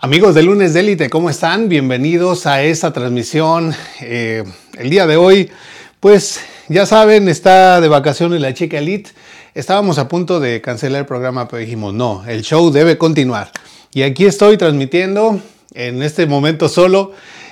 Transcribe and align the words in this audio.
Amigos 0.00 0.36
de 0.36 0.44
Lunes 0.44 0.74
de 0.74 0.80
Élite, 0.80 1.10
¿cómo 1.10 1.28
están? 1.28 1.68
Bienvenidos 1.68 2.46
a 2.46 2.62
esta 2.62 2.92
transmisión. 2.92 3.74
Eh, 4.00 4.44
el 4.78 4.90
día 4.90 5.08
de 5.08 5.16
hoy, 5.16 5.50
pues 5.98 6.38
ya 6.68 6.86
saben, 6.86 7.28
está 7.28 7.80
de 7.80 7.88
vacaciones 7.88 8.40
la 8.40 8.54
chica 8.54 8.78
Elite. 8.78 9.10
Estábamos 9.54 9.98
a 9.98 10.06
punto 10.06 10.38
de 10.38 10.60
cancelar 10.60 11.00
el 11.00 11.06
programa, 11.06 11.48
pero 11.48 11.58
dijimos, 11.58 11.94
no, 11.94 12.24
el 12.28 12.42
show 12.42 12.70
debe 12.70 12.96
continuar. 12.96 13.50
Y 13.92 14.02
aquí 14.02 14.24
estoy 14.24 14.56
transmitiendo 14.56 15.40
en 15.74 16.00
este 16.04 16.26
momento 16.26 16.68
solo. 16.68 17.10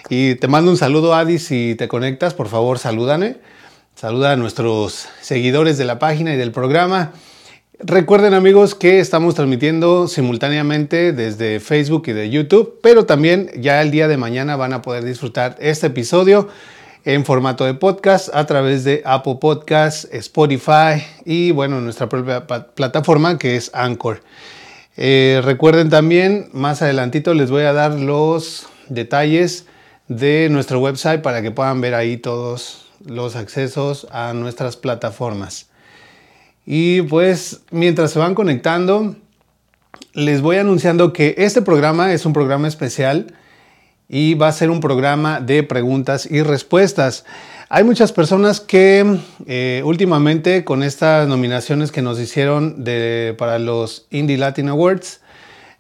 Y 0.09 0.37
te 0.37 0.47
mando 0.47 0.71
un 0.71 0.77
saludo, 0.77 1.17
Adi, 1.17 1.41
si 1.41 1.75
te 1.77 1.89
conectas, 1.89 2.33
por 2.33 2.47
favor, 2.47 2.79
salúdame. 2.79 3.39
Saluda 3.97 4.31
a 4.31 4.37
nuestros 4.37 5.09
seguidores 5.21 5.79
de 5.79 5.85
la 5.85 5.99
página 5.99 6.33
y 6.33 6.37
del 6.37 6.53
programa. 6.53 7.11
Recuerden 7.79 8.33
amigos 8.33 8.75
que 8.75 9.01
estamos 9.01 9.35
transmitiendo 9.35 10.09
simultáneamente 10.09 11.13
desde 11.13 11.61
Facebook 11.61 12.05
y 12.07 12.13
de 12.13 12.31
YouTube, 12.31 12.79
pero 12.83 13.05
también 13.05 13.51
ya 13.55 13.83
el 13.83 13.91
día 13.91 14.09
de 14.09 14.17
mañana 14.17 14.57
van 14.57 14.73
a 14.73 14.81
poder 14.81 15.05
disfrutar 15.05 15.57
este 15.61 15.89
episodio 15.89 16.49
en 17.05 17.27
formato 17.27 17.67
de 17.67 17.75
podcast 17.75 18.35
a 18.35 18.47
través 18.47 18.85
de 18.85 19.03
Apple 19.05 19.37
Podcasts, 19.39 20.09
Spotify 20.11 21.05
y 21.27 21.51
bueno, 21.51 21.83
nuestra 21.83 22.09
propia 22.09 22.47
plataforma 22.47 23.37
que 23.37 23.57
es 23.57 23.71
Anchor. 23.75 24.23
Eh, 24.97 25.43
recuerden 25.45 25.91
también, 25.91 26.49
más 26.55 26.81
adelantito 26.81 27.35
les 27.35 27.51
voy 27.51 27.65
a 27.65 27.75
dar 27.75 27.93
los 27.93 28.69
detalles 28.89 29.67
de 30.09 30.49
nuestro 30.51 30.81
website 30.81 31.21
para 31.21 31.43
que 31.43 31.51
puedan 31.51 31.83
ver 31.83 31.95
ahí 31.95 32.17
todos 32.17 32.87
los 33.05 33.37
accesos 33.37 34.07
a 34.11 34.33
nuestras 34.33 34.79
plataformas. 34.79 35.69
Y 36.67 37.03
pues 37.03 37.63
mientras 37.71 38.11
se 38.11 38.19
van 38.19 38.35
conectando, 38.35 39.15
les 40.13 40.43
voy 40.43 40.57
anunciando 40.57 41.13
que 41.13 41.37
este 41.39 41.63
programa 41.63 42.13
es 42.13 42.27
un 42.27 42.33
programa 42.33 42.67
especial 42.67 43.35
y 44.09 44.35
va 44.35 44.49
a 44.49 44.53
ser 44.53 44.71
un 44.71 44.81
programa 44.81 45.41
de 45.41 45.63
preguntas 45.63 46.29
y 46.31 46.43
respuestas. 46.43 47.25
Hay 47.69 47.85
muchas 47.85 48.13
personas 48.13 48.61
que 48.61 49.19
eh, 49.47 49.83
últimamente 49.85 50.65
con 50.65 50.83
estas 50.83 51.29
nominaciones 51.29 51.93
que 51.93 52.03
nos 52.03 52.19
hicieron 52.19 52.85
para 53.39 53.59
los 53.59 54.07
Indie 54.11 54.37
Latin 54.37 54.69
Awards, 54.69 55.21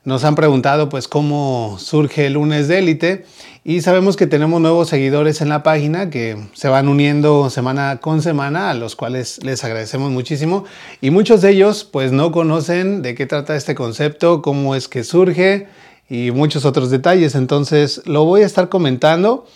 nos 0.05 0.25
han 0.25 0.37
preguntado 0.37 0.89
pues 0.89 1.09
cómo 1.09 1.79
surge 1.81 2.27
el 2.27 2.35
lunes 2.35 2.69
de 2.69 2.79
élite 2.79 3.27
y 3.69 3.81
sabemos 3.81 4.17
que 4.17 4.29
tenemos 4.29 4.61
nuevos 4.61 4.89
seguidores 4.89 5.41
en 5.41 5.49
la 5.49 5.65
página 5.65 6.09
que 6.09 6.37
se 6.53 6.69
van 6.69 6.87
uniendo 6.87 7.51
semana 7.51 7.99
con 8.01 8.23
semana, 8.23 8.71
a 8.71 8.75
los 8.75 8.95
cuales 8.95 9.43
les 9.43 9.65
agradecemos 9.65 10.13
muchísimo. 10.13 10.65
Y 11.01 11.11
muchos 11.11 11.43
de 11.43 11.51
ellos 11.51 11.83
pues 11.83 12.13
no 12.13 12.31
conocen 12.31 13.03
de 13.03 13.17
qué 13.17 13.27
trata 13.27 13.57
este 13.57 13.75
concepto, 13.75 14.41
cómo 14.41 14.77
es 14.77 14.87
que 14.87 15.03
surge 15.03 15.67
y 16.09 16.31
muchos 16.31 16.65
otros 16.65 16.93
detalles. 16.93 17.35
Entonces 17.35 18.03
lo 18.05 18.25
voy 18.25 18.43
a 18.43 18.47
estar 18.47 18.69
comentando. 18.69 19.49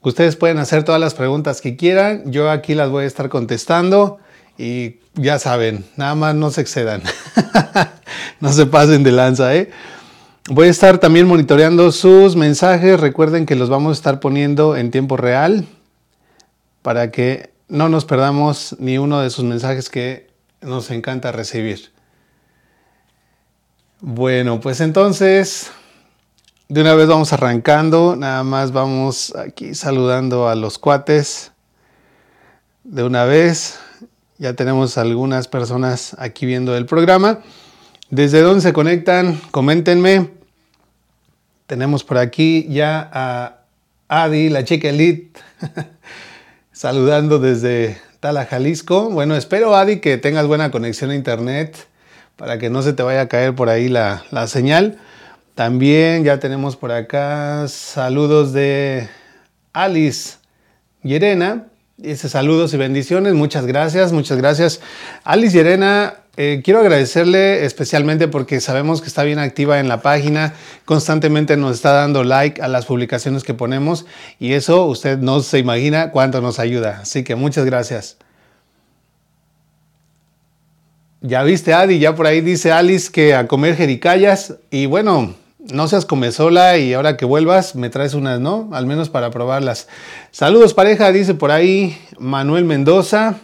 Ustedes 0.00 0.34
pueden 0.34 0.58
hacer 0.58 0.82
todas 0.82 1.00
las 1.00 1.14
preguntas 1.14 1.60
que 1.60 1.76
quieran. 1.76 2.32
Yo 2.32 2.50
aquí 2.50 2.74
las 2.74 2.90
voy 2.90 3.04
a 3.04 3.06
estar 3.06 3.28
contestando. 3.28 4.18
Y 4.58 4.96
ya 5.14 5.38
saben, 5.38 5.84
nada 5.94 6.16
más 6.16 6.34
no 6.34 6.50
se 6.50 6.62
excedan. 6.62 7.04
no 8.40 8.52
se 8.52 8.66
pasen 8.66 9.04
de 9.04 9.12
lanza, 9.12 9.54
¿eh? 9.54 9.70
Voy 10.50 10.66
a 10.66 10.70
estar 10.70 10.98
también 10.98 11.28
monitoreando 11.28 11.92
sus 11.92 12.34
mensajes. 12.34 12.98
Recuerden 12.98 13.46
que 13.46 13.54
los 13.54 13.68
vamos 13.68 13.90
a 13.90 13.98
estar 13.98 14.18
poniendo 14.18 14.76
en 14.76 14.90
tiempo 14.90 15.16
real 15.16 15.66
para 16.82 17.12
que 17.12 17.52
no 17.68 17.88
nos 17.88 18.04
perdamos 18.04 18.74
ni 18.80 18.98
uno 18.98 19.20
de 19.20 19.30
sus 19.30 19.44
mensajes 19.44 19.88
que 19.88 20.30
nos 20.60 20.90
encanta 20.90 21.30
recibir. 21.30 21.92
Bueno, 24.00 24.60
pues 24.60 24.80
entonces, 24.80 25.70
de 26.68 26.80
una 26.80 26.94
vez 26.96 27.06
vamos 27.06 27.32
arrancando. 27.32 28.16
Nada 28.16 28.42
más 28.42 28.72
vamos 28.72 29.32
aquí 29.36 29.76
saludando 29.76 30.48
a 30.48 30.56
los 30.56 30.76
cuates. 30.76 31.52
De 32.82 33.04
una 33.04 33.26
vez, 33.26 33.78
ya 34.38 34.54
tenemos 34.54 34.98
algunas 34.98 35.46
personas 35.46 36.16
aquí 36.18 36.46
viendo 36.46 36.76
el 36.76 36.84
programa. 36.84 37.38
¿Desde 38.12 38.42
dónde 38.42 38.60
se 38.60 38.74
conectan? 38.74 39.40
Coméntenme. 39.52 40.28
Tenemos 41.66 42.04
por 42.04 42.18
aquí 42.18 42.66
ya 42.68 43.08
a 43.10 43.60
Adi, 44.06 44.50
la 44.50 44.64
chica 44.64 44.90
elite, 44.90 45.40
saludando 46.72 47.38
desde 47.38 47.96
Tala, 48.20 48.44
Jalisco. 48.44 49.08
Bueno, 49.08 49.34
espero, 49.34 49.74
Adi, 49.74 50.00
que 50.00 50.18
tengas 50.18 50.46
buena 50.46 50.70
conexión 50.70 51.08
a 51.08 51.14
internet 51.14 51.86
para 52.36 52.58
que 52.58 52.68
no 52.68 52.82
se 52.82 52.92
te 52.92 53.02
vaya 53.02 53.22
a 53.22 53.28
caer 53.28 53.54
por 53.54 53.70
ahí 53.70 53.88
la, 53.88 54.24
la 54.30 54.46
señal. 54.46 54.98
También 55.54 56.22
ya 56.22 56.38
tenemos 56.38 56.76
por 56.76 56.92
acá 56.92 57.66
saludos 57.66 58.52
de 58.52 59.08
Alice 59.72 60.36
Yerena. 61.02 61.68
Dice 62.02 62.28
saludos 62.28 62.74
y 62.74 62.76
bendiciones. 62.78 63.32
Muchas 63.34 63.64
gracias, 63.64 64.12
muchas 64.12 64.36
gracias. 64.36 64.80
Alice 65.22 65.56
Yerena 65.56 66.14
eh, 66.36 66.60
quiero 66.64 66.80
agradecerle 66.80 67.64
especialmente 67.64 68.26
porque 68.26 68.60
sabemos 68.60 69.00
que 69.00 69.06
está 69.06 69.22
bien 69.22 69.38
activa 69.38 69.78
en 69.78 69.86
la 69.86 70.02
página, 70.02 70.52
constantemente 70.84 71.56
nos 71.56 71.76
está 71.76 71.92
dando 71.92 72.24
like 72.24 72.60
a 72.60 72.66
las 72.66 72.86
publicaciones 72.86 73.44
que 73.44 73.54
ponemos 73.54 74.04
y 74.40 74.54
eso 74.54 74.84
usted 74.86 75.18
no 75.18 75.40
se 75.42 75.60
imagina 75.60 76.10
cuánto 76.10 76.40
nos 76.40 76.58
ayuda. 76.58 76.98
Así 77.02 77.22
que 77.22 77.36
muchas 77.36 77.66
gracias. 77.66 78.16
Ya 81.20 81.44
viste, 81.44 81.72
Adi, 81.72 82.00
ya 82.00 82.16
por 82.16 82.26
ahí 82.26 82.40
dice 82.40 82.72
Alice 82.72 83.12
que 83.12 83.36
a 83.36 83.46
comer 83.46 83.76
jericayas 83.76 84.56
y 84.72 84.86
bueno, 84.86 85.36
no 85.70 85.86
seas 85.86 86.06
sola 86.32 86.78
y 86.78 86.94
ahora 86.94 87.16
que 87.16 87.24
vuelvas 87.24 87.76
me 87.76 87.90
traes 87.90 88.14
unas, 88.14 88.40
¿no? 88.40 88.68
Al 88.72 88.86
menos 88.86 89.08
para 89.08 89.30
probarlas. 89.30 89.88
Saludos 90.30 90.74
pareja, 90.74 91.12
dice 91.12 91.34
por 91.34 91.50
ahí 91.50 91.98
Manuel 92.18 92.64
Mendoza. 92.64 93.36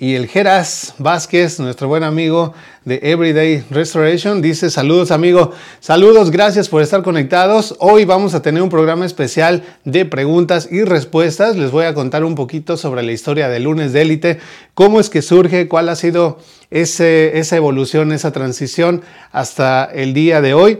Y 0.00 0.14
el 0.14 0.28
Geras 0.28 0.94
Vázquez, 0.98 1.58
nuestro 1.58 1.88
buen 1.88 2.04
amigo 2.04 2.54
de 2.84 3.00
Everyday 3.02 3.64
Restoration, 3.68 4.40
dice 4.40 4.70
saludos 4.70 5.10
amigo, 5.10 5.50
saludos, 5.80 6.30
gracias 6.30 6.68
por 6.68 6.82
estar 6.82 7.02
conectados. 7.02 7.74
Hoy 7.80 8.04
vamos 8.04 8.32
a 8.34 8.40
tener 8.40 8.62
un 8.62 8.68
programa 8.68 9.06
especial 9.06 9.64
de 9.84 10.04
preguntas 10.04 10.68
y 10.70 10.84
respuestas. 10.84 11.56
Les 11.56 11.72
voy 11.72 11.86
a 11.86 11.94
contar 11.94 12.22
un 12.22 12.36
poquito 12.36 12.76
sobre 12.76 13.02
la 13.02 13.10
historia 13.10 13.48
del 13.48 13.64
lunes 13.64 13.92
de 13.92 14.02
élite, 14.02 14.38
cómo 14.74 15.00
es 15.00 15.10
que 15.10 15.20
surge, 15.20 15.66
cuál 15.66 15.88
ha 15.88 15.96
sido 15.96 16.38
esa 16.70 17.56
evolución, 17.56 18.12
esa 18.12 18.30
transición 18.30 19.02
hasta 19.32 19.84
el 19.86 20.14
día 20.14 20.40
de 20.40 20.54
hoy. 20.54 20.78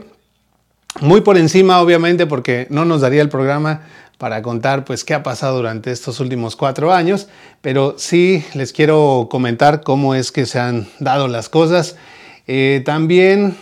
Muy 1.01 1.21
por 1.21 1.37
encima, 1.37 1.79
obviamente, 1.79 2.25
porque 2.25 2.67
no 2.69 2.83
nos 2.83 3.01
daría 3.01 3.21
el 3.21 3.29
programa 3.29 3.83
para 4.17 4.41
contar 4.41 4.83
pues 4.83 5.05
qué 5.05 5.13
ha 5.13 5.23
pasado 5.23 5.55
durante 5.55 5.91
estos 5.91 6.19
últimos 6.19 6.57
cuatro 6.57 6.91
años, 6.91 7.29
pero 7.61 7.95
sí 7.97 8.43
les 8.53 8.73
quiero 8.73 9.29
comentar 9.31 9.81
cómo 9.81 10.13
es 10.13 10.33
que 10.33 10.45
se 10.45 10.59
han 10.59 10.87
dado 10.99 11.29
las 11.29 11.47
cosas. 11.47 11.95
Eh, 12.45 12.81
también 12.83 13.55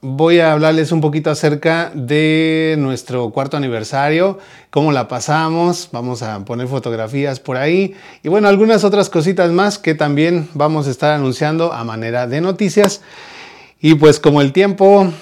voy 0.00 0.40
a 0.40 0.52
hablarles 0.52 0.90
un 0.90 1.00
poquito 1.00 1.30
acerca 1.30 1.92
de 1.94 2.74
nuestro 2.78 3.30
cuarto 3.30 3.56
aniversario, 3.56 4.38
cómo 4.70 4.90
la 4.90 5.06
pasamos, 5.06 5.90
vamos 5.92 6.22
a 6.22 6.44
poner 6.44 6.66
fotografías 6.66 7.38
por 7.38 7.56
ahí 7.56 7.94
y 8.24 8.28
bueno, 8.28 8.48
algunas 8.48 8.82
otras 8.82 9.10
cositas 9.10 9.52
más 9.52 9.78
que 9.78 9.94
también 9.94 10.48
vamos 10.54 10.88
a 10.88 10.90
estar 10.90 11.12
anunciando 11.12 11.72
a 11.72 11.84
manera 11.84 12.26
de 12.26 12.40
noticias. 12.40 13.02
Y 13.80 13.94
pues 13.94 14.18
como 14.18 14.40
el 14.40 14.52
tiempo 14.52 15.12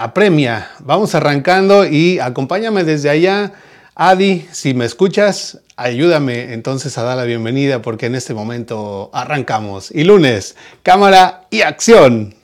apremia, 0.00 0.70
vamos 0.78 1.14
arrancando 1.14 1.84
y 1.84 2.18
acompáñame 2.18 2.84
desde 2.84 3.10
allá 3.10 3.52
Adi, 3.94 4.48
si 4.50 4.72
me 4.72 4.86
escuchas, 4.86 5.58
ayúdame 5.76 6.54
entonces 6.54 6.96
a 6.96 7.02
dar 7.02 7.18
la 7.18 7.24
bienvenida 7.24 7.82
porque 7.82 8.06
en 8.06 8.14
este 8.14 8.32
momento 8.32 9.10
arrancamos. 9.12 9.90
Y 9.90 10.04
lunes, 10.04 10.56
cámara 10.82 11.42
y 11.50 11.60
acción. 11.60 12.34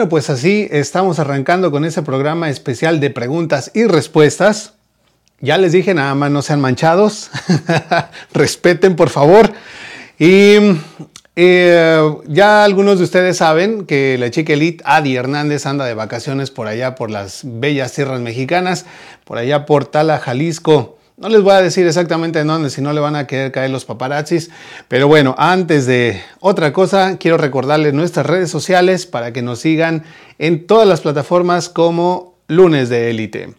Bueno, 0.00 0.08
pues 0.08 0.30
así 0.30 0.66
estamos 0.70 1.18
arrancando 1.18 1.70
con 1.70 1.84
ese 1.84 2.00
programa 2.00 2.48
especial 2.48 3.00
de 3.00 3.10
preguntas 3.10 3.70
y 3.74 3.84
respuestas. 3.84 4.72
Ya 5.40 5.58
les 5.58 5.72
dije, 5.72 5.92
nada 5.92 6.14
más 6.14 6.30
no 6.30 6.40
sean 6.40 6.58
manchados, 6.58 7.30
respeten 8.32 8.96
por 8.96 9.10
favor. 9.10 9.52
Y 10.18 10.54
eh, 11.36 12.14
ya 12.26 12.64
algunos 12.64 12.96
de 12.96 13.04
ustedes 13.04 13.36
saben 13.36 13.84
que 13.84 14.16
la 14.18 14.30
chica 14.30 14.54
elite 14.54 14.82
Adi 14.86 15.16
Hernández 15.16 15.66
anda 15.66 15.84
de 15.84 15.92
vacaciones 15.92 16.50
por 16.50 16.66
allá, 16.66 16.94
por 16.94 17.10
las 17.10 17.42
bellas 17.44 17.92
tierras 17.92 18.22
mexicanas, 18.22 18.86
por 19.26 19.36
allá 19.36 19.66
por 19.66 19.84
Tala, 19.84 20.18
Jalisco. 20.18 20.96
No 21.20 21.28
les 21.28 21.42
voy 21.42 21.52
a 21.52 21.60
decir 21.60 21.86
exactamente 21.86 22.38
en 22.38 22.46
dónde, 22.46 22.70
si 22.70 22.80
no 22.80 22.94
le 22.94 23.00
van 23.00 23.14
a 23.14 23.26
querer 23.26 23.52
caer 23.52 23.70
los 23.70 23.84
paparazzis. 23.84 24.50
Pero 24.88 25.06
bueno, 25.06 25.34
antes 25.36 25.84
de 25.84 26.18
otra 26.40 26.72
cosa, 26.72 27.18
quiero 27.18 27.36
recordarles 27.36 27.92
nuestras 27.92 28.24
redes 28.24 28.50
sociales 28.50 29.04
para 29.04 29.30
que 29.30 29.42
nos 29.42 29.58
sigan 29.58 30.04
en 30.38 30.66
todas 30.66 30.88
las 30.88 31.02
plataformas 31.02 31.68
como 31.68 32.38
Lunes 32.48 32.88
de 32.88 33.10
Élite. 33.10 33.52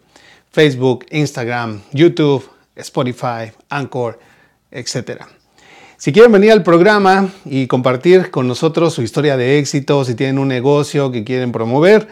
Facebook, 0.50 1.06
Instagram, 1.12 1.82
YouTube, 1.92 2.50
Spotify, 2.74 3.52
Anchor, 3.68 4.18
etc. 4.72 5.22
Si 5.96 6.12
quieren 6.12 6.32
venir 6.32 6.50
al 6.50 6.64
programa 6.64 7.28
y 7.44 7.68
compartir 7.68 8.32
con 8.32 8.48
nosotros 8.48 8.92
su 8.92 9.02
historia 9.02 9.36
de 9.36 9.60
éxito, 9.60 10.04
si 10.04 10.16
tienen 10.16 10.40
un 10.40 10.48
negocio 10.48 11.12
que 11.12 11.22
quieren 11.22 11.52
promover, 11.52 12.08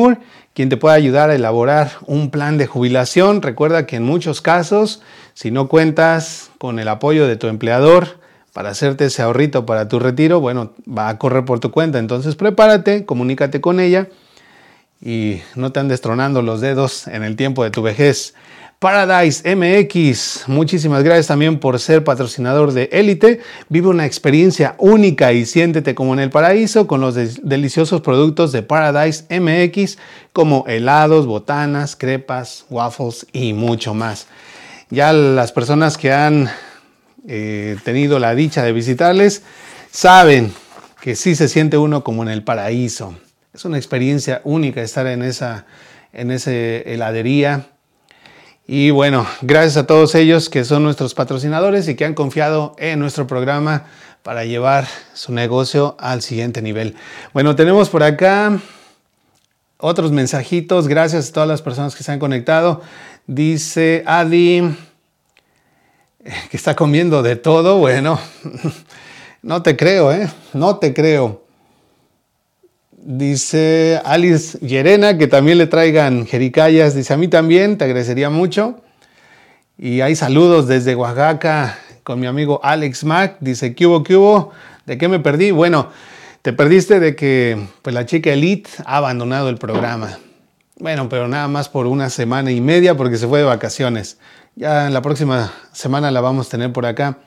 quien 0.53 0.69
te 0.69 0.77
puede 0.77 0.95
ayudar 0.95 1.29
a 1.29 1.35
elaborar 1.35 1.91
un 2.05 2.29
plan 2.29 2.57
de 2.57 2.67
jubilación. 2.67 3.41
Recuerda 3.41 3.85
que 3.85 3.95
en 3.95 4.03
muchos 4.03 4.41
casos, 4.41 5.01
si 5.33 5.51
no 5.51 5.69
cuentas 5.69 6.51
con 6.57 6.79
el 6.79 6.89
apoyo 6.89 7.27
de 7.27 7.37
tu 7.37 7.47
empleador 7.47 8.19
para 8.51 8.71
hacerte 8.71 9.05
ese 9.05 9.21
ahorrito 9.21 9.65
para 9.65 9.87
tu 9.87 9.99
retiro, 9.99 10.41
bueno, 10.41 10.73
va 10.85 11.07
a 11.07 11.17
correr 11.17 11.45
por 11.45 11.61
tu 11.61 11.71
cuenta. 11.71 11.99
Entonces 11.99 12.35
prepárate, 12.35 13.05
comunícate 13.05 13.61
con 13.61 13.79
ella 13.79 14.09
y 15.01 15.41
no 15.55 15.71
te 15.71 15.79
andes 15.79 16.01
tronando 16.01 16.41
los 16.41 16.59
dedos 16.59 17.07
en 17.07 17.23
el 17.23 17.37
tiempo 17.37 17.63
de 17.63 17.71
tu 17.71 17.81
vejez. 17.81 18.35
Paradise 18.81 19.43
MX, 19.55 20.47
muchísimas 20.47 21.03
gracias 21.03 21.27
también 21.27 21.59
por 21.59 21.79
ser 21.79 22.03
patrocinador 22.03 22.71
de 22.71 22.89
Élite. 22.91 23.39
Vive 23.69 23.89
una 23.89 24.07
experiencia 24.07 24.73
única 24.79 25.33
y 25.33 25.45
siéntete 25.45 25.93
como 25.93 26.15
en 26.15 26.19
el 26.19 26.31
paraíso 26.31 26.87
con 26.87 26.99
los 26.99 27.13
deliciosos 27.13 28.01
productos 28.01 28.51
de 28.51 28.63
Paradise 28.63 29.25
MX 29.29 29.99
como 30.33 30.65
helados, 30.67 31.27
botanas, 31.27 31.95
crepas, 31.95 32.65
waffles 32.71 33.27
y 33.31 33.53
mucho 33.53 33.93
más. 33.93 34.25
Ya 34.89 35.13
las 35.13 35.51
personas 35.51 35.95
que 35.95 36.11
han 36.11 36.49
eh, 37.27 37.77
tenido 37.83 38.17
la 38.17 38.33
dicha 38.33 38.63
de 38.63 38.73
visitarles, 38.73 39.43
saben 39.91 40.51
que 41.01 41.15
sí 41.15 41.35
se 41.35 41.49
siente 41.49 41.77
uno 41.77 42.03
como 42.03 42.23
en 42.23 42.29
el 42.29 42.43
paraíso. 42.43 43.15
Es 43.53 43.63
una 43.63 43.77
experiencia 43.77 44.41
única 44.43 44.81
estar 44.81 45.05
en 45.05 45.21
esa, 45.21 45.67
en 46.13 46.31
esa 46.31 46.51
heladería. 46.51 47.67
Y 48.73 48.89
bueno, 48.89 49.27
gracias 49.41 49.75
a 49.75 49.85
todos 49.85 50.15
ellos 50.15 50.47
que 50.47 50.63
son 50.63 50.83
nuestros 50.83 51.13
patrocinadores 51.13 51.89
y 51.89 51.95
que 51.95 52.05
han 52.05 52.13
confiado 52.13 52.73
en 52.77 52.99
nuestro 52.99 53.27
programa 53.27 53.83
para 54.23 54.45
llevar 54.45 54.87
su 55.13 55.33
negocio 55.33 55.97
al 55.99 56.21
siguiente 56.21 56.61
nivel. 56.61 56.95
Bueno, 57.33 57.57
tenemos 57.57 57.89
por 57.89 58.01
acá 58.01 58.61
otros 59.77 60.13
mensajitos. 60.13 60.87
Gracias 60.87 61.27
a 61.27 61.33
todas 61.33 61.49
las 61.49 61.61
personas 61.61 61.97
que 61.97 62.03
se 62.03 62.13
han 62.13 62.19
conectado. 62.19 62.81
Dice 63.27 64.05
Adi 64.07 64.73
que 66.49 66.55
está 66.55 66.73
comiendo 66.73 67.23
de 67.23 67.35
todo. 67.35 67.77
Bueno, 67.77 68.21
no 69.41 69.63
te 69.63 69.75
creo, 69.75 70.13
¿eh? 70.13 70.29
No 70.53 70.77
te 70.77 70.93
creo. 70.93 71.40
Dice 73.03 73.99
Alice 74.05 74.59
Yerena 74.59 75.17
que 75.17 75.25
también 75.27 75.57
le 75.57 75.65
traigan 75.65 76.27
jericayas. 76.27 76.93
Dice 76.93 77.13
a 77.13 77.17
mí 77.17 77.27
también, 77.27 77.77
te 77.77 77.85
agradecería 77.85 78.29
mucho. 78.29 78.79
Y 79.77 80.01
hay 80.01 80.15
saludos 80.15 80.67
desde 80.67 80.93
Oaxaca 80.93 81.79
con 82.03 82.19
mi 82.19 82.27
amigo 82.27 82.59
Alex 82.63 83.03
Mac. 83.03 83.37
Dice, 83.39 83.73
¿qué 83.73 83.87
hubo, 83.87 84.03
qué 84.03 84.15
hubo? 84.15 84.51
¿De 84.85 84.99
qué 84.99 85.07
me 85.07 85.19
perdí? 85.19 85.49
Bueno, 85.49 85.89
te 86.43 86.53
perdiste 86.53 86.99
de 86.99 87.15
que 87.15 87.59
pues, 87.81 87.93
la 87.93 88.05
chica 88.05 88.31
Elite 88.31 88.69
ha 88.85 88.97
abandonado 88.97 89.49
el 89.49 89.57
programa. 89.57 90.19
Bueno, 90.77 91.09
pero 91.09 91.27
nada 91.27 91.47
más 91.47 91.69
por 91.69 91.87
una 91.87 92.11
semana 92.11 92.51
y 92.51 92.61
media 92.61 92.95
porque 92.95 93.17
se 93.17 93.27
fue 93.27 93.39
de 93.39 93.45
vacaciones. 93.45 94.19
Ya 94.55 94.91
la 94.91 95.01
próxima 95.01 95.51
semana 95.71 96.11
la 96.11 96.21
vamos 96.21 96.47
a 96.47 96.49
tener 96.51 96.71
por 96.71 96.85
acá. 96.85 97.17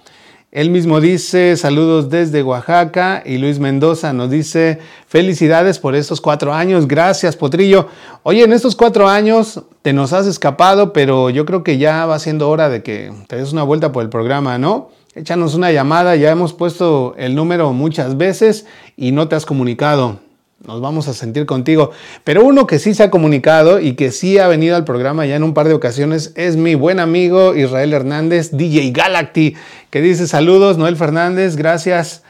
Él 0.55 0.71
mismo 0.71 1.01
dice 1.01 1.57
saludos 1.57 2.11
desde 2.11 2.45
Oaxaca 2.45 3.25
y 3.27 3.39
Luis 3.39 3.59
Mendoza 3.59 4.13
nos 4.13 4.31
dice 4.31 4.79
felicidades 5.09 5.81
por 5.81 5.97
estos 5.97 6.21
cuatro 6.21 6.55
años. 6.55 6.87
Gracias, 6.87 7.35
Potrillo. 7.35 7.89
Oye, 8.23 8.45
en 8.45 8.53
estos 8.53 8.77
cuatro 8.77 9.09
años 9.09 9.65
te 9.83 9.93
nos 9.93 10.13
has 10.13 10.29
escapado, 10.29 10.93
pero 10.93 11.29
yo 11.29 11.45
creo 11.45 11.65
que 11.65 11.77
ya 11.77 12.07
va 12.07 12.21
siendo 12.21 12.49
hora 12.49 12.69
de 12.69 12.85
que 12.85 13.13
te 13.27 13.35
des 13.35 13.53
una 13.53 13.65
vuelta 13.65 13.91
por 13.91 14.05
el 14.05 14.11
programa, 14.11 14.57
¿no? 14.57 14.91
Échanos 15.17 15.57
una 15.57 15.73
llamada, 15.73 16.15
ya 16.15 16.31
hemos 16.31 16.53
puesto 16.53 17.17
el 17.19 17.35
número 17.35 17.73
muchas 17.73 18.17
veces 18.17 18.65
y 18.97 19.11
no 19.11 19.27
te 19.27 19.35
has 19.35 19.47
comunicado. 19.47 20.21
Nos 20.67 20.81
vamos 20.81 21.09
a 21.09 21.15
sentir 21.15 21.45
contigo. 21.45 21.91
Pero 22.25 22.43
uno 22.45 22.67
que 22.67 22.79
sí 22.79 22.95
se 22.95 23.03
ha 23.03 23.11
comunicado 23.11 23.81
y 23.81 23.95
que 23.95 24.11
sí 24.11 24.39
ha 24.39 24.49
venido 24.49 24.77
al 24.77 24.85
programa 24.85 25.27
ya 25.27 25.37
en 25.37 25.43
un 25.43 25.53
par 25.53 25.69
de 25.69 25.75
ocasiones 25.75 26.33
es 26.37 26.57
mi 26.57 26.75
buen 26.75 27.01
amigo 27.01 27.55
Israel 27.55 27.93
Hernández, 27.93 28.51
DJ 28.53 28.91
Galacty, 28.93 29.57
que 29.91 30.01
dice 30.01 30.27
saludos, 30.27 30.79
Noel 30.79 30.97
Fernández, 30.97 31.57
gracias. 31.57 32.23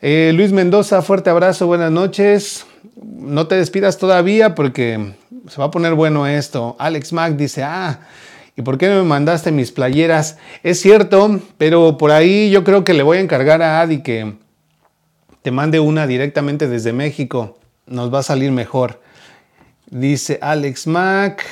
Eh, 0.00 0.32
Luis 0.34 0.52
Mendoza, 0.52 1.02
fuerte 1.02 1.30
abrazo, 1.30 1.66
buenas 1.66 1.90
noches. 1.90 2.64
No 3.02 3.48
te 3.48 3.56
despidas 3.56 3.98
todavía 3.98 4.54
porque 4.54 5.14
se 5.48 5.58
va 5.58 5.64
a 5.64 5.70
poner 5.70 5.94
bueno 5.94 6.26
esto. 6.28 6.76
Alex 6.78 7.12
Mac 7.12 7.34
dice, 7.34 7.64
ah, 7.64 8.00
¿Y 8.56 8.62
por 8.62 8.78
qué 8.78 8.88
no 8.88 8.96
me 8.96 9.02
mandaste 9.02 9.50
mis 9.50 9.72
playeras? 9.72 10.38
Es 10.62 10.80
cierto, 10.80 11.40
pero 11.58 11.98
por 11.98 12.12
ahí 12.12 12.50
yo 12.50 12.62
creo 12.62 12.84
que 12.84 12.94
le 12.94 13.02
voy 13.02 13.18
a 13.18 13.20
encargar 13.20 13.62
a 13.62 13.80
Adi 13.80 14.02
que 14.02 14.34
te 15.42 15.50
mande 15.50 15.80
una 15.80 16.06
directamente 16.06 16.68
desde 16.68 16.92
México. 16.92 17.58
Nos 17.86 18.12
va 18.12 18.20
a 18.20 18.22
salir 18.22 18.50
mejor. 18.50 19.00
Dice 19.90 20.38
Alex 20.40 20.86
Mac. 20.86 21.44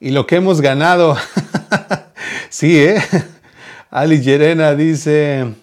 Y 0.00 0.10
lo 0.10 0.26
que 0.26 0.36
hemos 0.36 0.60
ganado. 0.60 1.16
sí, 2.48 2.78
¿eh? 2.78 3.02
Alex 3.90 4.24
Yerena 4.24 4.74
dice. 4.74 5.54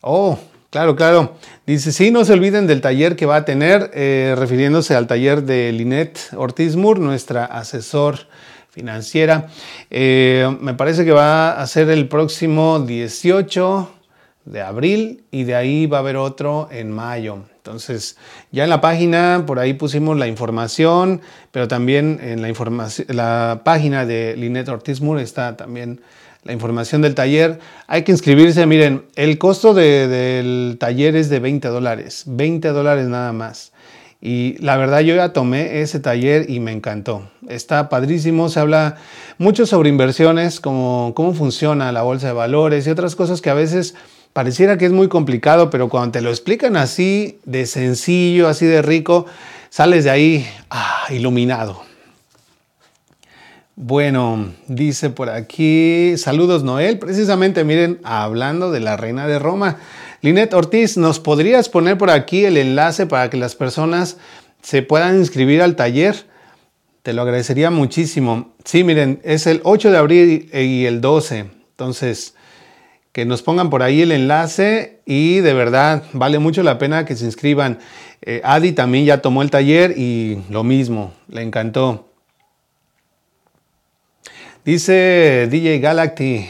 Oh, 0.00 0.38
claro, 0.70 0.96
claro. 0.96 1.36
Dice, 1.66 1.92
sí, 1.92 2.10
no 2.10 2.24
se 2.24 2.32
olviden 2.32 2.66
del 2.66 2.80
taller 2.80 3.14
que 3.14 3.26
va 3.26 3.36
a 3.36 3.44
tener, 3.44 3.90
eh, 3.92 4.34
refiriéndose 4.38 4.94
al 4.94 5.06
taller 5.06 5.42
de 5.42 5.70
Linet 5.72 6.18
Ortiz 6.34 6.76
Moore, 6.76 7.00
nuestra 7.00 7.44
asesor 7.44 8.20
financiera. 8.70 9.48
Eh, 9.90 10.56
me 10.60 10.72
parece 10.72 11.04
que 11.04 11.12
va 11.12 11.60
a 11.60 11.66
ser 11.66 11.90
el 11.90 12.08
próximo 12.08 12.80
18 12.80 13.97
de 14.50 14.62
abril 14.62 15.24
y 15.30 15.44
de 15.44 15.54
ahí 15.54 15.86
va 15.86 15.98
a 15.98 16.00
haber 16.00 16.16
otro 16.16 16.68
en 16.70 16.90
mayo. 16.90 17.38
Entonces, 17.56 18.16
ya 18.50 18.64
en 18.64 18.70
la 18.70 18.80
página, 18.80 19.44
por 19.46 19.58
ahí 19.58 19.74
pusimos 19.74 20.18
la 20.18 20.26
información, 20.26 21.20
pero 21.52 21.68
también 21.68 22.18
en 22.22 22.40
la, 22.40 22.88
la 23.08 23.60
página 23.64 24.06
de 24.06 24.36
Linet 24.36 24.68
Ortiz 24.68 25.00
está 25.18 25.56
también 25.56 26.00
la 26.44 26.52
información 26.52 27.02
del 27.02 27.14
taller. 27.14 27.58
Hay 27.86 28.04
que 28.04 28.12
inscribirse. 28.12 28.64
Miren, 28.64 29.04
el 29.16 29.36
costo 29.36 29.74
del 29.74 30.76
taller 30.80 31.14
es 31.16 31.28
de 31.28 31.40
20 31.40 31.68
dólares. 31.68 32.24
20 32.26 32.68
dólares 32.68 33.06
nada 33.08 33.32
más. 33.32 33.72
Y 34.20 34.56
la 34.58 34.76
verdad 34.76 35.00
yo 35.00 35.14
ya 35.14 35.32
tomé 35.32 35.80
ese 35.80 36.00
taller 36.00 36.50
y 36.50 36.58
me 36.58 36.72
encantó. 36.72 37.30
Está 37.48 37.88
padrísimo, 37.88 38.48
se 38.48 38.58
habla 38.58 38.96
mucho 39.36 39.64
sobre 39.64 39.90
inversiones, 39.90 40.58
como 40.58 41.12
cómo 41.14 41.34
funciona 41.34 41.92
la 41.92 42.02
bolsa 42.02 42.28
de 42.28 42.32
valores 42.32 42.86
y 42.86 42.90
otras 42.90 43.14
cosas 43.14 43.40
que 43.40 43.50
a 43.50 43.54
veces 43.54 43.94
pareciera 44.38 44.78
que 44.78 44.86
es 44.86 44.92
muy 44.92 45.08
complicado, 45.08 45.68
pero 45.68 45.88
cuando 45.88 46.12
te 46.12 46.20
lo 46.20 46.30
explican 46.30 46.76
así 46.76 47.40
de 47.44 47.66
sencillo, 47.66 48.46
así 48.46 48.66
de 48.66 48.82
rico, 48.82 49.26
sales 49.68 50.04
de 50.04 50.10
ahí 50.10 50.48
ah, 50.70 51.06
iluminado. 51.10 51.82
Bueno, 53.74 54.54
dice 54.68 55.10
por 55.10 55.28
aquí, 55.28 56.16
saludos 56.18 56.62
Noel, 56.62 57.00
precisamente 57.00 57.64
miren, 57.64 57.98
hablando 58.04 58.70
de 58.70 58.78
la 58.78 58.96
reina 58.96 59.26
de 59.26 59.40
Roma. 59.40 59.78
Linet 60.20 60.54
Ortiz, 60.54 60.96
¿nos 60.96 61.18
podrías 61.18 61.68
poner 61.68 61.98
por 61.98 62.10
aquí 62.10 62.44
el 62.44 62.58
enlace 62.58 63.06
para 63.06 63.30
que 63.30 63.38
las 63.38 63.56
personas 63.56 64.18
se 64.62 64.82
puedan 64.82 65.18
inscribir 65.18 65.62
al 65.62 65.74
taller? 65.74 66.14
Te 67.02 67.12
lo 67.12 67.22
agradecería 67.22 67.72
muchísimo. 67.72 68.54
Sí, 68.64 68.84
miren, 68.84 69.18
es 69.24 69.48
el 69.48 69.60
8 69.64 69.90
de 69.90 69.98
abril 69.98 70.50
y 70.54 70.84
el 70.84 71.00
12. 71.00 71.38
Entonces, 71.70 72.34
que 73.12 73.24
nos 73.24 73.42
pongan 73.42 73.70
por 73.70 73.82
ahí 73.82 74.02
el 74.02 74.12
enlace 74.12 75.00
y 75.06 75.40
de 75.40 75.54
verdad 75.54 76.04
vale 76.12 76.38
mucho 76.38 76.62
la 76.62 76.78
pena 76.78 77.04
que 77.04 77.16
se 77.16 77.24
inscriban. 77.24 77.78
Eh, 78.22 78.40
Adi 78.44 78.72
también 78.72 79.04
ya 79.04 79.22
tomó 79.22 79.42
el 79.42 79.50
taller 79.50 79.94
y 79.96 80.38
lo 80.50 80.64
mismo, 80.64 81.12
le 81.28 81.42
encantó. 81.42 82.08
Dice 84.64 85.48
DJ 85.50 85.78
Galacty, 85.78 86.46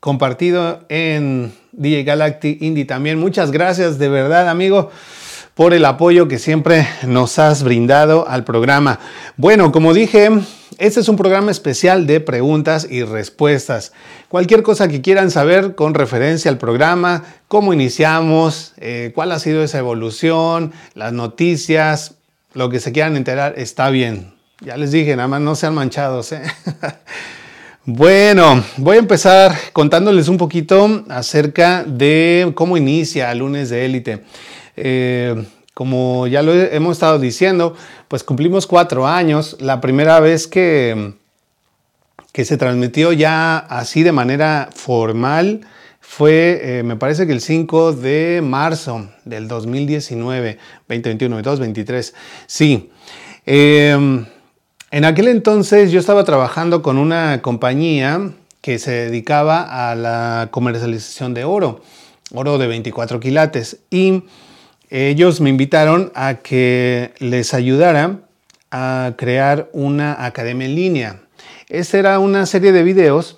compartido 0.00 0.84
en 0.88 1.52
DJ 1.72 2.04
Galactic 2.04 2.62
Indie 2.62 2.84
también. 2.84 3.18
Muchas 3.18 3.50
gracias 3.50 3.98
de 3.98 4.08
verdad, 4.08 4.48
amigo, 4.48 4.90
por 5.54 5.74
el 5.74 5.84
apoyo 5.84 6.28
que 6.28 6.38
siempre 6.38 6.86
nos 7.04 7.38
has 7.38 7.64
brindado 7.64 8.28
al 8.28 8.44
programa. 8.44 9.00
Bueno, 9.36 9.72
como 9.72 9.92
dije, 9.92 10.30
este 10.78 11.00
es 11.00 11.08
un 11.08 11.16
programa 11.16 11.50
especial 11.50 12.06
de 12.06 12.20
preguntas 12.20 12.86
y 12.88 13.02
respuestas. 13.02 13.92
Cualquier 14.28 14.62
cosa 14.62 14.88
que 14.88 15.00
quieran 15.00 15.30
saber 15.30 15.74
con 15.74 15.94
referencia 15.94 16.50
al 16.50 16.58
programa, 16.58 17.24
cómo 17.48 17.72
iniciamos, 17.72 18.74
eh, 18.76 19.12
cuál 19.14 19.32
ha 19.32 19.38
sido 19.38 19.62
esa 19.62 19.78
evolución, 19.78 20.72
las 20.94 21.14
noticias, 21.14 22.16
lo 22.52 22.68
que 22.68 22.78
se 22.78 22.92
quieran 22.92 23.16
enterar, 23.16 23.54
está 23.56 23.88
bien. 23.88 24.34
Ya 24.60 24.76
les 24.76 24.92
dije, 24.92 25.16
nada 25.16 25.28
más 25.28 25.40
no 25.40 25.54
sean 25.54 25.74
manchados. 25.74 26.32
¿eh? 26.32 26.42
Bueno, 27.90 28.62
voy 28.76 28.96
a 28.96 28.98
empezar 28.98 29.56
contándoles 29.72 30.28
un 30.28 30.36
poquito 30.36 31.04
acerca 31.08 31.84
de 31.84 32.52
cómo 32.54 32.76
inicia 32.76 33.34
lunes 33.34 33.70
de 33.70 33.86
élite. 33.86 34.24
Eh, 34.76 35.42
como 35.72 36.26
ya 36.26 36.42
lo 36.42 36.52
hemos 36.52 36.98
estado 36.98 37.18
diciendo, 37.18 37.74
pues 38.08 38.24
cumplimos 38.24 38.66
cuatro 38.66 39.06
años. 39.06 39.56
La 39.60 39.80
primera 39.80 40.20
vez 40.20 40.46
que, 40.46 41.14
que 42.38 42.44
se 42.44 42.56
transmitió 42.56 43.12
ya 43.12 43.58
así 43.58 44.04
de 44.04 44.12
manera 44.12 44.68
formal 44.72 45.62
fue, 45.98 46.60
eh, 46.62 46.82
me 46.84 46.94
parece 46.94 47.26
que 47.26 47.32
el 47.32 47.40
5 47.40 47.94
de 47.94 48.42
marzo 48.44 49.08
del 49.24 49.48
2019, 49.48 50.56
2021, 50.86 51.42
2023. 51.42 52.14
Sí. 52.46 52.92
Eh, 53.44 54.24
en 54.92 55.04
aquel 55.04 55.26
entonces 55.26 55.90
yo 55.90 55.98
estaba 55.98 56.22
trabajando 56.22 56.80
con 56.80 56.96
una 56.96 57.42
compañía 57.42 58.30
que 58.60 58.78
se 58.78 58.92
dedicaba 58.92 59.90
a 59.90 59.96
la 59.96 60.46
comercialización 60.52 61.34
de 61.34 61.42
oro, 61.42 61.80
oro 62.32 62.56
de 62.58 62.68
24 62.68 63.18
quilates, 63.18 63.78
y 63.90 64.22
ellos 64.90 65.40
me 65.40 65.50
invitaron 65.50 66.12
a 66.14 66.34
que 66.34 67.14
les 67.18 67.52
ayudara 67.52 68.20
a 68.70 69.14
crear 69.16 69.68
una 69.72 70.24
academia 70.24 70.68
en 70.68 70.76
línea. 70.76 71.20
Esta 71.68 71.98
era 71.98 72.18
una 72.18 72.46
serie 72.46 72.72
de 72.72 72.82
videos 72.82 73.36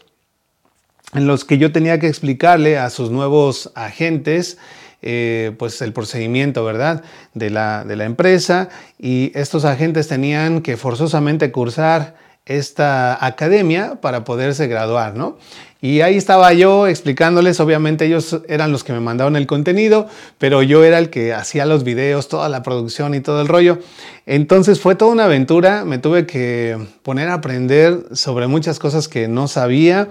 en 1.15 1.27
los 1.27 1.45
que 1.45 1.59
yo 1.59 1.73
tenía 1.73 1.99
que 1.99 2.07
explicarle 2.07 2.79
a 2.79 2.89
sus 2.91 3.11
nuevos 3.11 3.73
agentes 3.75 4.57
eh, 5.03 5.53
pues 5.59 5.83
el 5.83 5.93
procedimiento, 5.93 6.65
¿verdad? 6.65 7.03
De 7.35 7.51
la, 7.51 7.85
de 7.85 7.97
la 7.97 8.05
empresa 8.05 8.69
y 9.01 9.33
estos 9.35 9.65
agentes 9.65 10.07
tenían 10.07 10.63
que 10.63 10.77
forzosamente 10.77 11.51
cursar 11.51 12.15
esta 12.47 13.25
academia 13.25 14.01
para 14.01 14.23
poderse 14.23 14.69
graduar, 14.69 15.17
¿no? 15.17 15.37
Y 15.83 16.03
ahí 16.03 16.17
estaba 16.17 16.53
yo 16.53 16.87
explicándoles, 16.87 17.59
obviamente 17.59 18.05
ellos 18.05 18.43
eran 18.49 18.71
los 18.71 18.85
que 18.85 18.93
me 18.93 19.01
mandaron 19.01 19.35
el 19.37 19.47
contenido, 19.47 20.09
pero 20.37 20.63
yo 20.63 20.85
era 20.85 20.99
el 20.99 21.09
que 21.09 21.33
hacía 21.33 21.65
los 21.65 21.85
videos, 21.85 22.29
toda 22.29 22.51
la 22.51 22.63
producción 22.63 23.15
y 23.15 23.21
todo 23.21 23.41
el 23.41 23.49
rollo. 23.49 23.79
Entonces 24.27 24.79
fue 24.79 24.95
toda 24.95 25.13
una 25.13 25.25
aventura, 25.25 25.87
me 25.87 25.97
tuve 25.97 26.27
que 26.27 26.77
poner 27.03 27.29
a 27.29 27.35
aprender 27.35 28.05
sobre 28.13 28.47
muchas 28.47 28.79
cosas 28.79 29.09
que 29.09 29.27
no 29.27 29.49
sabía 29.49 30.09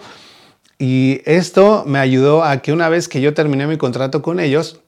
y 0.79 1.21
esto 1.25 1.83
me 1.85 1.99
ayudó 1.99 2.43
a 2.43 2.61
que 2.61 2.73
una 2.73 2.89
vez 2.89 3.07
que 3.07 3.21
yo 3.21 3.35
terminé 3.35 3.67
mi 3.67 3.77
contrato 3.77 4.23
con 4.23 4.39
ellos, 4.39 4.79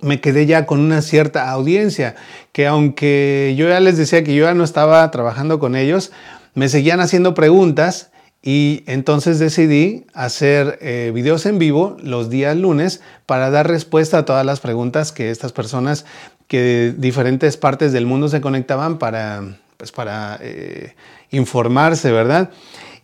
me 0.00 0.20
quedé 0.20 0.46
ya 0.46 0.66
con 0.66 0.80
una 0.80 1.02
cierta 1.02 1.50
audiencia, 1.50 2.16
que 2.52 2.66
aunque 2.66 3.54
yo 3.56 3.68
ya 3.68 3.78
les 3.78 3.98
decía 3.98 4.24
que 4.24 4.34
yo 4.34 4.46
ya 4.46 4.54
no 4.54 4.64
estaba 4.64 5.08
trabajando 5.10 5.58
con 5.58 5.76
ellos, 5.76 6.10
me 6.54 6.68
seguían 6.68 7.00
haciendo 7.00 7.34
preguntas 7.34 8.10
y 8.42 8.84
entonces 8.86 9.38
decidí 9.38 10.06
hacer 10.14 10.78
eh, 10.80 11.12
videos 11.14 11.44
en 11.44 11.58
vivo 11.58 11.96
los 12.02 12.30
días 12.30 12.56
lunes 12.56 13.02
para 13.26 13.50
dar 13.50 13.68
respuesta 13.68 14.18
a 14.18 14.24
todas 14.24 14.46
las 14.46 14.60
preguntas 14.60 15.12
que 15.12 15.30
estas 15.30 15.52
personas 15.52 16.06
que 16.48 16.60
de 16.60 16.92
diferentes 16.92 17.56
partes 17.56 17.92
del 17.92 18.06
mundo 18.06 18.28
se 18.28 18.40
conectaban 18.40 18.98
para, 18.98 19.42
pues 19.76 19.92
para 19.92 20.38
eh, 20.40 20.94
informarse, 21.30 22.10
¿verdad? 22.12 22.50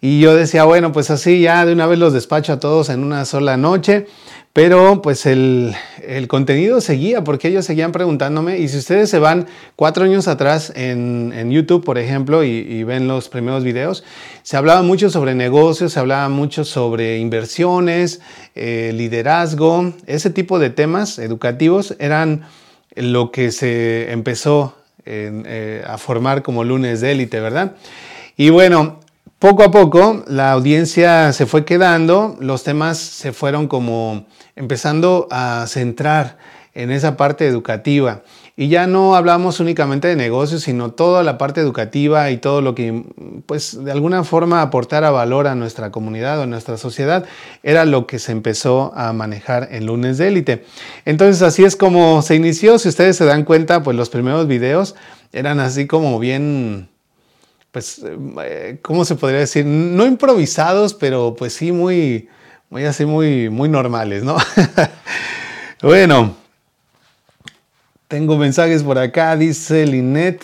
Y 0.00 0.20
yo 0.20 0.34
decía, 0.34 0.64
bueno, 0.64 0.92
pues 0.92 1.10
así 1.10 1.40
ya 1.40 1.64
de 1.64 1.72
una 1.72 1.86
vez 1.86 1.98
los 1.98 2.12
despacho 2.12 2.54
a 2.54 2.60
todos 2.60 2.88
en 2.88 3.02
una 3.02 3.24
sola 3.24 3.56
noche. 3.56 4.06
Pero 4.56 5.02
pues 5.02 5.26
el, 5.26 5.76
contenido 6.28 6.80
seguía 6.80 7.22
porque 7.22 7.48
ellos 7.48 7.66
seguían 7.66 7.92
preguntándome 7.92 8.58
y 8.58 8.68
si 8.68 8.78
ustedes 8.78 9.10
se 9.10 9.18
van 9.18 9.48
cuatro 9.76 10.04
años 10.04 10.28
atrás 10.28 10.72
en, 10.74 11.50
YouTube, 11.50 11.84
por 11.84 11.98
ejemplo, 11.98 12.42
y, 12.42 12.82
ven 12.82 13.06
los 13.06 13.28
primeros 13.28 13.64
videos, 13.64 14.02
se 14.42 14.56
hablaba 14.56 14.80
mucho 14.80 15.10
sobre 15.10 15.34
negocios, 15.34 15.92
se 15.92 16.00
hablaba 16.00 16.30
mucho 16.30 16.64
sobre 16.64 17.18
inversiones, 17.18 18.22
eh, 18.54 18.92
liderazgo, 18.94 19.92
ese 20.06 20.30
tipo 20.30 20.58
de 20.58 20.70
temas 20.70 21.18
educativos 21.18 21.94
eran 21.98 22.46
lo 22.94 23.32
que 23.32 23.52
se 23.52 24.10
empezó 24.10 24.74
eh, 25.04 25.84
a 25.86 25.98
formar 25.98 26.42
como 26.42 26.64
lunes 26.64 27.02
de 27.02 27.12
élite, 27.12 27.40
¿verdad? 27.40 27.74
Y 28.38 28.48
bueno, 28.48 29.00
poco 29.38 29.62
a 29.62 29.70
poco 29.70 30.24
la 30.26 30.52
audiencia 30.52 31.32
se 31.32 31.46
fue 31.46 31.64
quedando, 31.64 32.36
los 32.40 32.64
temas 32.64 32.98
se 32.98 33.32
fueron 33.32 33.68
como 33.68 34.26
empezando 34.54 35.28
a 35.30 35.66
centrar 35.68 36.38
en 36.74 36.90
esa 36.90 37.16
parte 37.16 37.46
educativa. 37.46 38.22
Y 38.58 38.68
ya 38.68 38.86
no 38.86 39.16
hablamos 39.16 39.60
únicamente 39.60 40.08
de 40.08 40.16
negocios, 40.16 40.62
sino 40.62 40.90
toda 40.90 41.22
la 41.22 41.36
parte 41.36 41.60
educativa 41.60 42.30
y 42.30 42.38
todo 42.38 42.62
lo 42.62 42.74
que, 42.74 43.04
pues, 43.44 43.84
de 43.84 43.92
alguna 43.92 44.24
forma 44.24 44.62
aportara 44.62 45.10
valor 45.10 45.46
a 45.46 45.54
nuestra 45.54 45.90
comunidad 45.90 46.38
o 46.38 46.42
a 46.42 46.46
nuestra 46.46 46.78
sociedad, 46.78 47.26
era 47.62 47.84
lo 47.84 48.06
que 48.06 48.18
se 48.18 48.32
empezó 48.32 48.92
a 48.94 49.12
manejar 49.12 49.68
en 49.72 49.84
lunes 49.84 50.16
de 50.16 50.28
élite. 50.28 50.64
Entonces, 51.04 51.42
así 51.42 51.64
es 51.64 51.76
como 51.76 52.22
se 52.22 52.34
inició. 52.34 52.78
Si 52.78 52.88
ustedes 52.88 53.16
se 53.16 53.26
dan 53.26 53.44
cuenta, 53.44 53.82
pues 53.82 53.94
los 53.94 54.08
primeros 54.08 54.46
videos 54.46 54.94
eran 55.32 55.60
así 55.60 55.86
como 55.86 56.18
bien, 56.18 56.88
pues, 57.76 58.00
eh, 58.42 58.78
¿cómo 58.80 59.04
se 59.04 59.16
podría 59.16 59.40
decir? 59.40 59.66
No 59.66 60.06
improvisados, 60.06 60.94
pero 60.94 61.34
pues 61.36 61.52
sí 61.52 61.72
muy 61.72 62.26
muy 62.70 62.86
así, 62.86 63.04
muy, 63.04 63.50
muy 63.50 63.68
normales, 63.68 64.24
¿no? 64.24 64.38
bueno, 65.82 66.34
tengo 68.08 68.38
mensajes 68.38 68.82
por 68.82 68.98
acá, 68.98 69.36
dice 69.36 69.84
Linet. 69.84 70.42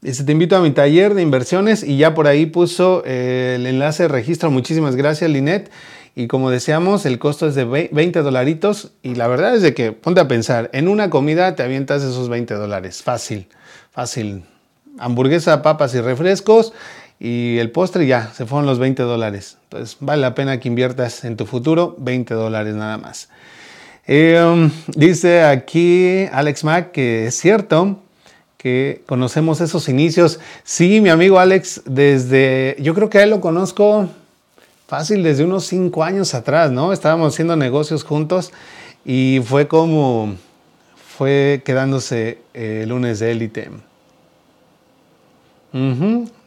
Dice, 0.00 0.24
te 0.24 0.32
invito 0.32 0.56
a 0.56 0.62
mi 0.62 0.70
taller 0.70 1.12
de 1.12 1.20
inversiones 1.20 1.82
y 1.82 1.98
ya 1.98 2.14
por 2.14 2.28
ahí 2.28 2.46
puso 2.46 3.02
eh, 3.04 3.56
el 3.56 3.66
enlace 3.66 4.04
de 4.04 4.08
registro. 4.08 4.50
Muchísimas 4.50 4.96
gracias, 4.96 5.30
Linet. 5.30 5.70
Y 6.14 6.28
como 6.28 6.50
decíamos, 6.50 7.04
el 7.04 7.18
costo 7.18 7.46
es 7.46 7.54
de 7.54 7.90
20 7.92 8.22
dolaritos. 8.22 8.92
Y 9.02 9.16
la 9.16 9.28
verdad 9.28 9.54
es 9.54 9.60
de 9.60 9.74
que, 9.74 9.92
ponte 9.92 10.22
a 10.22 10.28
pensar, 10.28 10.70
en 10.72 10.88
una 10.88 11.10
comida 11.10 11.54
te 11.56 11.62
avientas 11.62 12.02
esos 12.02 12.30
20 12.30 12.54
dólares. 12.54 13.02
Fácil, 13.02 13.48
fácil. 13.90 14.44
Hamburguesa, 14.98 15.62
papas 15.62 15.94
y 15.94 16.00
refrescos 16.00 16.72
y 17.18 17.58
el 17.58 17.70
postre 17.70 18.06
ya, 18.06 18.32
se 18.34 18.46
fueron 18.46 18.66
los 18.66 18.78
20 18.78 19.02
dólares. 19.02 19.58
Entonces 19.64 19.96
vale 20.00 20.22
la 20.22 20.34
pena 20.34 20.60
que 20.60 20.68
inviertas 20.68 21.24
en 21.24 21.36
tu 21.36 21.46
futuro 21.46 21.94
20 21.98 22.34
dólares 22.34 22.74
nada 22.74 22.98
más. 22.98 23.28
Em, 24.06 24.70
dice 24.94 25.42
aquí 25.42 26.26
Alex 26.32 26.62
Mack 26.62 26.92
que 26.92 27.26
es 27.26 27.34
cierto 27.36 27.98
que 28.56 29.02
conocemos 29.06 29.60
esos 29.60 29.88
inicios. 29.88 30.40
Sí, 30.64 31.00
mi 31.00 31.08
amigo 31.08 31.38
Alex, 31.38 31.82
desde, 31.86 32.76
yo 32.78 32.94
creo 32.94 33.10
que 33.10 33.18
a 33.18 33.22
él 33.22 33.30
lo 33.30 33.40
conozco 33.40 34.08
fácil 34.86 35.22
desde 35.22 35.44
unos 35.44 35.64
5 35.66 36.04
años 36.04 36.34
atrás, 36.34 36.70
¿no? 36.70 36.92
Estábamos 36.92 37.34
haciendo 37.34 37.56
negocios 37.56 38.04
juntos 38.04 38.52
y 39.04 39.40
fue 39.44 39.68
como, 39.68 40.36
fue 41.16 41.62
quedándose 41.64 42.38
el 42.54 42.88
lunes 42.88 43.18
de 43.18 43.32
élite 43.32 43.70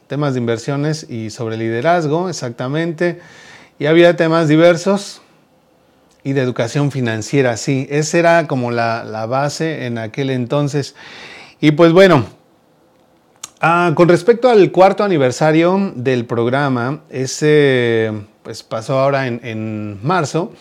temas 0.06 0.34
de 0.34 0.40
inversiones 0.40 1.06
y 1.08 1.30
sobre 1.30 1.56
liderazgo, 1.56 2.28
exactamente. 2.28 3.20
Y 3.78 3.86
había 3.86 4.16
temas 4.16 4.48
diversos 4.48 5.22
y 6.22 6.32
de 6.32 6.42
educación 6.42 6.90
financiera, 6.90 7.56
sí, 7.56 7.86
esa 7.90 8.18
era 8.18 8.46
como 8.46 8.70
la, 8.70 9.26
base 9.26 9.86
en 9.86 9.98
aquel 9.98 10.30
entonces. 10.30 10.94
Y 11.60 11.72
pues 11.72 11.92
bueno, 11.92 12.24
ah, 13.60 13.92
con 13.94 14.08
respecto 14.08 14.50
al 14.50 14.70
cuarto 14.70 15.04
aniversario 15.04 15.92
del 15.94 16.26
programa, 16.26 17.00
ese 17.10 18.12
pues 18.42 18.62
pasó 18.62 18.98
ahora 18.98 19.26
en, 19.26 19.98
marzo. 20.02 20.52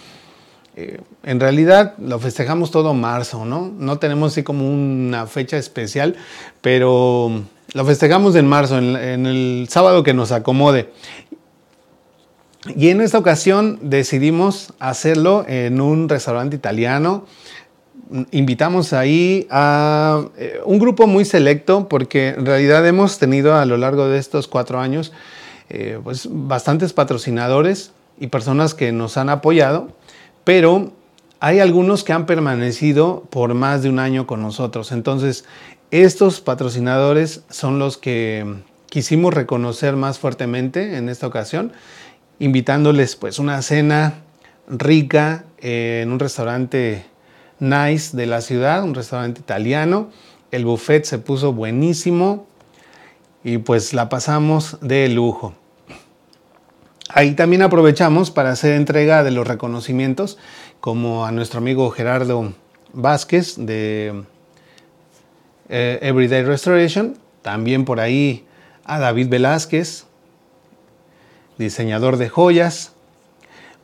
Eh, 0.75 1.01
en 1.23 1.39
realidad 1.39 1.95
lo 1.97 2.19
festejamos 2.19 2.71
todo 2.71 2.93
marzo, 2.93 3.45
¿no? 3.45 3.71
No 3.77 3.97
tenemos 3.97 4.33
así 4.33 4.43
como 4.43 4.69
una 4.69 5.27
fecha 5.27 5.57
especial, 5.57 6.15
pero 6.61 7.41
lo 7.73 7.85
festejamos 7.85 8.35
en 8.35 8.47
marzo, 8.47 8.77
en, 8.77 9.25
el 9.25 9.67
sábado 9.69 10.03
que 10.03 10.13
nos 10.13 10.31
acomode. 10.31 10.91
Y 12.75 12.89
en 12.89 13.01
esta 13.01 13.17
ocasión 13.17 13.79
decidimos 13.81 14.73
hacerlo 14.79 15.45
en 15.47 15.79
un 15.79 16.09
restaurante 16.09 16.55
italiano. 16.55 17.25
Invitamos 18.31 18.91
ahí 18.93 19.47
a 19.49 20.25
eh, 20.37 20.59
un 20.65 20.79
grupo 20.79 21.07
muy 21.07 21.25
selecto 21.25 21.87
porque 21.87 22.29
en 22.29 22.45
realidad 22.45 22.85
hemos 22.87 23.19
tenido 23.19 23.55
a 23.55 23.65
lo 23.65 23.77
largo 23.77 24.07
de 24.07 24.17
estos 24.17 24.47
cuatro 24.47 24.79
años 24.79 25.13
eh, 25.69 25.99
pues 26.03 26.27
bastantes 26.29 26.93
patrocinadores 26.93 27.91
y 28.19 28.27
personas 28.27 28.73
que 28.73 28.91
nos 28.91 29.17
han 29.17 29.29
apoyado, 29.29 29.89
pero 30.43 30.91
hay 31.39 31.59
algunos 31.59 32.03
que 32.03 32.11
han 32.11 32.25
permanecido 32.25 33.23
por 33.29 33.53
más 33.53 33.83
de 33.83 33.89
un 33.89 33.99
año 33.99 34.25
con 34.25 34.41
nosotros. 34.41 34.91
Entonces, 34.91 35.45
estos 35.91 36.41
patrocinadores 36.41 37.43
son 37.49 37.79
los 37.79 37.97
que 37.97 38.45
quisimos 38.87 39.33
reconocer 39.33 39.95
más 39.95 40.19
fuertemente 40.19 40.97
en 40.97 41.09
esta 41.09 41.27
ocasión, 41.27 41.71
invitándoles 42.39 43.15
pues 43.15 43.39
una 43.39 43.61
cena 43.61 44.21
rica 44.67 45.45
en 45.57 46.11
un 46.11 46.19
restaurante 46.19 47.05
nice 47.59 48.15
de 48.15 48.25
la 48.25 48.41
ciudad, 48.41 48.83
un 48.83 48.95
restaurante 48.95 49.41
italiano. 49.41 50.09
El 50.51 50.65
buffet 50.65 51.05
se 51.05 51.19
puso 51.19 51.53
buenísimo 51.53 52.47
y 53.43 53.57
pues 53.57 53.93
la 53.93 54.09
pasamos 54.09 54.77
de 54.81 55.09
lujo. 55.09 55.53
Ahí 57.09 57.33
también 57.33 57.63
aprovechamos 57.63 58.29
para 58.29 58.51
hacer 58.51 58.73
entrega 58.73 59.23
de 59.23 59.31
los 59.31 59.47
reconocimientos, 59.47 60.37
como 60.79 61.25
a 61.25 61.31
nuestro 61.31 61.57
amigo 61.57 61.89
Gerardo 61.89 62.53
Vázquez 62.93 63.55
de 63.57 64.23
eh, 65.69 65.99
Everyday 66.01 66.43
Restoration, 66.43 67.17
también 67.41 67.85
por 67.85 67.99
ahí 67.99 68.45
a 68.83 68.99
David 68.99 69.29
Velázquez, 69.29 70.05
diseñador 71.57 72.17
de 72.17 72.29
joyas. 72.29 72.93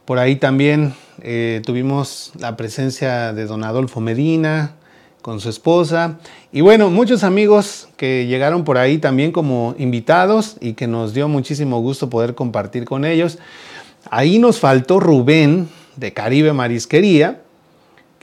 Por 0.06 0.20
ahí 0.20 0.36
también 0.36 0.94
eh, 1.22 1.62
tuvimos 1.66 2.32
la 2.40 2.58
presencia 2.58 3.34
de 3.34 3.46
don 3.46 3.64
Adolfo 3.64 4.02
Medina 4.02 4.76
con 5.22 5.40
su 5.40 5.50
esposa. 5.50 6.20
Y 6.52 6.62
bueno, 6.62 6.90
muchos 6.90 7.24
amigos 7.24 7.88
que 7.98 8.28
llegaron 8.28 8.64
por 8.64 8.78
ahí 8.78 9.00
también 9.00 9.32
como 9.32 9.74
invitados 9.78 10.58
y 10.62 10.74
que 10.74 10.86
nos 10.86 11.14
dio 11.14 11.28
muchísimo 11.28 11.82
gusto 11.82 12.10
poder 12.10 12.36
compartir 12.36 12.86
con 12.86 13.06
ellos. 13.06 13.40
Ahí 14.12 14.38
nos 14.38 14.60
faltó 14.60 15.00
Rubén 15.00 15.68
de 15.96 16.14
Caribe 16.14 16.54
Marisquería, 16.54 17.42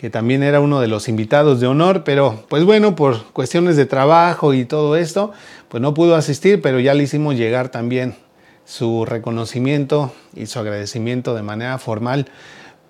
que 0.03 0.11
también 0.11 0.43
era 0.43 0.59
uno 0.59 0.81
de 0.81 0.89
los 0.89 1.09
invitados 1.09 1.61
de 1.61 1.69
honor, 1.69 2.03
pero 2.03 2.45
pues 2.49 2.65
bueno, 2.65 2.97
por 2.97 3.23
cuestiones 3.27 3.77
de 3.77 3.87
trabajo 3.87 4.53
y 4.53 4.65
todo 4.65 4.97
esto, 4.97 5.31
pues 5.69 5.81
no 5.81 5.95
pudo 5.95 6.17
asistir, 6.17 6.61
pero 6.61 6.81
ya 6.81 6.93
le 6.93 7.05
hicimos 7.05 7.37
llegar 7.37 7.69
también 7.69 8.17
su 8.65 9.05
reconocimiento 9.05 10.13
y 10.35 10.47
su 10.47 10.59
agradecimiento 10.59 11.37
de 11.37 11.45
manera 11.45 11.79
formal, 11.79 12.27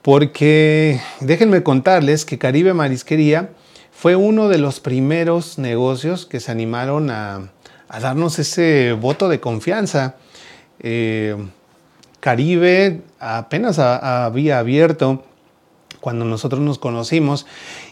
porque 0.00 1.02
déjenme 1.20 1.62
contarles 1.62 2.24
que 2.24 2.38
Caribe 2.38 2.72
Marisquería 2.72 3.50
fue 3.90 4.16
uno 4.16 4.48
de 4.48 4.56
los 4.56 4.80
primeros 4.80 5.58
negocios 5.58 6.24
que 6.24 6.40
se 6.40 6.50
animaron 6.50 7.10
a, 7.10 7.50
darnos 8.00 8.38
ese 8.38 8.96
voto 8.98 9.28
de 9.28 9.38
confianza. 9.38 10.14
Eh, 10.80 11.36
Caribe 12.20 13.02
apenas 13.18 13.78
había 13.78 14.60
abierto 14.60 15.24
cuando 16.02 16.24
nosotros 16.24 16.60
nos 16.60 16.80
conocimos 16.80 17.46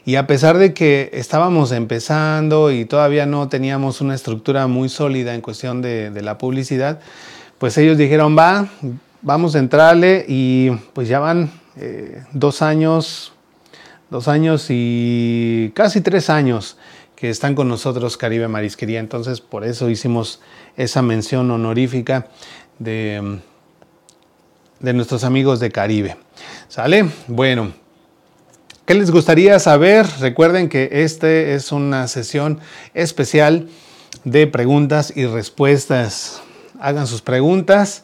y 0.04 0.16
a 0.16 0.26
pesar 0.26 0.58
de 0.58 0.74
que 0.74 1.10
estábamos 1.12 1.70
empezando 1.70 2.72
y 2.72 2.84
todavía 2.84 3.24
no 3.24 3.48
teníamos 3.48 4.00
una 4.00 4.16
estructura 4.16 4.66
muy 4.66 4.88
sólida 4.88 5.32
en 5.32 5.40
cuestión 5.40 5.80
de, 5.80 6.10
la 6.20 6.36
publicidad, 6.36 6.98
pues 7.58 7.78
ellos 7.78 7.96
dijeron, 7.96 8.36
va, 8.36 8.66
vamos 9.22 9.54
a 9.54 9.60
entrarle 9.60 10.24
y 10.26 10.70
pues 10.92 11.06
ya 11.06 11.20
van 11.20 11.52
eh, 11.76 12.24
dos 12.32 12.62
años, 12.62 13.32
dos 14.10 14.26
años 14.26 14.66
y 14.70 15.70
casi 15.76 16.00
tres 16.00 16.30
años 16.30 16.78
que 17.14 17.30
están 17.30 17.54
con 17.54 17.68
nosotros 17.68 18.16
Caribe 18.16 18.48
Marisquería. 18.48 18.98
Entonces 18.98 19.40
por 19.40 19.62
eso 19.62 19.88
hicimos 19.88 20.40
esa 20.76 21.00
mención 21.00 21.48
honorífica 21.52 22.26
de, 22.80 23.38
de 24.80 24.92
nuestros 24.94 25.22
amigos 25.22 25.60
de 25.60 25.70
Caribe. 25.70 26.16
¿Sale? 26.66 27.08
Bueno, 27.28 27.72
¿Qué 28.90 28.96
les 28.96 29.12
gustaría 29.12 29.56
saber? 29.60 30.04
Recuerden 30.18 30.68
que 30.68 30.88
esta 30.90 31.30
es 31.30 31.70
una 31.70 32.08
sesión 32.08 32.58
especial 32.92 33.68
de 34.24 34.48
preguntas 34.48 35.12
y 35.14 35.26
respuestas. 35.26 36.42
Hagan 36.80 37.06
sus 37.06 37.22
preguntas 37.22 38.02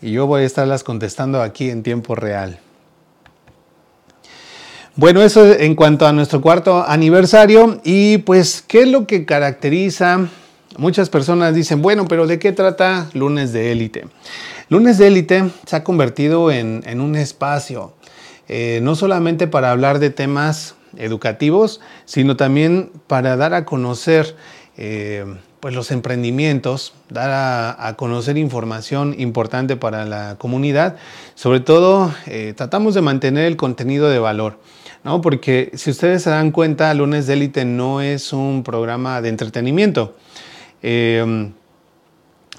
y 0.00 0.12
yo 0.12 0.26
voy 0.26 0.44
a 0.44 0.46
estarlas 0.46 0.84
contestando 0.84 1.42
aquí 1.42 1.68
en 1.68 1.82
tiempo 1.82 2.14
real. 2.14 2.60
Bueno, 4.96 5.20
eso 5.20 5.44
en 5.52 5.74
cuanto 5.74 6.06
a 6.06 6.14
nuestro 6.14 6.40
cuarto 6.40 6.82
aniversario 6.88 7.82
y 7.84 8.16
pues, 8.16 8.64
¿qué 8.66 8.84
es 8.84 8.88
lo 8.88 9.06
que 9.06 9.26
caracteriza? 9.26 10.28
Muchas 10.78 11.10
personas 11.10 11.54
dicen, 11.54 11.82
bueno, 11.82 12.06
pero 12.08 12.26
¿de 12.26 12.38
qué 12.38 12.52
trata 12.52 13.10
Lunes 13.12 13.52
de 13.52 13.70
Élite? 13.70 14.06
Lunes 14.70 14.96
de 14.96 15.08
Élite 15.08 15.50
se 15.66 15.76
ha 15.76 15.84
convertido 15.84 16.50
en, 16.50 16.82
en 16.86 17.02
un 17.02 17.16
espacio 17.16 17.92
eh, 18.54 18.80
no 18.82 18.94
solamente 18.96 19.46
para 19.46 19.70
hablar 19.70 19.98
de 19.98 20.10
temas 20.10 20.74
educativos, 20.98 21.80
sino 22.04 22.36
también 22.36 22.92
para 23.06 23.34
dar 23.38 23.54
a 23.54 23.64
conocer 23.64 24.36
eh, 24.76 25.24
pues 25.60 25.74
los 25.74 25.90
emprendimientos, 25.90 26.92
dar 27.08 27.30
a, 27.78 27.94
conocer 27.96 28.36
información 28.36 29.14
importante 29.16 29.76
para 29.76 30.04
la 30.04 30.36
comunidad. 30.36 30.96
Sobre 31.34 31.60
todo, 31.60 32.12
eh, 32.26 32.52
tratamos 32.54 32.92
de 32.92 33.00
mantener 33.00 33.46
el 33.46 33.56
contenido 33.56 34.10
de 34.10 34.18
valor. 34.18 34.58
¿no? 35.02 35.22
Porque 35.22 35.70
si 35.72 35.90
ustedes 35.90 36.22
se 36.22 36.28
dan 36.28 36.50
cuenta, 36.50 36.92
Lunes 36.92 37.26
de 37.26 37.32
Élite 37.32 37.64
no 37.64 38.02
es 38.02 38.34
un 38.34 38.64
programa 38.64 39.22
de 39.22 39.30
entretenimiento. 39.30 40.14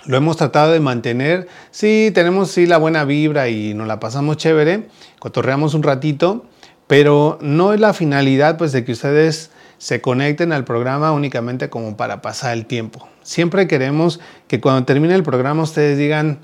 Lo 0.06 0.18
hemos 0.18 0.36
tratado 0.36 0.74
de 0.74 0.82
mantener. 0.82 1.48
Sí, 1.72 2.12
tenemos 2.14 2.52
sí 2.52 2.66
la 2.66 2.78
buena 2.78 3.06
vibra 3.06 3.48
y 3.48 3.74
nos 3.74 3.88
la 3.88 4.00
pasamos 4.02 4.38
chévere, 4.38 4.90
cotorreamos 5.20 5.74
un 5.76 5.84
ratito, 5.84 6.46
pero 6.88 7.38
no 7.42 7.74
es 7.74 7.80
la 7.80 7.94
finalidad 7.94 8.58
pues 8.58 8.74
de 8.74 8.84
que 8.84 8.92
ustedes 8.92 9.52
se 9.78 10.02
conecten 10.02 10.52
al 10.52 10.66
programa 10.66 11.14
únicamente 11.14 11.70
como 11.70 11.96
para 11.96 12.22
pasar 12.22 12.54
el 12.54 12.66
tiempo. 12.66 13.08
Siempre 13.22 13.68
queremos 13.68 14.20
que 14.48 14.60
cuando 14.60 14.84
termine 14.86 15.16
el 15.16 15.24
programa 15.24 15.64
ustedes 15.64 15.98
digan, 15.98 16.40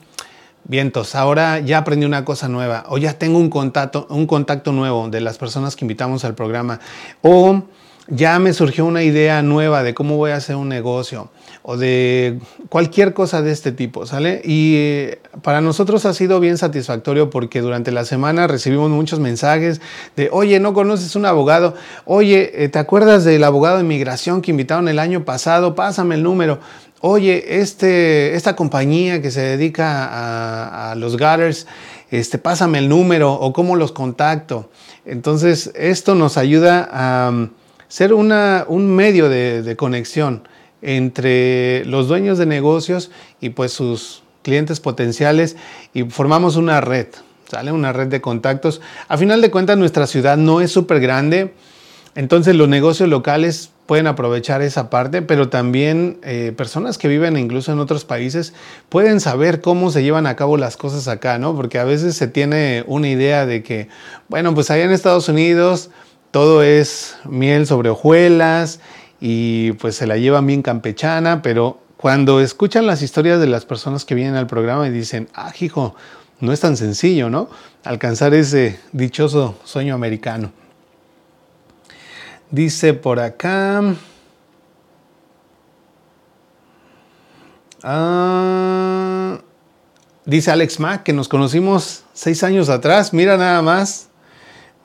vientos, 0.64 1.16
ahora 1.16 1.60
ya 1.60 1.80
aprendí 1.80 2.06
una 2.06 2.24
cosa 2.24 2.48
nueva 2.48 2.86
o 2.88 2.98
ya 2.98 3.14
tengo 3.14 3.40
un 3.40 3.50
contacto, 3.50 4.08
un 4.10 4.26
contacto 4.26 4.72
nuevo 4.72 5.10
de 5.10 5.20
las 5.20 5.38
personas 5.38 5.76
que 5.76 5.84
invitamos 5.84 6.24
al 6.24 6.36
programa 6.36 6.80
o 7.22 7.64
ya 8.08 8.40
me 8.40 8.54
surgió 8.54 8.86
una 8.86 9.04
idea 9.04 9.42
nueva 9.42 9.84
de 9.84 9.94
cómo 9.94 10.18
voy 10.18 10.32
a 10.32 10.38
hacer 10.38 10.56
un 10.56 10.70
negocio 10.70 11.30
o 11.70 11.78
de 11.78 12.40
cualquier 12.70 13.14
cosa 13.14 13.44
de 13.44 13.52
este 13.52 13.72
tipo, 13.72 14.08
¿sale? 14.08 14.42
Y 14.44 14.74
eh, 14.78 15.20
para 15.44 15.62
nosotros 15.62 16.04
ha 16.08 16.16
sido 16.16 16.40
bien 16.40 16.58
satisfactorio 16.58 17.30
porque 17.30 17.62
durante 17.62 17.92
la 17.92 18.06
semana 18.06 18.48
recibimos 18.48 18.90
muchos 18.90 19.20
mensajes 19.20 19.80
de, 20.16 20.30
oye, 20.32 20.60
¿no 20.60 20.74
conoces 20.74 21.16
un 21.16 21.28
abogado? 21.28 21.76
Oye, 22.06 22.64
eh, 22.64 22.70
¿te 22.70 22.80
acuerdas 22.80 23.24
del 23.24 23.44
abogado 23.44 23.78
de 23.78 23.84
inmigración 23.84 24.42
que 24.42 24.50
invitaron 24.50 24.88
el 24.88 24.98
año 24.98 25.26
pasado? 25.26 25.76
Pásame 25.76 26.16
el 26.16 26.24
número. 26.24 26.58
Oye, 27.02 27.62
este, 27.62 28.34
esta 28.34 28.56
compañía 28.56 29.22
que 29.22 29.30
se 29.30 29.42
dedica 29.42 30.90
a, 30.90 30.96
los 30.96 31.18
gutters, 31.18 31.68
este, 32.10 32.40
pásame 32.40 32.80
el 32.80 32.90
número 32.90 33.32
o 33.32 33.54
cómo 33.54 33.76
los 33.76 33.92
contacto. 33.92 34.72
Entonces, 35.06 35.72
esto 35.76 36.16
nos 36.16 36.36
ayuda 36.38 36.90
a 36.92 37.32
ser 37.88 38.16
una, 38.16 38.66
un 38.68 38.88
medio 38.88 39.30
de, 39.30 39.76
conexión 39.78 40.48
entre 40.82 41.84
los 41.86 42.08
dueños 42.08 42.38
de 42.38 42.46
negocios 42.46 43.12
y 43.42 43.50
pues 43.50 43.72
sus 43.72 44.24
clientes 44.42 44.80
potenciales 44.80 45.56
y 45.94 46.04
formamos 46.04 46.56
una 46.56 46.82
red, 46.82 47.08
¿sale? 47.50 47.72
Una 47.72 47.94
red 47.94 48.08
de 48.08 48.22
contactos. 48.22 48.82
A 49.08 49.18
final 49.18 49.42
de 49.42 49.52
cuentas 49.52 49.78
nuestra 49.78 50.08
ciudad 50.08 50.38
no 50.38 50.62
es 50.62 50.72
súper 50.72 51.00
grande, 51.00 51.54
entonces 52.16 52.56
los 52.56 52.68
negocios 52.68 53.10
locales 53.10 53.72
pueden 53.86 54.06
aprovechar 54.08 54.62
esa 54.62 54.90
parte, 54.92 55.24
pero 55.24 55.50
también 55.50 56.20
eh, 56.22 56.54
personas 56.56 57.00
que 57.00 57.08
viven 57.08 57.38
incluso 57.38 57.72
en 57.72 57.80
otros 57.80 58.06
países 58.06 58.54
pueden 58.88 59.20
saber 59.20 59.62
cómo 59.62 59.90
se 59.90 60.04
llevan 60.04 60.28
a 60.28 60.36
cabo 60.36 60.58
las 60.58 60.78
cosas 60.78 61.08
acá, 61.08 61.40
¿no? 61.40 61.56
Porque 61.56 61.80
a 61.80 61.86
veces 61.86 62.16
se 62.16 62.28
tiene 62.28 62.84
una 62.86 63.10
idea 63.10 63.48
de 63.48 63.64
que, 63.64 63.88
bueno, 64.28 64.54
pues 64.54 64.70
allá 64.70 64.84
en 64.84 64.92
Estados 64.92 65.28
Unidos 65.28 65.90
todo 66.30 66.62
es 66.62 67.18
miel 67.26 67.66
sobre 67.66 67.90
hojuelas 67.90 68.80
y 69.20 69.74
pues 69.74 69.96
se 69.96 70.08
la 70.08 70.18
llevan 70.18 70.48
bien 70.48 70.62
campechana, 70.62 71.42
pero 71.42 71.80
cuando 71.98 72.40
escuchan 72.40 72.88
las 72.88 73.02
historias 73.02 73.40
de 73.40 73.48
las 73.48 73.66
personas 73.66 74.06
que 74.06 74.16
vienen 74.16 74.36
al 74.36 74.48
programa 74.48 74.88
y 74.88 74.92
dicen, 74.92 75.28
ah, 75.34 75.52
hijo, 75.60 75.96
no 76.40 76.54
es 76.54 76.62
tan 76.62 76.78
sencillo, 76.78 77.30
¿no? 77.30 77.50
Alcanzar 77.84 78.34
ese 78.34 78.80
dichoso 78.94 79.58
sueño 79.66 79.96
americano. 79.96 80.52
Dice 82.52 82.94
por 82.94 83.20
acá. 83.20 83.96
Ah, 87.84 89.40
dice 90.26 90.52
Alex 90.52 90.80
Mack 90.80 91.04
que 91.04 91.14
nos 91.14 91.28
conocimos 91.28 92.04
seis 92.14 92.44
años 92.44 92.70
atrás. 92.70 93.14
Mira 93.14 93.38
nada 93.38 93.62
más. 93.62 94.08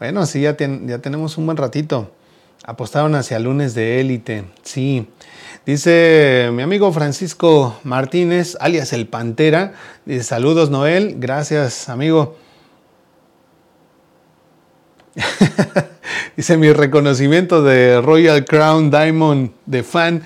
Bueno, 0.01 0.27
sí, 0.27 0.41
ya, 0.41 0.57
ya 0.59 0.99
tenemos 0.99 1.39
un 1.39 1.47
buen 1.47 1.57
ratito. 1.57 2.11
Apostaron 2.67 3.15
hacia 3.15 3.39
lunes 3.39 3.75
de 3.75 4.01
élite, 4.01 4.47
sí. 4.63 5.07
Dice 5.67 6.49
mi 6.51 6.63
amigo 6.63 6.91
Francisco 6.95 7.79
Martínez, 7.85 8.57
alias 8.59 8.95
el 8.95 9.07
Pantera. 9.07 9.75
Dice, 10.07 10.25
saludos 10.25 10.71
Noel, 10.71 11.17
gracias 11.19 11.91
amigo. 11.91 12.39
Dice 16.37 16.57
mi 16.57 16.73
reconocimiento 16.73 17.63
de 17.63 18.01
Royal 18.01 18.47
Crown 18.47 18.91
Diamond 18.91 19.51
de 19.67 19.83
fan 19.83 20.23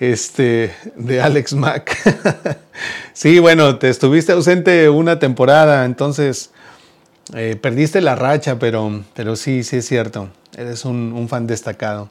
este, 0.00 0.74
de 0.96 1.22
Alex 1.22 1.54
Mack. 1.54 2.58
sí, 3.14 3.38
bueno, 3.38 3.78
te 3.78 3.88
estuviste 3.88 4.32
ausente 4.32 4.90
una 4.90 5.18
temporada, 5.18 5.86
entonces 5.86 6.50
eh, 7.34 7.56
perdiste 7.60 8.00
la 8.00 8.16
racha, 8.16 8.58
pero, 8.58 9.04
pero 9.14 9.36
sí, 9.36 9.62
sí 9.62 9.76
es 9.76 9.86
cierto. 9.86 10.28
Eres 10.56 10.84
un, 10.84 11.26
fan 11.28 11.46
destacado. 11.46 12.08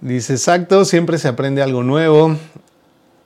Dice, 0.00 0.32
exacto, 0.34 0.84
siempre 0.84 1.18
se 1.18 1.28
aprende 1.28 1.62
algo 1.62 1.82
nuevo. 1.82 2.36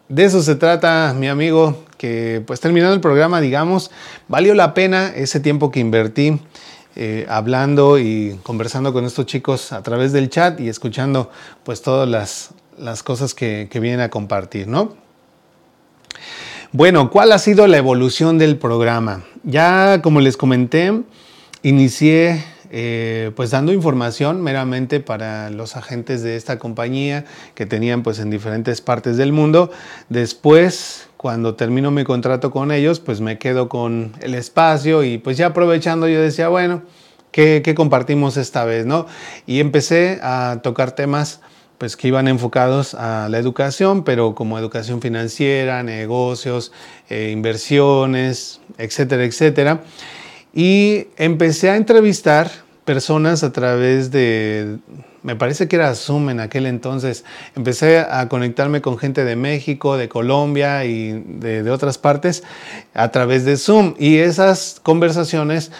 De 0.08 0.24
eso 0.24 0.42
se 0.42 0.56
trata, 0.56 1.14
mi 1.18 1.28
amigo, 1.28 1.84
que 1.96 2.42
pues 2.46 2.60
terminando 2.60 2.94
el 2.94 3.00
programa, 3.00 3.40
digamos, 3.40 3.90
valió 4.28 4.54
la 4.54 4.74
pena 4.74 5.08
ese 5.14 5.40
tiempo 5.40 5.70
que 5.70 5.80
invertí 5.80 6.38
eh, 6.96 7.24
hablando 7.30 7.98
y 7.98 8.38
conversando 8.42 8.92
con 8.92 9.06
estos 9.06 9.24
chicos 9.24 9.72
a 9.72 9.82
través 9.82 10.12
del 10.12 10.28
chat 10.28 10.60
y 10.60 10.68
escuchando 10.68 11.30
pues 11.64 11.80
todas 11.80 12.06
las, 12.06 12.50
las 12.76 13.02
cosas 13.02 13.32
que, 13.32 13.68
que 13.70 13.80
vienen 13.80 14.00
a 14.00 14.10
compartir, 14.10 14.68
¿no? 14.68 14.94
Bueno, 16.72 17.10
¿cuál 17.10 17.32
ha 17.32 17.38
sido 17.38 17.66
la 17.66 17.78
evolución 17.78 18.36
del 18.36 18.58
programa? 18.58 19.24
Ya 19.44 20.00
como 20.02 20.20
les 20.20 20.36
comenté, 20.36 21.02
inicié 21.64 22.44
eh, 22.70 23.32
pues 23.34 23.50
dando 23.50 23.72
información 23.72 24.40
meramente 24.40 25.00
para 25.00 25.50
los 25.50 25.76
agentes 25.76 26.22
de 26.22 26.36
esta 26.36 26.58
compañía 26.58 27.24
que 27.54 27.66
tenían 27.66 28.04
pues 28.04 28.20
en 28.20 28.30
diferentes 28.30 28.80
partes 28.80 29.16
del 29.16 29.32
mundo. 29.32 29.70
Después, 30.08 31.08
cuando 31.16 31.56
termino 31.56 31.90
mi 31.90 32.04
contrato 32.04 32.52
con 32.52 32.70
ellos, 32.70 33.00
pues 33.00 33.20
me 33.20 33.38
quedo 33.38 33.68
con 33.68 34.12
el 34.20 34.34
espacio 34.34 35.02
y 35.02 35.18
pues 35.18 35.36
ya 35.36 35.46
aprovechando 35.48 36.06
yo 36.06 36.20
decía, 36.22 36.48
bueno, 36.48 36.82
¿qué, 37.32 37.62
qué 37.64 37.74
compartimos 37.74 38.36
esta 38.36 38.64
vez? 38.64 38.86
¿no? 38.86 39.06
Y 39.44 39.58
empecé 39.58 40.20
a 40.22 40.60
tocar 40.62 40.92
temas 40.92 41.40
pues 41.82 41.96
que 41.96 42.06
iban 42.06 42.28
enfocados 42.28 42.94
a 42.94 43.28
la 43.28 43.38
educación, 43.38 44.04
pero 44.04 44.36
como 44.36 44.56
educación 44.56 45.00
financiera, 45.00 45.82
negocios, 45.82 46.70
eh, 47.10 47.30
inversiones, 47.32 48.60
etcétera, 48.78 49.24
etcétera. 49.24 49.80
Y 50.54 51.08
empecé 51.16 51.70
a 51.70 51.76
entrevistar 51.76 52.52
personas 52.84 53.42
a 53.42 53.50
través 53.50 54.12
de, 54.12 54.78
me 55.24 55.34
parece 55.34 55.66
que 55.66 55.74
era 55.74 55.92
Zoom 55.96 56.30
en 56.30 56.38
aquel 56.38 56.66
entonces. 56.66 57.24
Empecé 57.56 57.98
a 57.98 58.28
conectarme 58.28 58.80
con 58.80 58.96
gente 58.96 59.24
de 59.24 59.34
México, 59.34 59.96
de 59.96 60.08
Colombia 60.08 60.84
y 60.84 61.24
de, 61.26 61.68
otras 61.68 61.98
partes 61.98 62.44
a 62.94 63.08
través 63.08 63.44
de 63.44 63.56
Zoom. 63.56 63.94
Y 63.98 64.18
esas 64.18 64.78
conversaciones 64.84 65.72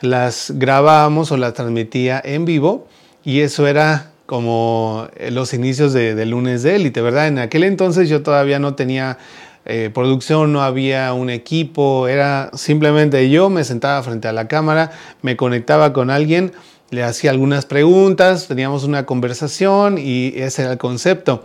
las 0.00 0.54
grabábamos 0.54 1.30
o 1.32 1.36
las 1.36 1.52
transmitía 1.52 2.18
en 2.24 2.46
vivo 2.46 2.88
y 3.22 3.40
eso 3.40 3.66
era 3.66 4.12
como 4.30 5.08
los 5.28 5.52
inicios 5.54 5.92
de, 5.92 6.24
lunes 6.24 6.62
de 6.62 6.76
élite, 6.76 7.00
¿verdad? 7.00 7.26
En 7.26 7.40
aquel 7.40 7.64
entonces 7.64 8.08
yo 8.08 8.22
todavía 8.22 8.60
no 8.60 8.76
tenía 8.76 9.18
eh, 9.64 9.90
producción, 9.92 10.52
no 10.52 10.62
había 10.62 11.12
un 11.14 11.30
equipo, 11.30 12.06
era 12.06 12.52
simplemente 12.54 13.28
yo 13.28 13.50
me 13.50 13.64
sentaba 13.64 14.00
frente 14.04 14.28
a 14.28 14.32
la 14.32 14.46
cámara, 14.46 14.92
me 15.20 15.36
conectaba 15.36 15.92
con 15.92 16.10
alguien 16.10 16.52
le 16.90 17.02
hacía 17.02 17.32
algunas 17.32 17.66
preguntas, 17.66 18.46
teníamos 18.46 18.84
una 18.84 19.04
conversación 19.04 19.98
y 19.98 20.32
ese 20.36 20.62
era 20.62 20.70
el 20.70 20.78
concepto. 20.78 21.44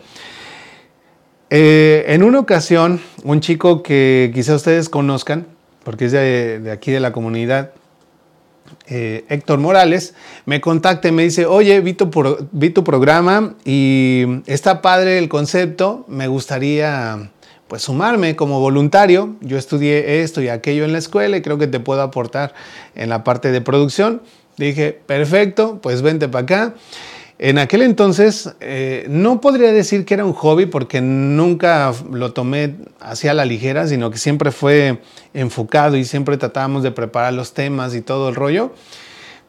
Eh, 1.50 2.06
en 2.10 2.22
una 2.22 2.38
ocasión, 2.38 3.02
un 3.24 3.40
chico 3.40 3.82
que 3.82 4.32
quizá 4.32 4.54
ustedes 4.54 4.90
conozcan, 4.90 5.48
porque 5.84 6.06
es 6.06 6.12
de, 6.12 6.70
aquí 6.72 6.92
de 6.92 7.00
la 7.00 7.12
comunidad, 7.12 7.72
eh, 8.88 9.26
Héctor 9.30 9.60
Morales, 9.60 10.14
me 10.46 10.62
contacta 10.62 11.08
y 11.08 11.12
me 11.12 11.24
dice, 11.24 11.46
oye, 11.46 11.80
vi 11.82 11.94
tu, 11.94 12.10
vi 12.52 12.70
tu 12.70 12.84
programa 12.84 13.56
y 13.66 14.26
está 14.46 14.82
padre 14.82 15.18
el 15.18 15.30
concepto, 15.30 16.06
me 16.08 16.28
gustaría 16.28 17.32
pues 17.68 17.82
sumarme 17.82 18.36
como 18.36 18.60
voluntario. 18.60 19.36
Yo 19.42 19.58
estudié 19.58 20.22
esto 20.22 20.42
y 20.42 20.50
aquello 20.50 20.86
en 20.86 20.92
la 20.92 21.00
escuela 21.00 21.38
y 21.38 21.42
creo 21.42 21.58
que 21.58 21.68
te 21.68 21.80
puedo 21.80 22.02
aportar 22.02 22.54
en 22.94 23.10
la 23.10 23.24
parte 23.24 23.52
de 23.52 23.62
producción. 23.62 24.22
Dije, 24.58 25.00
perfecto, 25.06 25.80
pues 25.82 26.02
vente 26.02 26.28
para 26.30 26.44
acá. 26.44 26.76
En 27.38 27.58
aquel 27.58 27.82
entonces 27.82 28.56
eh, 28.62 29.06
no 29.10 29.42
podría 29.42 29.74
decir 29.74 30.06
que 30.06 30.14
era 30.14 30.24
un 30.24 30.32
hobby 30.32 30.68
porque 30.68 31.02
nunca 31.02 31.94
lo 32.10 32.32
tomé 32.32 32.76
hacia 33.02 33.34
la 33.34 33.44
ligera, 33.44 33.88
sino 33.88 34.10
que 34.10 34.18
siempre 34.18 34.52
fue 34.52 35.02
enfocado 35.34 35.98
y 35.98 36.06
siempre 36.06 36.38
tratábamos 36.38 36.82
de 36.82 36.92
preparar 36.92 37.34
los 37.34 37.54
temas 37.54 37.94
y 37.94 38.02
todo 38.02 38.30
el 38.30 38.36
rollo, 38.36 38.72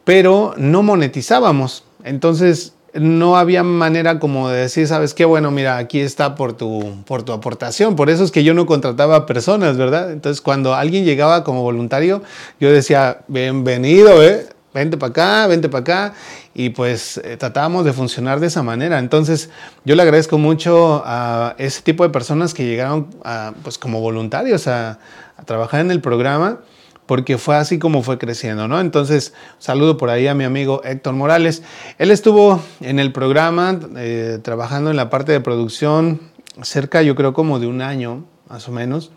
pero 0.03 0.53
no 0.57 0.83
monetizábamos. 0.83 1.85
Entonces 2.03 2.73
no 2.93 3.37
había 3.37 3.63
manera 3.63 4.19
como 4.19 4.49
de 4.49 4.61
decir, 4.61 4.85
sabes 4.87 5.13
qué, 5.13 5.23
bueno, 5.23 5.51
mira, 5.51 5.77
aquí 5.77 6.01
está 6.01 6.35
por 6.35 6.53
tu, 6.53 7.03
por 7.05 7.23
tu 7.23 7.31
aportación. 7.31 7.95
Por 7.95 8.09
eso 8.09 8.25
es 8.25 8.31
que 8.31 8.43
yo 8.43 8.53
no 8.53 8.65
contrataba 8.65 9.25
personas, 9.25 9.77
¿verdad? 9.77 10.11
Entonces 10.11 10.41
cuando 10.41 10.73
alguien 10.73 11.05
llegaba 11.05 11.45
como 11.45 11.61
voluntario, 11.61 12.21
yo 12.59 12.69
decía, 12.69 13.19
bienvenido, 13.29 14.23
¿eh? 14.23 14.47
Vente 14.77 14.97
para 14.97 15.09
acá, 15.09 15.47
vente 15.47 15.69
para 15.69 15.81
acá, 15.81 16.13
y 16.53 16.69
pues 16.69 17.19
eh, 17.23 17.37
tratábamos 17.37 17.85
de 17.85 17.93
funcionar 17.93 18.39
de 18.39 18.47
esa 18.47 18.63
manera. 18.63 18.99
Entonces, 18.99 19.49
yo 19.85 19.95
le 19.95 20.01
agradezco 20.01 20.37
mucho 20.37 21.03
a 21.05 21.55
ese 21.57 21.81
tipo 21.81 22.03
de 22.03 22.09
personas 22.09 22.53
que 22.53 22.65
llegaron 22.65 23.07
pues 23.63 23.77
como 23.77 24.01
voluntarios 24.01 24.67
a, 24.67 24.99
trabajar 25.45 25.81
en 25.81 25.91
el 25.91 26.01
programa, 26.01 26.61
porque 27.05 27.37
fue 27.37 27.55
así 27.55 27.77
como 27.77 28.01
fue 28.01 28.17
creciendo, 28.17 28.67
¿no? 28.67 28.81
Entonces, 28.81 29.33
saludo 29.59 29.97
por 29.97 30.09
ahí 30.09 30.27
a 30.27 30.33
mi 30.33 30.45
amigo 30.45 30.81
Héctor 30.83 31.13
Morales. 31.13 31.61
Él 31.99 32.09
estuvo 32.09 32.59
en 32.81 32.97
el 32.97 33.11
programa 33.13 33.79
eh, 33.97 34.39
trabajando 34.41 34.89
en 34.89 34.97
la 34.97 35.11
parte 35.11 35.31
de 35.31 35.39
producción 35.39 36.19
cerca, 36.63 37.03
yo 37.03 37.15
creo, 37.15 37.33
como 37.33 37.59
de 37.59 37.67
un 37.67 37.81
año, 37.81 38.25
más 38.49 38.67
o 38.67 38.71
menos. 38.71 39.11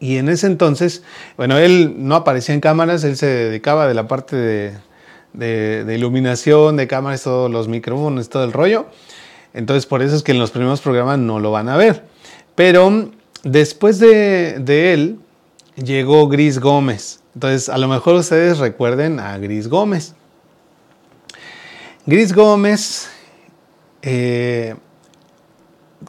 Y 0.00 0.18
en 0.18 0.28
ese 0.28 0.46
entonces, 0.46 1.02
bueno, 1.36 1.56
él 1.58 1.94
no 1.96 2.16
aparecía 2.16 2.54
en 2.54 2.60
cámaras, 2.60 3.04
él 3.04 3.16
se 3.16 3.26
dedicaba 3.26 3.86
de 3.86 3.94
la 3.94 4.06
parte 4.06 4.36
de, 5.32 5.94
iluminación, 5.94 6.76
de 6.76 6.86
cámaras, 6.86 7.22
todos 7.22 7.50
los 7.50 7.68
micrófonos, 7.68 8.28
todo 8.28 8.44
el 8.44 8.52
rollo. 8.52 8.86
Entonces, 9.54 9.86
por 9.86 10.02
eso 10.02 10.16
es 10.16 10.22
que 10.22 10.32
en 10.32 10.38
los 10.38 10.50
primeros 10.50 10.80
programas 10.80 11.18
no 11.18 11.38
lo 11.38 11.52
van 11.52 11.68
a 11.68 11.76
ver. 11.76 12.04
Pero 12.54 13.10
después 13.44 13.98
de, 13.98 14.92
él, 14.92 15.18
llegó 15.76 16.28
Gris 16.28 16.58
Gómez. 16.58 17.20
Entonces, 17.34 17.68
a 17.68 17.78
lo 17.78 17.88
mejor 17.88 18.14
ustedes 18.16 18.58
recuerden 18.58 19.20
a 19.20 19.38
Gris 19.38 19.68
Gómez. 19.68 20.14
Gris 22.06 22.34
Gómez 22.34 23.08
eh, 24.02 24.74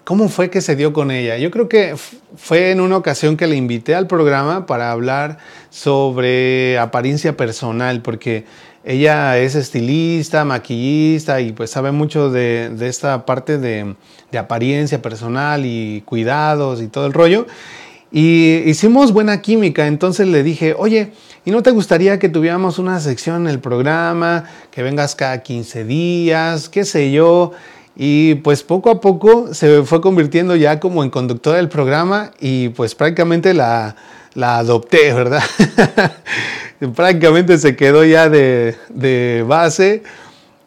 ¿Cómo 0.04 0.30
fue 0.30 0.50
que 0.50 0.62
se 0.62 0.76
dio 0.76 0.94
con 0.94 1.12
ella? 1.12 1.38
Yo 1.38 1.52
creo 1.52 1.70
que 1.70 1.96
fue 2.36 2.72
en 2.72 2.82
una 2.82 2.98
ocasión 2.98 3.38
que 3.38 3.48
le 3.48 3.56
invité 3.56 3.96
al 3.96 4.08
programa 4.08 4.66
para 4.66 4.92
hablar 4.92 5.38
sobre 5.70 6.78
apariencia 6.80 7.38
personal, 7.38 8.02
porque 8.02 8.46
ella 8.84 9.38
es 9.40 9.56
estilista, 9.56 10.46
maquillista 10.46 11.42
y 11.42 11.52
pues 11.54 11.72
sabe 11.72 11.92
mucho 11.92 12.30
de, 12.30 12.72
esta 12.82 13.26
parte 13.26 13.58
de, 13.58 13.96
apariencia 14.38 15.02
personal 15.02 15.66
y 15.66 16.04
cuidados 16.06 16.82
y 16.82 16.88
todo 16.88 17.06
el 17.08 17.14
rollo. 17.14 17.48
Y 18.12 18.58
hicimos 18.66 19.12
buena 19.12 19.42
química, 19.42 19.88
entonces 19.88 20.28
le 20.28 20.44
dije, 20.44 20.76
oye, 20.78 21.12
¿y 21.46 21.52
no 21.52 21.64
te 21.64 21.72
gustaría 21.72 22.20
que 22.20 22.30
tuviéramos 22.30 22.80
una 22.80 23.00
sección 23.00 23.42
en 23.42 23.48
el 23.48 23.60
programa, 23.60 24.46
que 24.72 24.84
vengas 24.84 25.16
cada 25.16 25.42
15 25.42 25.84
días, 25.86 26.70
qué 26.70 26.86
sé 26.86 27.12
yo? 27.12 27.52
Y 27.96 28.36
pues 28.36 28.64
poco 28.64 28.90
a 28.90 29.00
poco 29.00 29.54
se 29.54 29.84
fue 29.84 30.02
convirtiendo 30.02 30.56
ya 30.56 30.80
como 30.80 31.04
en 31.04 31.10
conductora 31.10 31.58
del 31.58 31.70
programa 31.70 32.32
y 32.40 32.70
pues 32.70 32.94
prácticamente 32.94 33.54
la, 33.54 33.96
adopté, 34.36 35.14
¿verdad? 35.14 35.44
prácticamente 36.96 37.58
se 37.58 37.78
quedó 37.78 38.04
ya 38.04 38.30
de, 38.30 39.46
base 39.48 40.04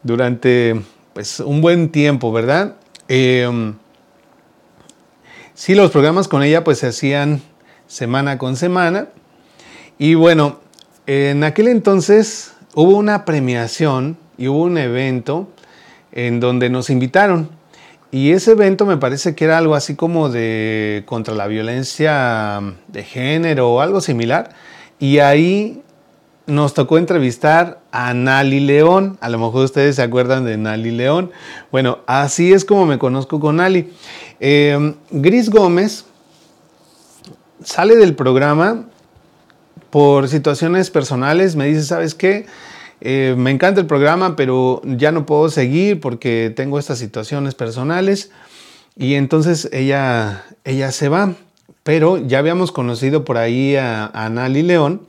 durante 0.03 0.81
pues 1.13 1.41
un 1.41 1.61
buen 1.61 1.91
tiempo, 1.91 2.33
¿verdad? 2.33 2.77
Em, 3.09 3.75
sí, 5.53 5.75
los 5.75 5.91
programas 5.91 6.29
con 6.29 6.43
ella 6.43 6.65
pues 6.65 6.79
se 6.79 6.87
hacían 6.87 7.43
semana 7.87 8.39
con 8.39 8.57
semana. 8.57 9.09
Y 9.99 10.15
bueno, 10.15 10.61
en 11.07 11.45
aquel 11.45 11.69
entonces 11.69 12.53
hubo 12.75 12.97
una 12.97 13.27
premiación 13.27 14.17
y 14.39 14.49
hubo 14.49 14.63
un 14.63 14.79
evento 14.79 15.49
en 16.27 16.41
donde 16.41 16.69
nos 16.69 16.91
invitaron. 16.91 17.49
Y 18.11 18.33
ese 18.33 18.53
evento 18.53 18.87
me 18.87 18.97
parece 18.97 19.37
que 19.37 19.45
era 19.45 19.57
algo 19.57 19.77
así 19.77 19.95
como 19.95 20.29
de 20.29 21.05
contra 21.07 21.35
la 21.35 21.47
violencia 21.47 22.61
de 22.89 23.05
género 23.05 23.71
o 23.71 23.81
algo 23.81 24.01
similar. 24.01 24.51
Y 24.99 25.21
ahí 25.21 25.81
nos 26.47 26.75
tocó 26.75 26.99
entrevistar 26.99 27.81
a 27.93 28.15
Nali 28.15 28.59
León. 28.59 29.17
A 29.21 29.29
lo 29.29 29.39
mejor 29.39 29.65
ustedes 29.65 29.95
se 29.97 30.03
acuerdan 30.03 30.45
de 30.45 30.57
Nali 30.57 30.91
León. 30.91 31.31
Bueno, 31.71 31.99
así 32.07 32.53
es 32.53 32.65
como 32.65 32.85
me 32.85 32.99
conozco 32.99 33.39
con 33.39 33.57
Nali. 33.57 33.93
Em, 34.41 34.95
Gris 35.13 35.51
Gómez 35.51 36.05
sale 37.63 37.95
del 37.95 38.17
programa 38.17 38.87
por 39.91 40.27
situaciones 40.27 40.91
personales. 40.91 41.55
Me 41.55 41.67
dice, 41.67 41.85
¿sabes 41.85 42.17
qué? 42.17 42.47
Eh, 43.01 43.35
me 43.37 43.51
encanta 43.51 43.81
el 43.81 43.87
programa, 43.87 44.35
pero 44.37 44.83
ya 44.85 45.13
no 45.13 45.27
puedo 45.27 45.51
seguir 45.51 46.01
porque 46.01 46.53
tengo 46.55 46.79
estas 46.79 46.99
situaciones 46.99 47.55
personales. 47.55 48.31
Y 48.97 49.15
entonces 49.15 49.69
ella, 49.73 50.45
ella 50.65 50.91
se 50.91 51.09
va. 51.09 51.35
Pero 51.85 52.19
ya 52.19 52.39
habíamos 52.39 52.73
conocido 52.73 53.25
por 53.25 53.39
ahí 53.39 53.77
a, 53.77 54.29
Nali 54.31 54.63
León 54.63 55.07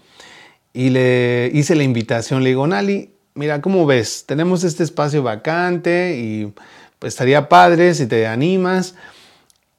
y 0.71 0.91
le 0.91 1.52
hice 1.54 1.75
la 1.75 1.84
invitación. 1.84 2.43
Le 2.43 2.49
digo, 2.49 2.67
Nali, 2.67 3.12
mira, 3.34 3.62
¿cómo 3.62 3.86
ves? 3.86 4.25
Tenemos 4.25 4.63
este 4.63 4.84
espacio 4.84 5.23
vacante 5.23 6.17
y 6.17 6.54
pues 6.99 7.13
estaría 7.13 7.49
padre 7.49 7.93
si 7.95 8.06
te 8.06 8.28
animas. 8.28 8.95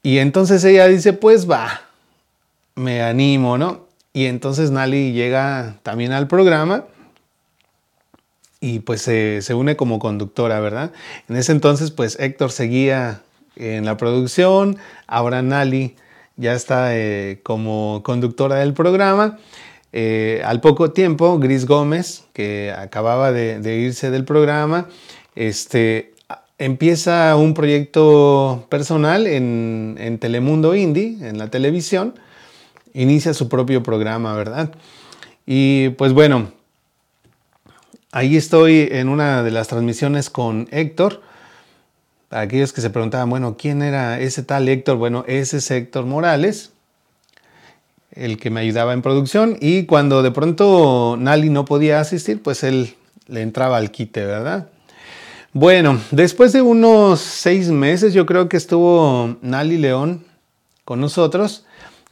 Y 0.02 0.18
entonces 0.18 0.64
ella 0.64 0.88
dice, 0.88 1.12
pues 1.12 1.48
va, 1.48 1.82
me 2.74 3.02
animo, 3.02 3.56
¿no? 3.56 3.86
Y 4.12 4.26
entonces 4.26 4.70
Nali 4.70 5.12
llega 5.12 5.76
también 5.82 6.12
al 6.12 6.26
programa 6.26 6.84
y 8.60 8.80
pues 8.80 9.02
se, 9.02 9.54
une 9.54 9.76
como 9.76 9.98
conductora, 9.98 10.60
¿verdad? 10.60 10.92
En 11.28 11.36
ese 11.36 11.52
entonces 11.52 11.90
pues 11.90 12.18
Héctor 12.20 12.52
seguía 12.52 13.22
en 13.56 13.84
la 13.84 13.96
producción, 13.96 14.76
ahora 15.06 15.42
Nali 15.42 15.96
ya 16.36 16.54
está 16.54 16.96
eh, 16.96 17.40
como 17.42 18.02
conductora 18.04 18.56
del 18.56 18.74
programa. 18.74 19.38
Eh, 19.92 20.40
al 20.44 20.60
poco 20.60 20.92
tiempo, 20.92 21.38
Gris 21.38 21.66
Gómez, 21.66 22.24
que 22.32 22.72
acababa 22.76 23.32
de, 23.32 23.76
irse 23.78 24.10
del 24.10 24.24
programa, 24.24 24.86
este, 25.34 26.14
empieza 26.58 27.34
un 27.36 27.54
proyecto 27.54 28.66
personal 28.68 29.26
en, 29.26 29.96
en 29.98 30.18
Telemundo 30.18 30.74
Indie, 30.74 31.18
en 31.20 31.38
la 31.38 31.48
televisión, 31.50 32.14
inicia 32.94 33.34
su 33.34 33.48
propio 33.48 33.82
programa, 33.82 34.34
¿verdad? 34.34 34.70
Y 35.44 35.90
pues 35.90 36.12
bueno, 36.12 36.52
Ahí 38.12 38.36
estoy 38.36 38.88
en 38.90 39.08
una 39.08 39.44
de 39.44 39.52
las 39.52 39.68
transmisiones 39.68 40.30
con 40.30 40.66
Héctor. 40.72 41.22
Para 42.28 42.42
aquellos 42.42 42.72
que 42.72 42.80
se 42.80 42.90
preguntaban, 42.90 43.30
bueno, 43.30 43.56
¿quién 43.56 43.82
era 43.82 44.18
ese 44.18 44.42
tal 44.42 44.68
Héctor? 44.68 44.96
Bueno, 44.96 45.24
ese 45.28 45.58
es 45.58 45.70
Héctor 45.70 46.06
Morales, 46.06 46.72
el 48.10 48.36
que 48.38 48.50
me 48.50 48.62
ayudaba 48.62 48.94
en 48.94 49.02
producción. 49.02 49.56
Y 49.60 49.84
cuando 49.86 50.24
de 50.24 50.32
pronto 50.32 51.16
Nali 51.20 51.50
no 51.50 51.64
podía 51.64 52.00
asistir, 52.00 52.42
pues 52.42 52.64
él 52.64 52.96
le 53.28 53.42
entraba 53.42 53.76
al 53.76 53.92
quite, 53.92 54.24
¿verdad? 54.24 54.66
Bueno, 55.52 56.00
después 56.10 56.52
de 56.52 56.62
unos 56.62 57.20
seis 57.20 57.68
meses, 57.68 58.12
yo 58.12 58.26
creo 58.26 58.48
que 58.48 58.56
estuvo 58.56 59.36
Nali 59.40 59.78
León 59.78 60.24
con 60.84 61.00
nosotros, 61.00 61.64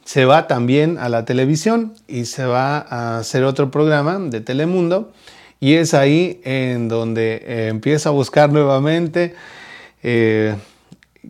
se 0.05 0.23
va 0.23 0.47
también 0.47 0.97
a 0.97 1.09
la 1.09 1.25
televisión 1.25 1.93
y 2.07 2.23
se 2.23 2.45
va 2.45 2.77
a 2.77 3.17
hacer 3.17 3.43
otro 3.43 3.69
programa 3.69 4.17
de 4.17 4.39
Telemundo 4.39 5.11
y 5.59 5.73
es 5.73 5.93
ahí 5.93 6.41
en 6.43 6.87
donde 6.87 7.43
eh, 7.45 7.67
empieza 7.67 8.09
a 8.09 8.11
buscar 8.13 8.51
nuevamente 8.51 9.35
eh, 10.03 10.55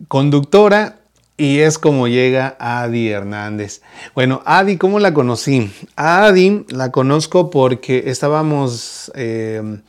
conductora 0.08 1.00
y 1.36 1.60
es 1.60 1.78
como 1.78 2.06
llega 2.06 2.56
Adi 2.60 3.08
Hernández. 3.08 3.80
Bueno, 4.14 4.42
Adi, 4.44 4.76
¿cómo 4.76 5.00
la 5.00 5.14
conocí? 5.14 5.72
A 5.96 6.26
Adi 6.26 6.66
la 6.68 6.92
conozco 6.92 7.50
porque 7.50 8.04
estábamos 8.06 9.10
eh, 9.14 9.80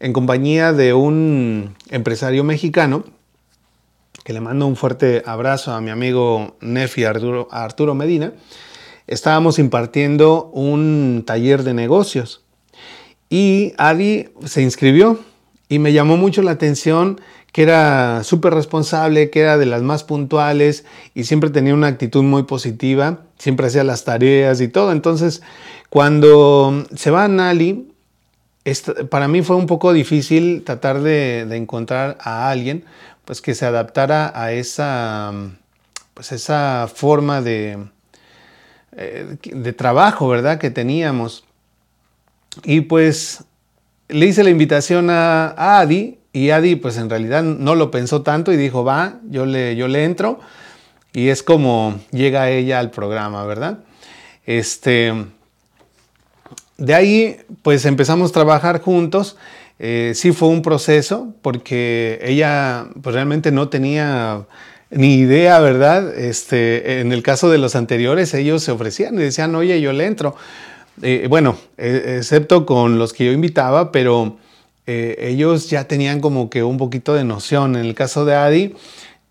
en 0.00 0.12
compañía 0.12 0.72
de 0.72 0.92
un 0.94 1.76
empresario 1.90 2.44
mexicano 2.44 3.04
que 4.24 4.32
le 4.32 4.40
mando 4.40 4.66
un 4.66 4.74
fuerte 4.74 5.22
abrazo 5.24 5.72
a 5.72 5.80
mi 5.80 5.90
amigo 5.90 6.56
Nefi 6.60 7.04
Arturo, 7.04 7.46
Arturo 7.52 7.94
Medina. 7.94 8.32
Estábamos 9.06 9.60
impartiendo 9.60 10.50
un 10.52 11.22
taller 11.24 11.62
de 11.62 11.72
negocios 11.72 12.45
y 13.28 13.72
Adi 13.78 14.28
se 14.44 14.62
inscribió 14.62 15.20
y 15.68 15.78
me 15.78 15.92
llamó 15.92 16.16
mucho 16.16 16.42
la 16.42 16.52
atención 16.52 17.20
que 17.56 17.62
era 17.62 18.22
súper 18.22 18.52
responsable, 18.52 19.30
que 19.30 19.40
era 19.40 19.56
de 19.56 19.64
las 19.64 19.80
más 19.80 20.04
puntuales 20.04 20.84
y 21.14 21.24
siempre 21.24 21.48
tenía 21.48 21.72
una 21.72 21.86
actitud 21.86 22.22
muy 22.22 22.42
positiva, 22.42 23.20
siempre 23.38 23.68
hacía 23.68 23.82
las 23.82 24.04
tareas 24.04 24.60
y 24.60 24.68
todo. 24.68 24.92
Entonces, 24.92 25.40
cuando 25.88 26.84
se 26.94 27.10
va 27.10 27.24
a 27.24 27.28
Nali, 27.28 27.88
para 29.08 29.26
mí 29.26 29.40
fue 29.40 29.56
un 29.56 29.66
poco 29.66 29.94
difícil 29.94 30.64
tratar 30.64 31.00
de, 31.00 31.40
encontrar 31.56 32.18
a 32.20 32.50
alguien 32.50 32.84
pues, 33.24 33.40
que 33.40 33.54
se 33.54 33.64
adaptara 33.64 34.32
a 34.34 34.52
esa, 34.52 35.32
pues, 36.12 36.32
esa 36.32 36.90
forma 36.94 37.40
de, 37.40 37.78
eh, 38.98 39.36
de 39.42 39.72
trabajo, 39.72 40.28
¿verdad? 40.28 40.58
Que 40.58 40.70
teníamos. 40.70 41.45
Y 42.64 42.82
pues 42.82 43.44
le 44.08 44.26
hice 44.26 44.44
la 44.44 44.50
invitación 44.50 45.10
a, 45.10 45.78
Adi 45.78 46.18
y 46.32 46.50
Adi 46.50 46.76
pues 46.76 46.96
en 46.96 47.10
realidad 47.10 47.42
no 47.42 47.74
lo 47.74 47.90
pensó 47.90 48.22
tanto 48.22 48.52
y 48.52 48.56
dijo, 48.56 48.84
va, 48.84 49.20
yo 49.28 49.46
le, 49.46 49.76
yo 49.76 49.88
le 49.88 50.04
entro. 50.04 50.40
Y 51.12 51.28
es 51.28 51.42
como 51.42 51.98
llega 52.10 52.50
ella 52.50 52.78
al 52.78 52.90
programa, 52.90 53.44
¿verdad? 53.46 53.78
Este, 54.44 55.12
de 56.76 56.94
ahí 56.94 57.36
pues 57.62 57.84
empezamos 57.84 58.30
a 58.30 58.34
trabajar 58.34 58.80
juntos. 58.80 59.36
Eh, 59.78 60.12
sí 60.14 60.32
fue 60.32 60.48
un 60.48 60.62
proceso 60.62 61.34
porque 61.42 62.18
ella 62.22 62.86
pues 63.02 63.14
realmente 63.14 63.50
no 63.50 63.68
tenía 63.68 64.46
ni 64.90 65.16
idea, 65.16 65.58
¿verdad? 65.58 66.16
Este, 66.16 67.00
en 67.00 67.12
el 67.12 67.22
caso 67.22 67.50
de 67.50 67.58
los 67.58 67.74
anteriores 67.76 68.32
ellos 68.34 68.62
se 68.62 68.72
ofrecían 68.72 69.14
y 69.14 69.18
decían, 69.18 69.54
oye, 69.54 69.80
yo 69.80 69.92
le 69.92 70.06
entro. 70.06 70.36
Eh, 71.02 71.26
bueno, 71.28 71.56
eh, 71.76 72.16
excepto 72.18 72.64
con 72.64 72.98
los 72.98 73.12
que 73.12 73.26
yo 73.26 73.32
invitaba, 73.32 73.92
pero 73.92 74.36
eh, 74.86 75.16
ellos 75.20 75.68
ya 75.68 75.84
tenían 75.84 76.20
como 76.20 76.48
que 76.48 76.62
un 76.62 76.78
poquito 76.78 77.14
de 77.14 77.24
noción. 77.24 77.76
En 77.76 77.84
el 77.84 77.94
caso 77.94 78.24
de 78.24 78.34
Adi, 78.34 78.74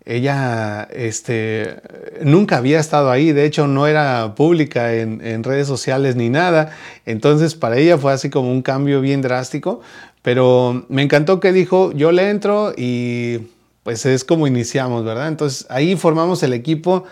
ella 0.04 0.86
este, 0.92 1.76
nunca 2.22 2.58
había 2.58 2.78
estado 2.78 3.10
ahí, 3.10 3.32
de 3.32 3.44
hecho 3.44 3.66
no 3.66 3.86
era 3.88 4.34
pública 4.36 4.94
en, 4.94 5.20
en, 5.20 5.42
redes 5.42 5.66
sociales 5.66 6.14
ni 6.14 6.28
nada, 6.28 6.76
entonces 7.06 7.56
para 7.56 7.76
ella 7.76 7.98
fue 7.98 8.12
así 8.12 8.30
como 8.30 8.52
un 8.52 8.62
cambio 8.62 9.00
bien 9.00 9.20
drástico, 9.20 9.80
pero 10.22 10.86
me 10.88 11.02
encantó 11.02 11.40
que 11.40 11.52
dijo, 11.52 11.90
yo 11.92 12.12
le 12.12 12.30
entro 12.30 12.72
y 12.76 13.48
pues 13.82 14.06
es 14.06 14.24
como 14.24 14.46
iniciamos, 14.46 15.04
¿verdad? 15.04 15.28
Entonces 15.28 15.66
ahí 15.70 15.96
formamos 15.96 16.42
el 16.44 16.52
equipo 16.52 17.04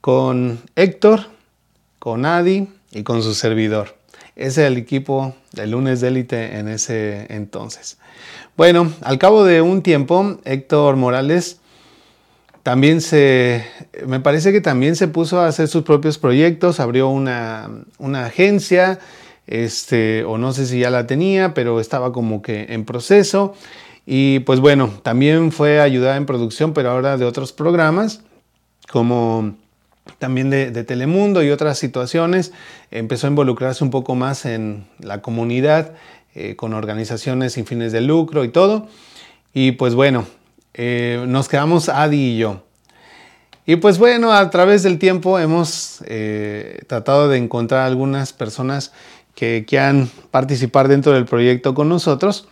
con 0.00 0.60
Héctor, 0.74 1.26
con 2.00 2.24
Adi 2.24 2.68
y 2.92 3.02
con 3.04 3.22
su 3.22 3.34
servidor. 3.34 3.99
Ese 4.40 4.62
es 4.62 4.68
el 4.68 4.78
equipo 4.78 5.34
de 5.52 5.66
lunes 5.66 6.00
de 6.00 6.08
élite 6.08 6.58
en 6.58 6.68
ese 6.68 7.26
entonces. 7.28 7.98
Bueno, 8.56 8.90
al 9.02 9.18
cabo 9.18 9.44
de 9.44 9.60
un 9.60 9.82
tiempo, 9.82 10.38
Héctor 10.46 10.96
Morales 10.96 11.58
también 12.62 13.02
se, 13.02 13.66
me 14.06 14.18
parece 14.18 14.50
que 14.50 14.62
también 14.62 14.96
se 14.96 15.08
puso 15.08 15.40
a 15.40 15.46
hacer 15.46 15.68
sus 15.68 15.82
propios 15.82 16.16
proyectos, 16.16 16.80
abrió 16.80 17.08
una, 17.08 17.68
agencia, 18.14 18.98
este, 19.46 20.24
o 20.24 20.38
no 20.38 20.54
sé 20.54 20.64
si 20.64 20.80
ya 20.80 20.88
la 20.88 21.06
tenía, 21.06 21.52
pero 21.52 21.78
estaba 21.78 22.10
como 22.10 22.40
que 22.40 22.66
en 22.70 22.86
proceso. 22.86 23.52
Y 24.06 24.38
pues 24.40 24.60
bueno, 24.60 24.90
también 25.02 25.52
fue 25.52 25.80
ayudada 25.80 26.16
en 26.16 26.24
producción, 26.24 26.72
pero 26.72 26.92
ahora 26.92 27.18
de 27.18 27.26
otros 27.26 27.52
programas, 27.52 28.22
como 28.90 29.54
también 30.18 30.50
de, 30.50 30.70
Telemundo 30.84 31.42
y 31.42 31.50
otras 31.50 31.78
situaciones. 31.78 32.52
Empezó 32.90 33.26
a 33.26 33.30
involucrarse 33.30 33.84
un 33.84 33.90
poco 33.90 34.14
más 34.14 34.44
en 34.44 34.86
la 34.98 35.22
comunidad, 35.22 35.92
eh, 36.34 36.56
con 36.56 36.74
organizaciones 36.74 37.54
sin 37.54 37.66
fines 37.66 37.92
de 37.92 38.00
lucro 38.00 38.44
y 38.44 38.48
todo. 38.48 38.88
Y 39.52 39.72
pues 39.72 39.94
bueno, 39.94 40.26
eh, 40.74 41.24
nos 41.26 41.48
quedamos 41.48 41.88
Adi 41.88 42.34
y 42.34 42.38
yo. 42.38 42.62
Y 43.66 43.76
pues 43.76 43.98
bueno, 43.98 44.32
a 44.32 44.50
través 44.50 44.82
del 44.82 44.98
tiempo 44.98 45.38
hemos 45.38 46.02
eh, 46.06 46.80
tratado 46.86 47.28
de 47.28 47.38
encontrar 47.38 47.86
algunas 47.86 48.32
personas 48.32 48.92
que 49.34 49.64
quieran 49.66 50.10
participar 50.30 50.88
dentro 50.88 51.12
del 51.12 51.24
proyecto 51.24 51.74
con 51.74 51.88
nosotros. 51.88 52.48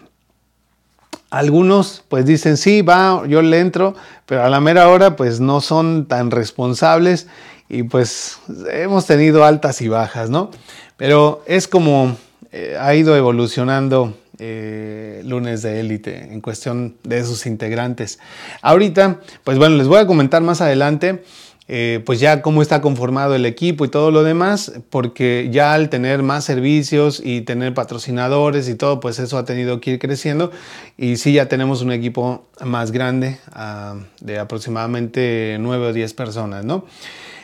Algunos 1.30 2.04
pues 2.08 2.24
dicen, 2.24 2.56
sí, 2.56 2.82
va, 2.82 3.26
yo 3.26 3.42
le 3.42 3.60
entro, 3.60 3.94
pero 4.26 4.44
a 4.44 4.48
la 4.48 4.60
mera 4.60 4.88
hora 4.88 5.16
pues 5.16 5.40
no 5.40 5.60
son 5.60 6.06
tan 6.06 6.30
responsables 6.30 7.26
y 7.68 7.82
pues 7.82 8.38
hemos 8.72 9.06
tenido 9.06 9.44
altas 9.44 9.80
y 9.82 9.88
bajas, 9.88 10.30
¿no? 10.30 10.50
Pero 10.96 11.42
es 11.46 11.68
como 11.68 12.16
eh, 12.50 12.78
ha 12.80 12.94
ido 12.94 13.14
evolucionando 13.14 14.14
eh, 14.38 15.20
lunes 15.26 15.62
de 15.62 15.80
élite 15.80 16.32
en 16.32 16.40
cuestión 16.40 16.96
de 17.02 17.24
sus 17.24 17.44
integrantes. 17.44 18.18
Ahorita, 18.62 19.20
pues 19.44 19.58
bueno, 19.58 19.76
les 19.76 19.86
voy 19.86 19.98
a 19.98 20.06
comentar 20.06 20.42
más 20.42 20.60
adelante 20.60 21.24
eh, 21.70 22.02
pues 22.06 22.18
ya 22.18 22.40
cómo 22.40 22.62
está 22.62 22.80
conformado 22.80 23.34
el 23.34 23.44
equipo 23.44 23.84
y 23.84 23.88
todo 23.88 24.10
lo 24.10 24.22
demás, 24.24 24.72
porque 24.88 25.48
ya 25.52 25.74
al 25.74 25.90
tener 25.90 26.22
más 26.22 26.44
servicios 26.44 27.20
y 27.22 27.42
tener 27.42 27.74
patrocinadores 27.74 28.70
y 28.70 28.74
todo, 28.74 29.00
pues 29.00 29.18
eso 29.18 29.36
ha 29.36 29.44
tenido 29.44 29.78
que 29.78 29.92
ir 29.92 29.98
creciendo 29.98 30.50
y 30.96 31.18
sí 31.18 31.34
ya 31.34 31.46
tenemos 31.46 31.82
un 31.82 31.92
equipo 31.92 32.46
más 32.64 32.90
grande 32.90 33.38
ah, 33.52 33.96
de 34.20 34.38
aproximadamente 34.38 35.58
9 35.60 35.88
o 35.88 35.92
10 35.92 36.14
personas, 36.14 36.64
¿no? 36.64 36.86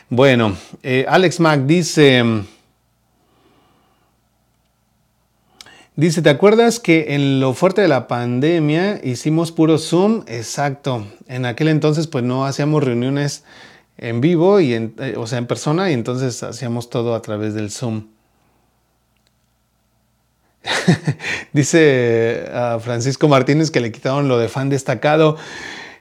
Bueno, 0.08 0.56
eh, 0.82 1.04
Alex 1.08 1.40
Mac 1.40 1.60
dice... 1.66 2.24
Dice, 5.96 6.22
¿te 6.22 6.30
acuerdas 6.30 6.80
que 6.80 7.14
en 7.14 7.38
lo 7.38 7.54
fuerte 7.54 7.80
de 7.80 7.86
la 7.86 8.08
pandemia 8.08 9.00
hicimos 9.04 9.52
puro 9.52 9.78
Zoom? 9.78 10.24
Exacto. 10.26 11.06
En 11.28 11.46
aquel 11.46 11.68
entonces 11.68 12.08
pues 12.08 12.24
no 12.24 12.46
hacíamos 12.46 12.82
reuniones 12.82 13.44
en 13.98 14.20
vivo, 14.20 14.60
y 14.60 14.74
en, 14.74 14.94
eh, 14.98 15.14
o 15.16 15.26
sea, 15.26 15.38
en 15.38 15.46
persona, 15.46 15.90
y 15.90 15.94
entonces 15.94 16.42
hacíamos 16.42 16.90
todo 16.90 17.14
a 17.14 17.22
través 17.22 17.54
del 17.54 17.70
Zoom. 17.70 18.08
Dice 21.52 22.48
a 22.52 22.78
Francisco 22.80 23.28
Martínez 23.28 23.70
que 23.70 23.80
le 23.80 23.92
quitaron 23.92 24.28
lo 24.28 24.38
de 24.38 24.48
fan 24.48 24.70
destacado. 24.70 25.36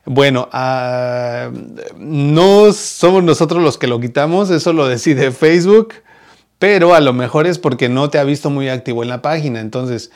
Bueno, 0.06 0.50
ah, 0.52 1.52
no 1.98 2.74
somos 2.74 3.24
nosotros 3.24 3.64
los 3.64 3.78
que 3.78 3.88
lo 3.88 4.00
quitamos, 4.02 4.50
eso 4.50 4.74
lo 4.74 4.88
decide 4.88 5.32
Facebook, 5.32 5.94
pero 6.60 6.94
a 6.94 7.00
lo 7.00 7.14
mejor 7.14 7.48
es 7.48 7.58
porque 7.58 7.88
no 7.88 8.10
te 8.10 8.20
ha 8.20 8.24
visto 8.26 8.50
muy 8.50 8.68
activo 8.68 9.04
en 9.04 9.10
la 9.10 9.22
página. 9.22 9.62
Entonces, 9.62 10.12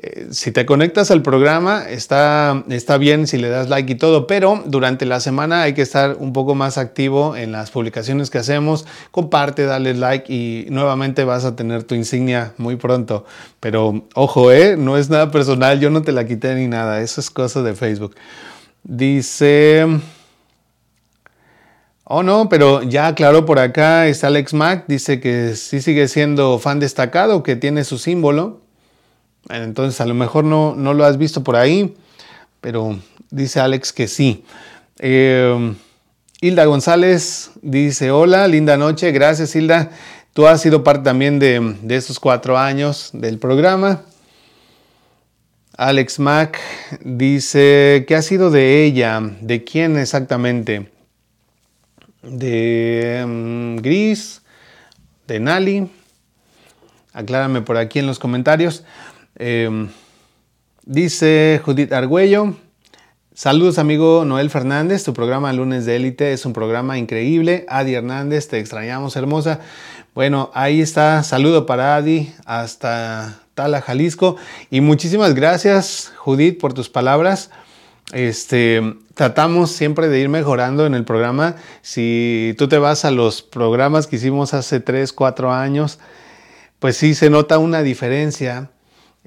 eh, 0.00 0.28
si 0.30 0.52
te 0.52 0.64
conectas 0.64 1.10
al 1.10 1.22
programa, 1.22 1.88
está, 1.88 2.62
está 2.68 2.98
bien 2.98 3.26
si 3.26 3.36
le 3.36 3.48
das 3.48 3.68
like 3.68 3.92
y 3.92 3.96
todo, 3.96 4.28
pero 4.28 4.62
durante 4.64 5.06
la 5.06 5.18
semana 5.18 5.62
hay 5.62 5.74
que 5.74 5.82
estar 5.82 6.16
un 6.20 6.32
poco 6.32 6.54
más 6.54 6.78
activo 6.78 7.34
en 7.34 7.50
las 7.50 7.72
publicaciones 7.72 8.30
que 8.30 8.38
hacemos. 8.38 8.86
Comparte, 9.10 9.64
dale 9.64 9.94
like 9.94 10.32
y 10.32 10.66
nuevamente 10.70 11.24
vas 11.24 11.44
a 11.44 11.56
tener 11.56 11.82
tu 11.82 11.96
insignia 11.96 12.52
muy 12.58 12.76
pronto. 12.76 13.24
Pero 13.58 14.04
ojo, 14.14 14.52
¿eh? 14.52 14.76
no 14.76 14.96
es 14.96 15.10
nada 15.10 15.32
personal, 15.32 15.80
yo 15.80 15.90
no 15.90 16.02
te 16.02 16.12
la 16.12 16.26
quité 16.26 16.54
ni 16.54 16.68
nada, 16.68 17.00
eso 17.00 17.20
es 17.20 17.30
cosa 17.30 17.62
de 17.62 17.74
Facebook. 17.74 18.14
Dice... 18.84 19.84
Oh, 22.10 22.22
no, 22.22 22.48
pero 22.48 22.82
ya 22.82 23.08
aclaró 23.08 23.44
por 23.44 23.58
acá, 23.58 24.06
está 24.06 24.28
Alex 24.28 24.54
Mac, 24.54 24.84
dice 24.88 25.20
que 25.20 25.54
sí 25.56 25.82
sigue 25.82 26.08
siendo 26.08 26.58
fan 26.58 26.80
destacado, 26.80 27.42
que 27.42 27.54
tiene 27.54 27.84
su 27.84 27.98
símbolo. 27.98 28.67
Entonces 29.48 30.00
a 30.00 30.06
lo 30.06 30.14
mejor 30.14 30.44
no, 30.44 30.74
no 30.76 30.94
lo 30.94 31.04
has 31.04 31.18
visto 31.18 31.42
por 31.42 31.56
ahí, 31.56 31.94
pero 32.60 32.98
dice 33.30 33.60
Alex 33.60 33.92
que 33.92 34.08
sí. 34.08 34.44
Eh, 34.98 35.74
Hilda 36.40 36.64
González 36.66 37.50
dice, 37.62 38.10
hola, 38.10 38.46
linda 38.46 38.76
noche, 38.76 39.10
gracias 39.12 39.56
Hilda. 39.56 39.90
Tú 40.32 40.46
has 40.46 40.60
sido 40.60 40.84
parte 40.84 41.04
también 41.04 41.38
de, 41.38 41.76
de 41.82 41.96
estos 41.96 42.20
cuatro 42.20 42.58
años 42.58 43.10
del 43.12 43.38
programa. 43.38 44.02
Alex 45.76 46.18
Mack 46.18 46.58
dice, 47.02 48.04
¿qué 48.08 48.16
ha 48.16 48.22
sido 48.22 48.50
de 48.50 48.84
ella? 48.84 49.20
¿De 49.40 49.62
quién 49.62 49.96
exactamente? 49.96 50.90
De 52.22 53.24
mm, 53.24 53.76
Gris, 53.76 54.42
de 55.28 55.38
Nali. 55.38 55.88
Aclárame 57.12 57.62
por 57.62 57.76
aquí 57.76 58.00
en 58.00 58.08
los 58.08 58.18
comentarios. 58.18 58.84
Em, 59.40 59.88
dice 60.84 61.60
Judith 61.64 61.92
Argüello. 61.92 62.56
Saludos 63.32 63.78
amigo 63.78 64.24
Noel 64.24 64.50
Fernández, 64.50 65.04
tu 65.04 65.14
programa 65.14 65.52
Lunes 65.52 65.86
de 65.86 65.94
Élite 65.94 66.32
es 66.32 66.44
un 66.44 66.52
programa 66.52 66.98
increíble. 66.98 67.64
Adi 67.68 67.94
Hernández, 67.94 68.48
te 68.48 68.58
extrañamos 68.58 69.14
hermosa. 69.14 69.60
Bueno, 70.12 70.50
ahí 70.54 70.80
está, 70.80 71.22
saludo 71.22 71.66
para 71.66 71.94
Adi 71.94 72.34
hasta 72.46 73.38
Tala, 73.54 73.80
Jalisco. 73.80 74.34
Y 74.70 74.80
muchísimas 74.80 75.36
gracias 75.36 76.12
Judith 76.16 76.58
por 76.58 76.74
tus 76.74 76.88
palabras. 76.88 77.52
Este, 78.12 78.96
tratamos 79.14 79.70
siempre 79.70 80.08
de 80.08 80.18
ir 80.18 80.28
mejorando 80.28 80.84
en 80.84 80.94
el 80.94 81.04
programa. 81.04 81.54
Si 81.80 82.56
tú 82.58 82.66
te 82.66 82.78
vas 82.78 83.04
a 83.04 83.12
los 83.12 83.42
programas 83.42 84.08
que 84.08 84.16
hicimos 84.16 84.52
hace 84.52 84.80
3, 84.80 85.12
4 85.12 85.52
años, 85.52 86.00
pues 86.80 86.96
sí 86.96 87.14
se 87.14 87.30
nota 87.30 87.58
una 87.58 87.84
diferencia 87.84 88.70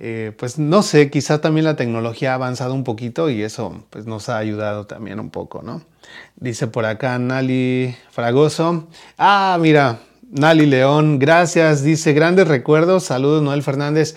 eh, 0.04 0.32
pues 0.36 0.58
no 0.58 0.82
sé, 0.82 1.12
quizá 1.12 1.42
también 1.42 1.64
la 1.64 1.76
tecnología 1.76 2.32
ha 2.32 2.34
avanzado 2.34 2.74
un 2.74 2.84
poquito 2.84 3.30
y 3.30 3.44
eso 3.44 3.84
pues 3.92 4.08
nos 4.08 4.30
ha 4.30 4.40
ayudado 4.40 4.88
también 4.88 5.20
un 5.20 5.30
poco, 5.30 5.62
¿no? 5.62 5.84
Dice 6.38 6.66
por 6.66 6.86
acá 6.86 7.20
Nali 7.20 7.96
Fragoso. 8.10 8.88
Ah, 9.20 9.56
mira, 9.62 10.00
Nali 10.32 10.66
León, 10.66 11.20
gracias. 11.20 11.84
Dice, 11.84 12.14
grandes 12.14 12.48
recuerdos. 12.48 13.04
Saludos, 13.04 13.44
Noel 13.44 13.62
Fernández. 13.62 14.16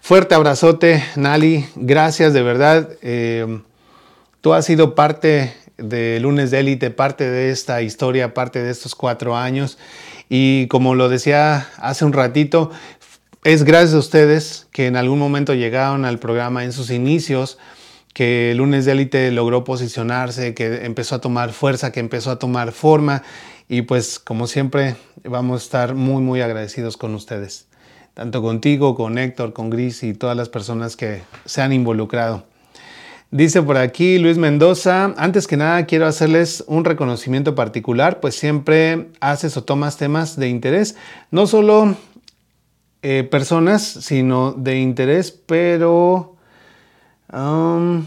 Fuerte 0.00 0.34
abrazote, 0.34 1.04
Nali. 1.14 1.66
Gracias, 1.76 2.32
de 2.32 2.42
verdad. 2.42 2.88
Eh, 3.02 3.60
tú 4.40 4.54
has 4.54 4.64
sido 4.64 4.94
parte 4.94 5.52
de 5.76 6.20
Lunes 6.20 6.50
de 6.50 6.60
Élite, 6.60 6.90
parte 6.90 7.28
de 7.28 7.50
esta 7.50 7.82
historia, 7.82 8.32
parte 8.32 8.62
de 8.62 8.70
estos 8.70 8.94
cuatro 8.94 9.36
años. 9.36 9.76
Y 10.28 10.66
como 10.68 10.94
lo 10.94 11.08
decía 11.08 11.68
hace 11.78 12.04
un 12.04 12.12
ratito, 12.12 12.70
es 13.44 13.64
gracias 13.64 13.94
a 13.94 13.98
ustedes 13.98 14.66
que 14.72 14.86
en 14.86 14.96
algún 14.96 15.18
momento 15.18 15.54
llegaron 15.54 16.04
al 16.04 16.18
programa 16.18 16.64
en 16.64 16.72
sus 16.72 16.90
inicios, 16.90 17.58
que 18.12 18.52
Lunes 18.56 18.84
de 18.84 18.92
Élite 18.92 19.30
logró 19.30 19.64
posicionarse, 19.64 20.54
que 20.54 20.84
empezó 20.84 21.14
a 21.14 21.20
tomar 21.20 21.52
fuerza, 21.52 21.92
que 21.92 22.00
empezó 22.00 22.30
a 22.30 22.38
tomar 22.38 22.72
forma 22.72 23.22
y 23.68 23.82
pues 23.82 24.18
como 24.18 24.46
siempre 24.46 24.96
vamos 25.24 25.62
a 25.62 25.64
estar 25.64 25.94
muy 25.94 26.22
muy 26.22 26.40
agradecidos 26.40 26.96
con 26.96 27.14
ustedes, 27.14 27.68
tanto 28.14 28.42
contigo, 28.42 28.94
con 28.94 29.18
Héctor, 29.18 29.52
con 29.52 29.70
Gris 29.70 30.02
y 30.02 30.14
todas 30.14 30.36
las 30.36 30.48
personas 30.48 30.96
que 30.96 31.22
se 31.44 31.62
han 31.62 31.72
involucrado. 31.72 32.44
Dice 33.30 33.62
por 33.62 33.76
aquí 33.76 34.18
Luis 34.18 34.38
Mendoza, 34.38 35.14
antes 35.18 35.46
que 35.46 35.58
nada 35.58 35.84
quiero 35.84 36.06
hacerles 36.06 36.64
un 36.66 36.84
reconocimiento 36.84 37.54
particular, 37.54 38.20
pues 38.20 38.34
siempre 38.34 39.10
haces 39.20 39.56
o 39.58 39.64
tomas 39.64 39.98
temas 39.98 40.36
de 40.36 40.48
interés, 40.48 40.96
no 41.30 41.46
solo 41.46 41.94
eh, 43.02 43.24
personas, 43.30 43.82
sino 43.82 44.52
de 44.52 44.78
interés, 44.78 45.30
pero 45.30 46.36
um, 47.32 48.04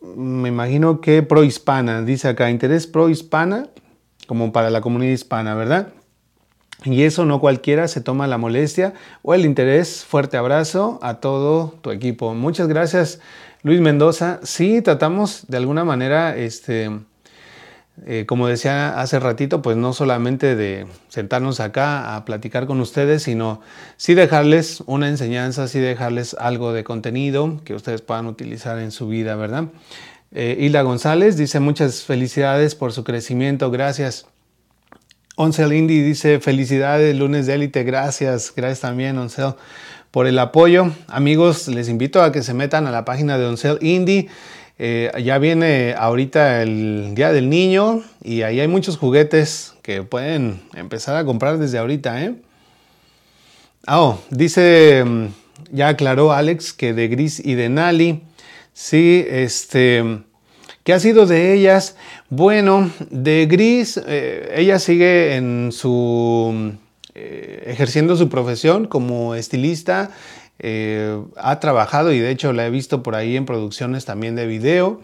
me 0.00 0.48
imagino 0.48 1.00
que 1.00 1.22
pro-hispana, 1.22 2.02
dice 2.02 2.28
acá, 2.28 2.50
interés 2.50 2.86
pro-hispana, 2.86 3.68
como 4.26 4.52
para 4.52 4.70
la 4.70 4.80
comunidad 4.80 5.12
hispana, 5.12 5.54
¿verdad? 5.54 5.88
Y 6.84 7.02
eso 7.02 7.24
no 7.24 7.40
cualquiera 7.40 7.88
se 7.88 8.00
toma 8.00 8.26
la 8.26 8.38
molestia 8.38 8.94
o 9.22 9.34
el 9.34 9.44
interés. 9.44 10.04
Fuerte 10.04 10.36
abrazo 10.36 10.98
a 11.02 11.14
todo 11.14 11.74
tu 11.82 11.90
equipo. 11.90 12.34
Muchas 12.34 12.68
gracias, 12.68 13.20
Luis 13.62 13.80
Mendoza. 13.80 14.38
Sí, 14.44 14.80
tratamos 14.80 15.46
de 15.48 15.56
alguna 15.56 15.84
manera, 15.84 16.36
este, 16.36 16.90
eh, 18.06 18.24
como 18.26 18.46
decía 18.46 19.00
hace 19.00 19.18
ratito, 19.18 19.62
pues 19.62 19.76
no 19.76 19.92
solamente 19.92 20.56
de 20.56 20.86
sentarnos 21.08 21.60
acá 21.60 22.16
a 22.16 22.24
platicar 22.24 22.66
con 22.66 22.80
ustedes, 22.80 23.22
sino 23.22 23.60
sí 23.96 24.14
dejarles 24.14 24.82
una 24.86 25.08
enseñanza, 25.08 25.68
sí 25.68 25.78
dejarles 25.78 26.34
algo 26.38 26.72
de 26.72 26.84
contenido 26.84 27.60
que 27.64 27.74
ustedes 27.74 28.02
puedan 28.02 28.26
utilizar 28.26 28.78
en 28.78 28.90
su 28.90 29.08
vida, 29.08 29.36
¿verdad? 29.36 29.64
Eh, 30.32 30.56
Hilda 30.60 30.82
González 30.82 31.36
dice 31.36 31.60
muchas 31.60 32.02
felicidades 32.02 32.74
por 32.74 32.92
su 32.92 33.04
crecimiento, 33.04 33.70
gracias. 33.70 34.26
Oncel 35.36 35.72
Indy 35.72 36.02
dice 36.02 36.40
felicidades, 36.40 37.16
lunes 37.16 37.46
de 37.46 37.54
élite, 37.54 37.84
gracias, 37.84 38.52
gracias 38.54 38.80
también 38.80 39.16
Oncel 39.18 39.54
por 40.10 40.26
el 40.26 40.38
apoyo. 40.38 40.90
Amigos, 41.06 41.68
les 41.68 41.88
invito 41.88 42.22
a 42.22 42.32
que 42.32 42.42
se 42.42 42.54
metan 42.54 42.86
a 42.86 42.90
la 42.90 43.04
página 43.04 43.38
de 43.38 43.46
Oncel 43.46 43.78
Indy. 43.80 44.28
Eh, 44.80 45.10
ya 45.24 45.38
viene 45.38 45.94
ahorita 45.98 46.62
el 46.62 47.12
Día 47.16 47.32
del 47.32 47.50
Niño 47.50 48.04
y 48.22 48.42
ahí 48.42 48.60
hay 48.60 48.68
muchos 48.68 48.96
juguetes 48.96 49.74
que 49.82 50.04
pueden 50.04 50.60
empezar 50.74 51.16
a 51.16 51.24
comprar 51.24 51.58
desde 51.58 51.78
ahorita. 51.78 52.22
¿eh? 52.22 52.36
Ah, 53.86 54.00
oh, 54.02 54.20
dice, 54.30 55.02
mm, 55.04 55.26
ya 55.72 55.88
aclaró 55.88 56.32
Alex 56.32 56.72
que 56.72 56.94
de 56.94 57.08
Gris 57.08 57.44
y 57.44 57.54
de 57.54 57.68
Nali. 57.68 58.22
Sí, 58.72 59.24
este, 59.28 60.20
¿qué 60.84 60.92
ha 60.92 61.00
sido 61.00 61.26
de 61.26 61.54
ellas? 61.54 61.96
Bueno, 62.30 62.88
de 63.10 63.46
Gris, 63.46 64.00
eh, 64.06 64.54
ella 64.54 64.78
sigue 64.78 65.34
en 65.34 65.72
su, 65.72 66.72
ejerciendo 67.14 68.16
su 68.16 68.28
profesión 68.28 68.86
como 68.86 69.34
estilista 69.34 70.12
eh, 70.58 71.20
ha 71.36 71.60
trabajado 71.60 72.12
y 72.12 72.18
de 72.18 72.30
hecho 72.30 72.52
la 72.52 72.66
he 72.66 72.70
visto 72.70 73.02
por 73.02 73.14
ahí 73.14 73.36
en 73.36 73.46
producciones 73.46 74.04
también 74.04 74.34
de 74.34 74.46
video 74.46 75.00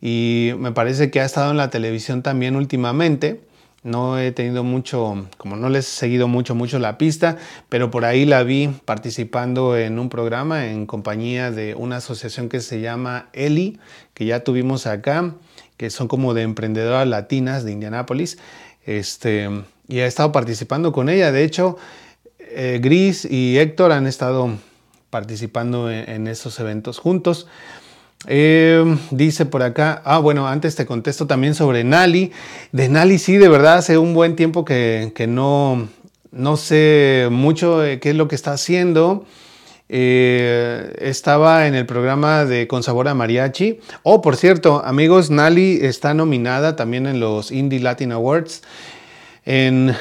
y 0.00 0.52
me 0.58 0.72
parece 0.72 1.10
que 1.10 1.20
ha 1.20 1.24
estado 1.24 1.52
en 1.52 1.56
la 1.56 1.70
televisión 1.70 2.22
también 2.22 2.56
últimamente. 2.56 3.40
No 3.84 4.18
he 4.18 4.30
tenido 4.30 4.62
mucho, 4.62 5.26
como 5.38 5.56
no 5.56 5.68
les 5.68 5.86
he 5.86 5.96
seguido 5.96 6.28
mucho, 6.28 6.54
mucho 6.54 6.78
la 6.78 6.98
pista, 6.98 7.36
pero 7.68 7.90
por 7.90 8.04
ahí 8.04 8.24
la 8.24 8.44
vi 8.44 8.68
participando 8.84 9.76
en 9.76 9.98
un 9.98 10.08
programa 10.08 10.66
en 10.66 10.86
compañía 10.86 11.50
de 11.50 11.74
una 11.74 11.96
asociación 11.96 12.48
que 12.48 12.60
se 12.60 12.80
llama 12.80 13.28
ELI, 13.32 13.80
que 14.14 14.24
ya 14.24 14.44
tuvimos 14.44 14.86
acá, 14.86 15.34
que 15.76 15.90
son 15.90 16.06
como 16.06 16.32
de 16.32 16.42
emprendedoras 16.42 17.08
latinas 17.08 17.64
de 17.64 17.72
Indianápolis. 17.72 18.38
Este, 18.86 19.48
y 19.88 19.98
he 19.98 20.06
estado 20.06 20.30
participando 20.30 20.92
con 20.92 21.08
ella. 21.08 21.32
De 21.32 21.42
hecho, 21.42 21.76
eh, 22.38 22.78
Gris 22.80 23.24
y 23.24 23.58
Héctor 23.58 23.90
han 23.90 24.06
estado 24.06 24.50
participando 25.12 25.90
en, 25.90 26.26
esos 26.26 26.58
eventos 26.58 26.98
juntos. 26.98 27.46
Eh, 28.28 28.96
dice 29.10 29.44
por 29.44 29.62
acá, 29.62 30.00
ah 30.06 30.18
bueno, 30.18 30.48
antes 30.48 30.74
te 30.74 30.86
contesto 30.86 31.26
también 31.26 31.54
sobre 31.54 31.84
Nali. 31.84 32.32
De 32.72 32.88
Nali 32.88 33.18
sí, 33.18 33.36
de 33.36 33.50
verdad, 33.50 33.76
hace 33.76 33.98
un 33.98 34.14
buen 34.14 34.36
tiempo 34.36 34.64
que, 34.64 35.12
no, 35.28 35.86
no 36.30 36.56
sé 36.56 37.28
mucho 37.30 37.82
qué 38.00 38.10
es 38.10 38.16
lo 38.16 38.26
que 38.26 38.34
está 38.34 38.54
haciendo. 38.54 39.26
Eh, 39.90 40.96
estaba 40.98 41.66
en 41.66 41.74
el 41.74 41.84
programa 41.84 42.46
de 42.46 42.66
Con 42.66 42.82
Sabor 42.82 43.08
a 43.08 43.14
Mariachi. 43.14 43.80
Oh, 44.04 44.22
por 44.22 44.36
cierto, 44.36 44.82
amigos, 44.82 45.28
Nali 45.28 45.78
está 45.82 46.14
nominada 46.14 46.74
también 46.74 47.06
en 47.06 47.20
los 47.20 47.52
Indie 47.52 47.80
Latin 47.80 48.12
Awards 48.12 48.62
en, 49.44 49.94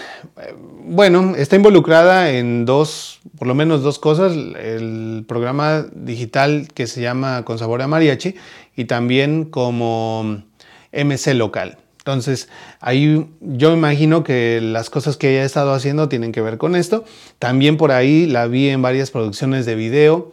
bueno, 0.84 1.36
está 1.36 1.56
involucrada 1.56 2.32
en 2.32 2.66
dos, 2.66 3.20
por 3.38 3.48
lo 3.48 3.56
menos 3.56 3.84
dos 3.84 4.00
cosas, 4.00 4.34
el 4.34 5.26
programa 5.28 5.86
digital 5.94 6.68
que 6.74 6.88
se 6.88 7.02
llama 7.02 7.44
Con 7.46 7.58
Sabor 7.60 7.82
a 7.82 7.88
Mariachi 7.88 8.36
y 8.76 8.86
también 8.86 9.46
como 9.46 10.44
MC 10.92 11.34
local. 11.36 11.78
Entonces, 12.00 12.50
ahí 12.80 13.28
yo 13.42 13.74
imagino 13.74 14.24
que 14.24 14.60
las 14.60 14.90
cosas 14.90 15.18
que 15.18 15.32
ella 15.32 15.44
ha 15.44 15.46
estado 15.46 15.72
haciendo 15.72 16.10
tienen 16.10 16.32
que 16.32 16.42
ver 16.42 16.58
con 16.58 16.76
esto. 16.76 17.06
También 17.38 17.78
por 17.78 17.92
ahí 17.92 18.26
la 18.26 18.48
vi 18.48 18.70
en 18.70 18.82
varias 18.82 19.12
producciones 19.12 19.68
de 19.68 19.76
video 19.76 20.32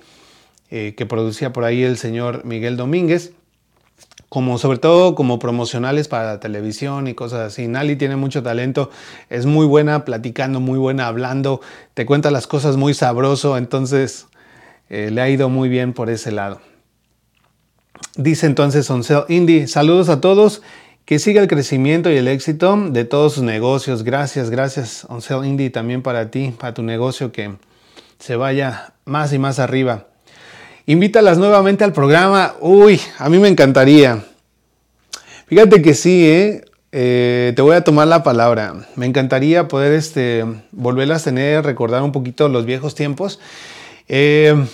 eh, 0.71 0.95
que 0.97 1.05
producía 1.05 1.53
por 1.53 1.65
ahí 1.65 1.83
el 1.83 1.99
señor 1.99 2.45
Miguel 2.47 2.79
Domínguez 2.79 3.33
como 4.29 4.59
sobre 4.59 4.79
todo 4.79 5.15
como 5.15 5.39
promocionales 5.39 6.09
para 6.09 6.25
la 6.25 6.41
televisión 6.41 7.07
y 7.07 7.15
cosas 7.15 7.41
así. 7.41 7.67
Nali 7.67 7.97
tiene 7.97 8.17
mucho 8.17 8.43
talento, 8.43 8.91
es 9.31 9.47
muy 9.47 9.67
buena 9.67 10.05
platicando, 10.05 10.61
muy 10.61 10.79
buena 10.79 11.07
hablando, 11.07 11.61
te 11.95 12.05
cuenta 12.05 12.31
las 12.31 12.47
cosas 12.47 12.77
muy 12.77 12.95
sabroso, 12.95 13.57
entonces 13.57 14.27
eh, 14.91 15.11
le 15.11 15.21
ha 15.21 15.29
ido 15.29 15.49
muy 15.49 15.69
bien 15.69 15.93
por 15.93 16.11
ese 16.11 16.31
lado. 16.31 16.61
Dice 18.17 18.47
entonces 18.47 18.91
Oncel 18.91 19.25
Indy, 19.29 19.67
saludos 19.67 20.09
a 20.09 20.21
todos, 20.21 20.63
que 21.05 21.19
siga 21.19 21.41
el 21.41 21.49
crecimiento 21.49 22.11
y 22.11 22.17
el 22.17 22.29
éxito 22.29 22.77
de 22.91 23.05
todos 23.05 23.35
sus 23.35 23.43
negocios. 23.43 24.03
Gracias, 24.03 24.51
gracias 24.51 25.07
Oncel 25.09 25.45
Indy 25.47 25.71
también 25.71 26.03
para 26.03 26.31
ti, 26.31 26.55
para 26.59 26.75
tu 26.75 26.83
negocio 26.83 27.33
que 27.33 27.57
se 28.19 28.37
vaya 28.37 28.93
más 29.05 29.33
y 29.33 29.39
más 29.39 29.59
arriba. 29.59 30.09
Invítalas 30.89 31.37
nuevamente 31.37 31.85
al 31.85 31.93
programa. 31.93 32.55
Uy, 32.61 32.99
a 33.19 33.29
mí 33.29 33.39
me 33.39 33.49
encantaría. 33.49 34.25
Fíjate 35.47 35.83
que 35.83 35.93
sí, 35.93 36.27
¿eh? 36.27 36.65
Eh, 36.93 37.53
te 37.55 37.61
voy 37.61 37.77
a 37.77 37.85
tomar 37.85 38.09
la 38.09 38.23
palabra. 38.23 38.87
Me 38.97 39.05
encantaría 39.05 39.69
poder 39.69 39.93
este, 39.93 40.47
volverlas 40.73 41.21
a 41.21 41.25
tener, 41.27 41.63
recordar 41.63 42.03
un 42.03 42.11
poquito 42.11 42.49
los 42.49 42.65
viejos 42.65 42.95
tiempos. 42.95 43.39
Eh, 44.09 44.67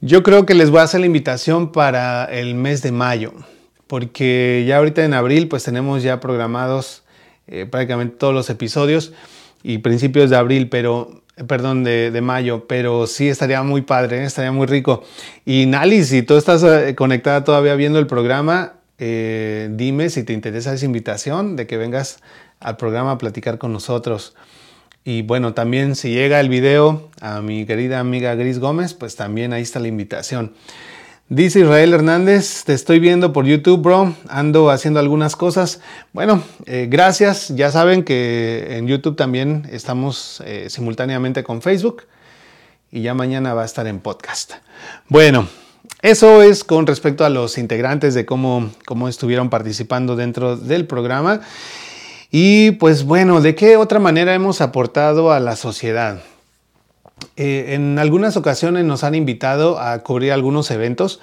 Yo 0.00 0.22
creo 0.22 0.46
que 0.46 0.54
les 0.54 0.70
voy 0.70 0.80
a 0.80 0.84
hacer 0.84 1.00
la 1.00 1.06
invitación 1.06 1.70
para 1.70 2.24
el 2.24 2.54
mes 2.54 2.80
de 2.80 2.92
mayo, 2.92 3.34
porque 3.86 4.64
ya 4.66 4.78
ahorita 4.78 5.04
en 5.04 5.12
abril 5.12 5.48
pues 5.48 5.64
tenemos 5.64 6.02
ya 6.02 6.18
programados 6.18 7.02
eh, 7.46 7.66
prácticamente 7.70 8.16
todos 8.16 8.32
los 8.32 8.48
episodios 8.48 9.12
y 9.62 9.78
principios 9.78 10.30
de 10.30 10.36
abril, 10.36 10.70
pero 10.70 11.21
perdón, 11.46 11.84
de, 11.84 12.20
mayo, 12.22 12.66
pero 12.66 13.06
sí 13.06 13.28
estaría 13.28 13.62
muy 13.62 13.82
padre, 13.82 14.18
¿eh? 14.18 14.24
estaría 14.24 14.52
muy 14.52 14.66
rico. 14.66 15.02
Y 15.44 15.66
Nali, 15.66 16.04
si 16.04 16.22
tú 16.22 16.36
estás 16.36 16.62
eh, 16.62 16.94
conectada 16.94 17.44
todavía 17.44 17.74
viendo 17.74 17.98
el 17.98 18.06
programa, 18.06 18.74
dime 18.98 20.10
si 20.10 20.22
te 20.22 20.32
interesa 20.32 20.72
esa 20.72 20.84
invitación 20.84 21.56
de 21.56 21.66
que 21.66 21.76
vengas 21.76 22.20
al 22.60 22.76
programa 22.76 23.12
a 23.12 23.18
platicar 23.18 23.58
con 23.58 23.72
nosotros. 23.72 24.34
Y 25.04 25.22
bueno, 25.22 25.52
también 25.54 25.96
si 25.96 26.14
llega 26.14 26.38
el 26.38 26.48
video 26.48 27.10
a 27.20 27.40
mi 27.40 27.66
querida 27.66 27.98
amiga 27.98 28.34
Gris 28.36 28.60
Gómez, 28.60 28.94
pues 28.94 29.16
también 29.16 29.52
ahí 29.52 29.62
está 29.62 29.80
la 29.80 29.88
invitación. 29.88 30.52
Dice 31.32 31.60
Israel 31.60 31.94
Hernández, 31.94 32.62
te 32.64 32.74
estoy 32.74 32.98
viendo 32.98 33.32
por 33.32 33.46
YouTube, 33.46 33.80
bro. 33.80 34.14
Ando 34.28 34.68
haciendo 34.68 35.00
algunas 35.00 35.34
cosas. 35.34 35.80
Bueno, 36.12 36.42
eh, 36.66 36.88
gracias. 36.90 37.48
Ya 37.56 37.70
saben 37.70 38.04
que 38.04 38.76
en 38.76 38.86
YouTube 38.86 39.16
también 39.16 39.66
estamos 39.72 40.42
eh, 40.44 40.66
simultáneamente 40.68 41.42
con 41.42 41.62
Facebook. 41.62 42.02
Y 42.90 43.00
ya 43.00 43.14
mañana 43.14 43.54
va 43.54 43.62
a 43.62 43.64
estar 43.64 43.86
en 43.86 44.00
podcast. 44.00 44.52
Bueno, 45.08 45.48
eso 46.02 46.42
es 46.42 46.64
con 46.64 46.86
respecto 46.86 47.24
a 47.24 47.30
los 47.30 47.56
integrantes 47.56 48.12
de 48.12 48.26
cómo, 48.26 48.70
cómo 48.84 49.08
estuvieron 49.08 49.48
participando 49.48 50.16
dentro 50.16 50.58
del 50.58 50.86
programa. 50.86 51.40
Y 52.30 52.72
pues 52.72 53.04
bueno, 53.04 53.40
¿de 53.40 53.54
qué 53.54 53.78
otra 53.78 54.00
manera 54.00 54.34
hemos 54.34 54.60
aportado 54.60 55.32
a 55.32 55.40
la 55.40 55.56
sociedad? 55.56 56.22
Eh, 57.36 57.74
en 57.74 57.98
algunas 57.98 58.36
ocasiones 58.36 58.84
nos 58.84 59.04
han 59.04 59.14
invitado 59.14 59.78
a 59.80 59.98
cubrir 60.00 60.32
algunos 60.32 60.70
eventos. 60.70 61.20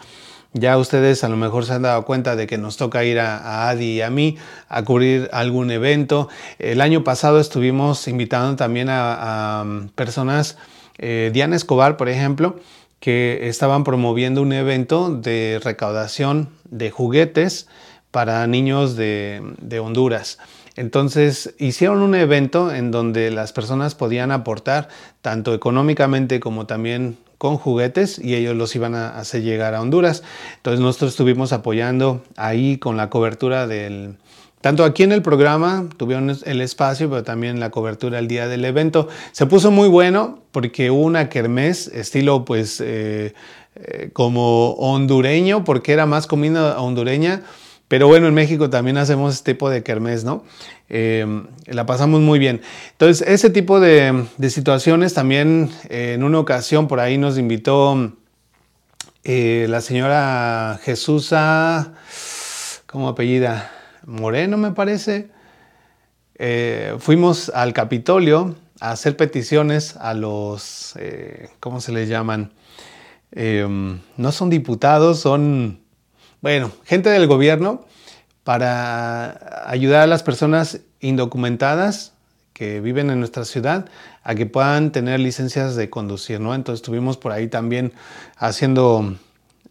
Ya 0.53 0.77
ustedes 0.77 1.23
a 1.23 1.29
lo 1.29 1.37
mejor 1.37 1.65
se 1.65 1.73
han 1.73 1.83
dado 1.83 2.05
cuenta 2.05 2.35
de 2.35 2.47
que 2.47 2.57
nos 2.57 2.77
toca 2.77 3.03
ir 3.03 3.19
a, 3.19 3.69
Adi 3.69 3.97
y 3.97 4.01
a 4.01 4.09
mí 4.09 4.37
a 4.67 4.83
cubrir 4.83 5.29
algún 5.31 5.69
evento. 5.69 6.27
El 6.57 6.81
año 6.81 7.03
pasado 7.03 7.39
estuvimos 7.39 8.07
invitando 8.07 8.55
también 8.55 8.87
a, 8.89 9.63
personas, 9.93 10.57
eh, 10.97 11.29
Diana 11.33 11.55
Escobar, 11.55 11.97
por 11.97 12.09
ejemplo, 12.09 12.59
que 12.99 13.47
estaban 13.47 13.83
promoviendo 13.83 14.41
un 14.41 14.51
evento 14.51 15.11
de 15.11 15.61
recaudación 15.63 16.49
de 16.69 16.89
juguetes 16.89 17.67
para 18.09 18.45
niños 18.47 18.95
de 18.95 19.79
Honduras. 19.81 20.39
Entonces 20.79 21.55
hicieron 21.59 22.01
un 22.01 22.15
evento 22.15 22.73
en 22.73 22.89
donde 22.89 23.31
las 23.31 23.51
personas 23.51 23.95
podían 23.95 24.31
aportar 24.31 24.87
tanto 25.21 25.53
económicamente 25.53 26.39
como 26.39 26.67
también 26.67 27.17
con 27.37 27.57
juguetes 27.57 28.17
y 28.17 28.35
ellos 28.35 28.55
los 28.55 28.73
iban 28.77 28.95
a 28.95 29.09
hacer 29.19 29.41
llegar 29.43 29.75
a 29.75 29.81
Honduras. 29.81 30.23
Entonces 30.55 30.79
nosotros 30.79 31.11
estuvimos 31.11 31.51
apoyando 31.51 32.23
ahí 32.37 32.77
con 32.77 32.95
la 32.95 33.09
cobertura 33.09 33.67
del... 33.67 34.15
Tanto 34.61 34.85
aquí 34.85 35.03
en 35.03 35.11
el 35.11 35.21
programa 35.21 35.85
tuvieron 35.97 36.33
el 36.45 36.61
espacio, 36.61 37.09
pero 37.09 37.23
también 37.23 37.59
la 37.59 37.71
cobertura 37.71 38.17
el 38.17 38.29
día 38.29 38.47
del 38.47 38.63
evento. 38.63 39.09
Se 39.33 39.47
puso 39.47 39.71
muy 39.71 39.89
bueno 39.89 40.39
porque 40.53 40.91
hubo 40.91 41.01
una 41.01 41.27
kermés 41.27 41.87
estilo 41.89 42.45
pues 42.45 42.79
eh, 42.79 43.33
eh, 43.75 44.11
como 44.13 44.75
hondureño, 44.75 45.65
porque 45.65 45.91
era 45.91 46.05
más 46.05 46.25
comida 46.25 46.79
hondureña 46.79 47.43
pero 47.89 48.07
bueno, 48.07 48.27
en 48.27 48.35
México 48.35 48.69
también 48.69 48.97
hacemos 48.99 49.33
este 49.33 49.53
tipo 49.53 49.67
de 49.67 49.81
kermés, 49.81 50.23
¿no? 50.23 50.43
Eh, 50.89 51.25
la 51.65 51.87
pasamos 51.87 52.21
muy 52.21 52.37
bien. 52.37 52.61
Entonces, 52.91 53.27
ese 53.27 53.49
tipo 53.49 53.79
de, 53.79 54.25
situaciones 54.47 55.15
también 55.15 55.71
eh, 55.89 56.13
en 56.13 56.23
una 56.23 56.37
ocasión 56.37 56.87
por 56.87 56.99
ahí 56.99 57.17
nos 57.17 57.39
invitó 57.39 58.13
eh, 59.23 59.65
la 59.69 59.81
señora 59.81 60.79
Jesusa, 60.83 61.93
¿cómo 62.85 63.09
apellida? 63.09 63.71
Moreno, 64.05 64.57
me 64.57 64.71
parece. 64.71 65.31
fuimos 66.99 67.49
al 67.49 67.73
Capitolio 67.73 68.55
a 68.79 68.91
hacer 68.91 69.17
peticiones 69.17 69.97
a 69.97 70.13
los, 70.13 70.93
¿cómo 71.59 71.81
se 71.81 71.91
les 71.91 72.07
llaman? 72.07 72.53
no 73.31 74.31
son 74.31 74.49
diputados, 74.51 75.19
son 75.19 75.88
bueno, 76.41 76.71
gente 76.85 77.09
del 77.09 77.27
gobierno 77.27 77.85
para 78.43 79.69
ayudar 79.69 80.01
a 80.01 80.07
las 80.07 80.23
personas 80.23 80.79
indocumentadas 81.01 82.13
que 82.53 82.81
viven 82.81 83.09
en 83.09 83.19
nuestra 83.19 83.45
ciudad 83.45 83.85
a 84.23 84.35
que 84.35 84.45
puedan 84.45 84.91
tener 84.91 85.19
licencias 85.19 85.75
de 85.75 85.89
conducir, 85.89 86.39
¿no? 86.39 86.53
Entonces 86.53 86.81
estuvimos 86.81 87.17
por 87.17 87.31
ahí 87.31 87.47
también 87.47 87.93
haciendo, 88.37 89.15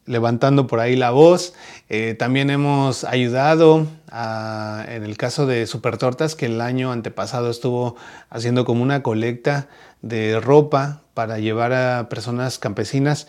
levantando 0.07 0.67
por 0.67 0.81
ahí 0.81 0.97
la 0.97 1.11
voz. 1.11 1.55
Eh, 1.89 2.15
también 2.19 2.51
hemos 2.51 3.05
ayudado 3.05 3.87
en 4.11 5.05
el 5.05 5.17
caso 5.17 5.47
de 5.47 5.67
Super 5.67 5.99
Tortas, 5.99 6.35
que 6.35 6.47
el 6.47 6.61
año 6.61 6.93
antepasado 6.93 7.51
estuvo 7.51 7.97
haciendo 8.31 8.65
como 8.65 8.83
una 8.83 9.03
colecta 9.03 9.69
de 10.01 10.41
ropa 10.41 11.03
para 11.13 11.39
llevar 11.39 11.73
a 11.73 12.09
personas 12.09 12.59
campesinas 12.59 13.27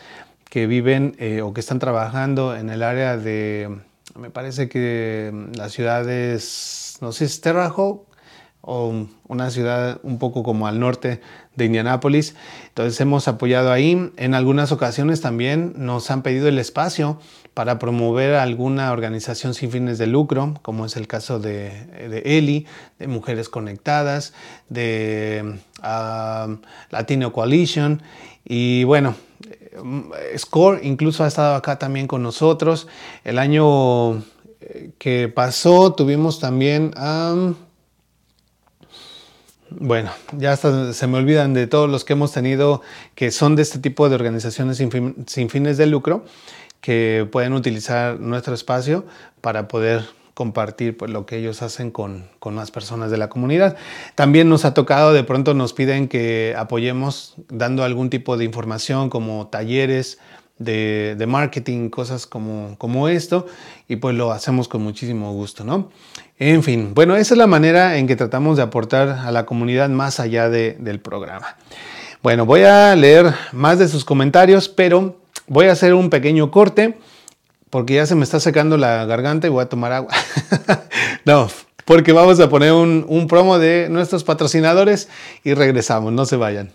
que 0.50 0.68
viven 0.68 1.16
eh, 1.20 1.41
o 1.41 1.54
que 1.54 1.60
están 1.60 1.80
trabajando 1.80 2.56
en 2.56 2.70
el 2.70 2.84
área 2.84 3.18
de, 3.18 3.80
me 4.16 4.30
parece 4.30 4.68
que 4.68 5.32
la 5.56 5.70
ciudad 5.70 6.10
es, 6.10 6.97
no 7.02 7.12
sé, 7.12 7.26
es 7.26 7.41
Terrajo 7.41 8.06
o 8.62 9.08
una 9.28 9.52
ciudad 9.52 10.00
un 10.04 10.20
poco 10.20 10.43
como 10.43 10.68
al 10.68 10.80
norte 10.80 11.22
de 11.56 11.66
Indianápolis. 11.66 12.36
Entonces 12.68 13.00
hemos 13.00 13.28
apoyado 13.28 13.72
ahí. 13.72 14.12
En 14.18 14.34
algunas 14.34 14.72
ocasiones 14.72 15.22
también 15.22 15.74
nos 15.78 16.12
han 16.12 16.24
pedido 16.24 16.47
el 16.47 16.60
espacio 16.60 17.20
para 17.54 17.80
promover 17.80 18.36
alguna 18.36 18.91
organización 18.91 19.54
sin 19.54 19.72
fines 19.72 19.97
de 19.97 20.08
lucro, 20.08 20.56
como 20.62 20.86
es 20.86 20.97
el 20.97 21.08
caso 21.08 21.39
de, 21.39 21.86
de 22.10 22.38
ELI, 22.38 22.66
de 23.00 23.08
Mujeres 23.08 23.50
Conectadas, 23.50 24.34
de 24.68 25.60
ah, 25.82 26.47
Latino 26.89 27.32
Coalition. 27.32 28.02
Y 28.43 28.84
bueno, 28.84 29.16
Score 30.38 30.80
incluso 30.84 31.23
ha 31.23 31.27
estado 31.27 31.55
acá 31.55 31.80
también 31.80 32.07
con 32.07 32.23
nosotros. 32.23 32.88
El 33.23 33.39
año 33.39 34.17
eh, 34.61 34.91
que 34.97 35.27
pasó 35.30 35.93
tuvimos 35.93 36.39
también 36.39 36.93
bueno, 39.71 40.09
ya 40.36 40.53
hasta 40.53 40.93
se 40.93 41.07
me 41.07 41.19
olvidan 41.19 41.53
de 41.53 41.67
todos 41.67 41.89
los 41.89 42.03
que 42.03 42.13
hemos 42.13 42.32
tenido 42.32 42.82
que 43.13 43.32
son 43.32 43.55
de 43.55 43.61
este 43.61 43.80
tipo 43.80 44.09
de 44.09 44.15
organizaciones 44.15 44.77
sin 44.77 45.49
fines 45.49 45.77
de 45.77 45.86
lucro 45.86 46.25
que 46.82 47.27
pueden 47.32 47.53
utilizar 47.53 48.19
nuestro 48.19 48.53
espacio 48.53 49.05
para 49.41 49.67
poder 49.67 50.18
compartir 50.40 50.96
pues, 50.96 51.12
lo 51.12 51.26
que 51.26 51.36
ellos 51.36 51.62
hacen 51.62 51.92
con, 51.92 52.30
con 52.40 52.56
más 52.56 52.72
personas 52.72 53.12
de 53.12 53.18
la 53.18 53.28
comunidad. 53.28 53.76
También 54.16 54.48
nos 54.48 54.64
ha 54.64 54.74
tocado, 54.74 55.12
de 55.12 55.26
pronto 55.26 55.54
nos 55.54 55.74
piden 55.74 56.08
que 56.08 56.56
apoyemos 56.58 57.34
dando 57.50 57.84
algún 57.84 58.10
tipo 58.10 58.38
de 58.38 58.46
información 58.46 59.10
como 59.10 59.48
talleres, 59.48 60.18
de, 60.58 61.16
de, 61.18 61.28
marketing, 61.28 61.90
cosas 61.90 62.26
como, 62.26 62.78
como 62.78 63.10
esto, 63.10 63.48
y 63.90 63.98
pues 63.98 64.16
lo 64.16 64.32
hacemos 64.32 64.70
con 64.70 64.82
muchísimo 64.82 65.34
gusto, 65.34 65.66
¿no? 65.66 65.90
En 66.38 66.64
fin, 66.64 66.94
bueno, 66.94 67.18
esa 67.18 67.34
es 67.34 67.38
la 67.38 67.48
manera 67.48 67.98
en 67.98 68.08
que 68.08 68.16
tratamos 68.16 68.56
de 68.56 68.64
aportar 68.64 69.10
a 69.10 69.32
la 69.32 69.46
comunidad 69.46 69.90
más 69.90 70.22
allá 70.22 70.50
de, 70.50 70.78
del 70.80 71.02
programa. 71.02 71.58
Bueno, 72.24 72.46
voy 72.46 72.62
a 72.62 72.96
leer 72.96 73.34
más 73.52 73.78
de 73.78 73.90
sus 73.90 74.06
comentarios, 74.06 74.70
pero 74.70 75.18
voy 75.48 75.66
a 75.66 75.74
hacer 75.74 75.94
un 75.94 76.10
pequeño 76.10 76.50
corte 76.50 76.98
porque 77.70 77.95
ya 77.95 78.05
se 78.05 78.15
me 78.15 78.24
está 78.24 78.39
secando 78.39 78.78
la 78.78 79.05
garganta 79.05 79.47
y 79.47 79.49
voy 79.49 79.63
a 79.63 79.70
tomar 79.70 79.91
agua. 79.91 80.13
no, 81.26 81.49
porque 81.86 82.11
vamos 82.11 82.39
a 82.39 82.49
poner 82.49 82.74
un, 82.74 83.05
un 83.07 83.28
promo 83.28 83.59
de 83.59 83.88
nuestros 83.89 84.24
patrocinadores 84.24 85.09
y 85.43 85.53
regresamos, 85.53 86.13
no 86.13 86.26
se 86.26 86.36
vayan. 86.36 86.72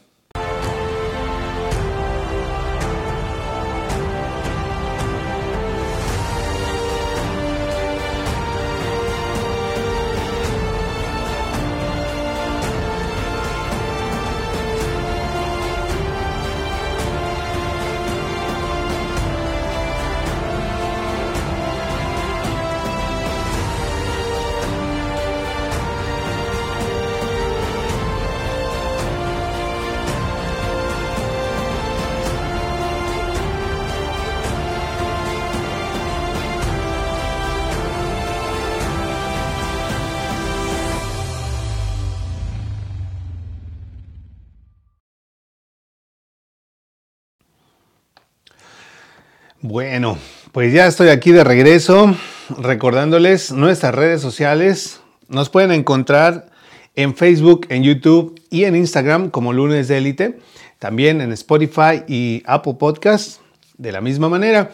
Bueno, 49.74 50.16
pues 50.52 50.72
ya 50.72 50.86
estoy 50.86 51.08
aquí 51.08 51.32
de 51.32 51.42
regreso 51.42 52.14
recordándoles 52.58 53.50
nuestras 53.50 53.92
redes 53.92 54.22
sociales. 54.22 55.00
Nos 55.26 55.50
pueden 55.50 55.72
encontrar 55.72 56.46
en 56.94 57.16
Facebook, 57.16 57.66
en 57.70 57.82
YouTube 57.82 58.40
y 58.50 58.66
en 58.66 58.76
Instagram 58.76 59.30
como 59.30 59.52
Lunes 59.52 59.88
de 59.88 59.98
Élite. 59.98 60.38
También 60.78 61.20
en 61.20 61.32
Spotify 61.32 62.04
y 62.06 62.44
Apple 62.46 62.76
Podcasts 62.78 63.40
de 63.76 63.90
la 63.90 64.00
misma 64.00 64.28
manera. 64.28 64.70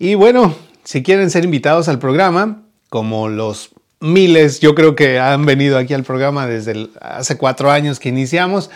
Y 0.00 0.16
bueno, 0.16 0.52
si 0.82 1.04
quieren 1.04 1.30
ser 1.30 1.44
invitados 1.44 1.86
al 1.86 2.00
programa, 2.00 2.64
como 2.88 3.28
los 3.28 3.70
miles, 4.00 4.58
yo 4.58 4.74
creo 4.74 4.96
que 4.96 5.20
han 5.20 5.46
venido 5.46 5.78
aquí 5.78 5.94
al 5.94 6.02
programa 6.02 6.48
desde 6.48 6.88
hace 7.00 7.36
cuatro 7.36 7.70
años 7.70 8.00
que 8.00 8.08
iniciamos, 8.08 8.68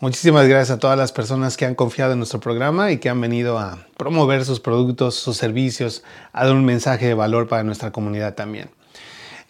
Muchísimas 0.00 0.48
gracias 0.48 0.70
a 0.70 0.78
todas 0.78 0.96
las 0.96 1.12
personas 1.12 1.58
que 1.58 1.66
han 1.66 1.74
confiado 1.74 2.12
en 2.12 2.18
nuestro 2.18 2.40
programa 2.40 2.90
y 2.90 2.96
que 2.96 3.10
han 3.10 3.20
venido 3.20 3.58
a 3.58 3.86
promover 3.98 4.46
sus 4.46 4.58
productos, 4.58 5.14
sus 5.14 5.36
servicios, 5.36 6.02
a 6.32 6.46
dar 6.46 6.54
un 6.54 6.64
mensaje 6.64 7.06
de 7.06 7.12
valor 7.12 7.48
para 7.48 7.64
nuestra 7.64 7.92
comunidad 7.92 8.34
también. 8.34 8.70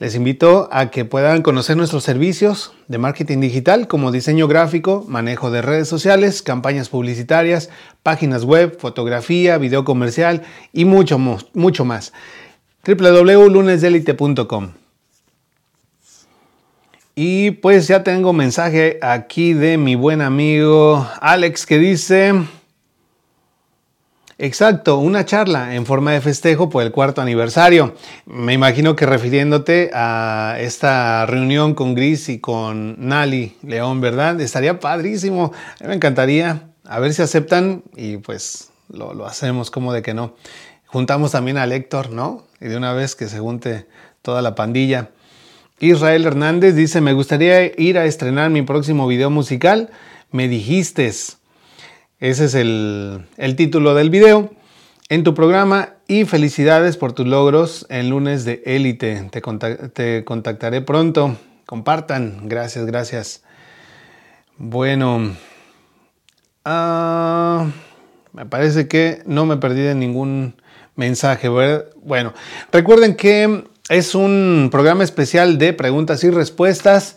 Les 0.00 0.16
invito 0.16 0.68
a 0.72 0.90
que 0.90 1.04
puedan 1.04 1.42
conocer 1.42 1.76
nuestros 1.76 2.02
servicios 2.02 2.72
de 2.88 2.98
marketing 2.98 3.38
digital 3.38 3.86
como 3.86 4.10
diseño 4.10 4.48
gráfico, 4.48 5.04
manejo 5.06 5.52
de 5.52 5.62
redes 5.62 5.86
sociales, 5.86 6.42
campañas 6.42 6.88
publicitarias, 6.88 7.70
páginas 8.02 8.42
web, 8.42 8.76
fotografía, 8.76 9.56
video 9.56 9.84
comercial 9.84 10.42
y 10.72 10.84
mucho, 10.84 11.16
más. 11.18 12.12
www.lunesdelite.com 12.84 14.79
y 17.14 17.50
pues 17.52 17.88
ya 17.88 18.02
tengo 18.02 18.32
mensaje 18.32 18.98
aquí 19.02 19.52
de 19.52 19.78
mi 19.78 19.94
buen 19.94 20.22
amigo 20.22 21.06
Alex 21.20 21.66
que 21.66 21.78
dice, 21.78 22.32
exacto, 24.38 24.98
una 24.98 25.24
charla 25.24 25.74
en 25.74 25.86
forma 25.86 26.12
de 26.12 26.20
festejo 26.20 26.70
por 26.70 26.82
el 26.82 26.92
cuarto 26.92 27.20
aniversario. 27.20 27.94
Me 28.26 28.52
imagino 28.52 28.96
que 28.96 29.06
refiriéndote 29.06 29.90
a 29.92 30.56
esta 30.60 31.26
reunión 31.26 31.74
con 31.74 31.94
Gris 31.94 32.28
y 32.28 32.38
con 32.38 32.96
Nali 33.06 33.56
León, 33.62 34.00
¿verdad? 34.00 34.40
Estaría 34.40 34.80
padrísimo, 34.80 35.52
me 35.84 35.94
encantaría, 35.94 36.70
a 36.84 37.00
ver 37.00 37.12
si 37.12 37.22
aceptan 37.22 37.82
y 37.96 38.18
pues 38.18 38.70
lo, 38.88 39.14
lo 39.14 39.26
hacemos 39.26 39.70
como 39.70 39.92
de 39.92 40.02
que 40.02 40.14
no. 40.14 40.34
Juntamos 40.86 41.32
también 41.32 41.58
a 41.58 41.64
Héctor, 41.64 42.10
¿no? 42.10 42.44
Y 42.60 42.68
de 42.68 42.76
una 42.76 42.92
vez 42.92 43.14
que 43.14 43.28
se 43.28 43.38
junte 43.38 43.86
toda 44.22 44.42
la 44.42 44.54
pandilla. 44.54 45.10
Israel 45.80 46.26
Hernández 46.26 46.74
dice, 46.74 47.00
me 47.00 47.14
gustaría 47.14 47.64
ir 47.80 47.96
a 47.96 48.04
estrenar 48.04 48.50
mi 48.50 48.60
próximo 48.60 49.06
video 49.06 49.30
musical. 49.30 49.88
Me 50.30 50.46
dijiste. 50.46 51.06
Ese 51.06 52.44
es 52.44 52.54
el, 52.54 53.24
título 53.56 53.94
del 53.94 54.10
video 54.10 54.50
en 55.08 55.24
tu 55.24 55.32
programa 55.32 55.94
y 56.06 56.26
felicidades 56.26 56.98
por 56.98 57.14
tus 57.14 57.26
logros 57.26 57.86
en 57.88 58.10
lunes 58.10 58.44
de 58.44 58.62
élite. 58.66 59.30
Te, 59.30 59.40
te, 59.88 60.24
contactaré 60.24 60.82
pronto. 60.82 61.38
Compartan. 61.64 62.46
Gracias, 62.46 62.84
gracias. 62.84 63.42
Bueno, 64.58 65.34
ah, 66.66 67.68
me 68.34 68.44
parece 68.44 68.86
que 68.86 69.22
no 69.24 69.46
me 69.46 69.56
perdí 69.56 69.80
de 69.80 69.94
ningún 69.94 70.60
mensaje. 70.94 71.48
Bueno, 71.48 72.34
recuerden 72.70 73.16
que 73.16 73.64
es 73.90 74.14
un 74.14 74.68
programa 74.70 75.02
especial 75.02 75.58
de 75.58 75.72
preguntas 75.72 76.22
y 76.22 76.30
respuestas. 76.30 77.16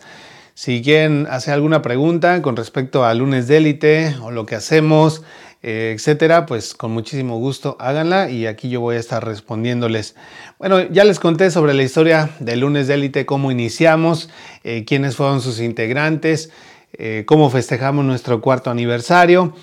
Si 0.54 0.82
quieren 0.82 1.28
hacer 1.30 1.54
alguna 1.54 1.82
pregunta 1.82 2.42
con 2.42 2.56
respecto 2.56 3.04
a 3.04 3.14
lunes 3.14 3.46
de 3.46 3.58
élite 3.58 4.16
o 4.20 4.32
lo 4.32 4.44
que 4.44 4.56
hacemos, 4.56 5.22
eh, 5.62 5.92
etcétera, 5.94 6.46
pues 6.46 6.74
con 6.74 6.90
muchísimo 6.90 7.38
gusto 7.38 7.76
háganla 7.78 8.28
y 8.28 8.48
aquí 8.48 8.70
yo 8.70 8.80
voy 8.80 8.96
a 8.96 8.98
estar 8.98 9.24
respondiéndoles. 9.24 10.16
Bueno, 10.58 10.82
ya 10.90 11.04
les 11.04 11.20
conté 11.20 11.52
sobre 11.52 11.74
la 11.74 11.84
historia 11.84 12.30
de 12.40 12.56
lunes 12.56 12.88
de 12.88 12.94
élite, 12.94 13.24
cómo 13.24 13.52
iniciamos, 13.52 14.28
eh, 14.64 14.84
quiénes 14.84 15.14
fueron 15.14 15.40
sus 15.40 15.60
integrantes, 15.60 16.50
eh, 16.92 17.22
cómo 17.24 17.50
festejamos 17.50 18.04
nuestro 18.04 18.40
cuarto 18.40 18.70
aniversario, 18.70 19.54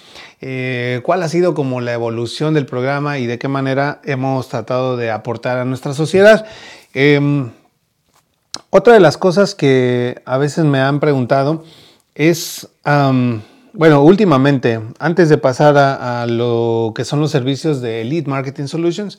cuál 1.04 1.22
ha 1.22 1.30
sido 1.30 1.54
como 1.54 1.82
la 1.82 1.94
evolución 1.94 2.56
del 2.56 2.66
programa 2.66 3.20
y 3.20 3.28
de 3.28 3.38
qué 3.38 3.48
manera 3.48 4.02
hemos 4.06 4.50
tratado 4.50 4.98
de 4.98 5.12
aportar 5.12 5.60
a 5.60 5.66
nuestra 5.66 5.94
sociedad. 5.94 6.48
Em, 6.94 7.52
otra 8.70 8.94
de 8.94 9.00
las 9.00 9.18
cosas 9.18 9.56
que 9.56 10.22
a 10.26 10.38
veces 10.38 10.66
me 10.66 10.80
han 10.80 11.00
preguntado 11.00 11.64
es, 12.16 12.68
bueno, 13.74 14.02
últimamente, 14.04 14.82
antes 15.00 15.30
de 15.30 15.38
pasar 15.38 15.78
a, 15.78 16.26
lo 16.28 16.94
que 16.96 17.06
son 17.06 17.20
los 17.20 17.32
servicios 17.32 17.82
de 17.82 18.02
Elite 18.02 18.30
Marketing 18.30 18.66
Solutions, 18.66 19.18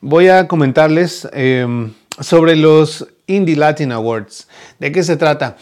voy 0.00 0.28
a 0.28 0.46
comentarles 0.46 1.28
em, 1.32 1.92
sobre 2.20 2.56
los 2.56 3.06
Indie 3.26 3.56
Latin 3.56 3.92
Awards. 3.92 4.48
¿De 4.78 4.92
qué 4.92 5.02
se 5.02 5.16
trata? 5.16 5.56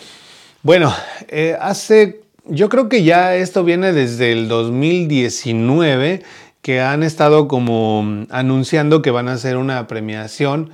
Bueno, 0.63 0.93
eh, 1.29 1.57
hace, 1.61 2.21
yo 2.45 2.69
creo 2.69 2.89
que 2.89 3.03
ya 3.03 3.35
esto 3.35 3.65
viene 3.65 3.93
desde 3.93 4.33
el 4.33 4.49
2019 4.49 6.23
que 6.61 6.81
han 6.81 7.03
estado 7.03 7.47
como 7.47 8.27
anunciando 8.31 9.01
que 9.01 9.13
van 9.13 9.29
a 9.29 9.35
hacer 9.35 9.57
una 9.57 9.87
premiación 9.87 10.71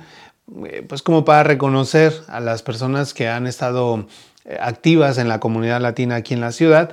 pues 0.87 1.01
como 1.01 1.25
para 1.25 1.43
reconocer 1.43 2.13
a 2.27 2.39
las 2.39 2.61
personas 2.61 3.13
que 3.13 3.27
han 3.27 3.47
estado 3.47 4.05
eh, 4.45 4.57
activas 4.59 5.17
en 5.17 5.27
la 5.27 5.39
comunidad 5.39 5.81
latina 5.81 6.15
aquí 6.15 6.33
en 6.33 6.41
la 6.41 6.51
ciudad. 6.51 6.91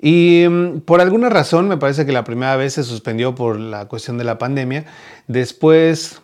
Y 0.00 0.46
mm, 0.48 0.80
por 0.80 1.00
alguna 1.00 1.28
razón, 1.28 1.68
me 1.68 1.76
parece 1.76 2.06
que 2.06 2.12
la 2.12 2.24
primera 2.24 2.56
vez 2.56 2.74
se 2.74 2.84
suspendió 2.84 3.34
por 3.34 3.58
la 3.58 3.86
cuestión 3.86 4.18
de 4.18 4.24
la 4.24 4.38
pandemia. 4.38 4.84
Después 5.26 6.20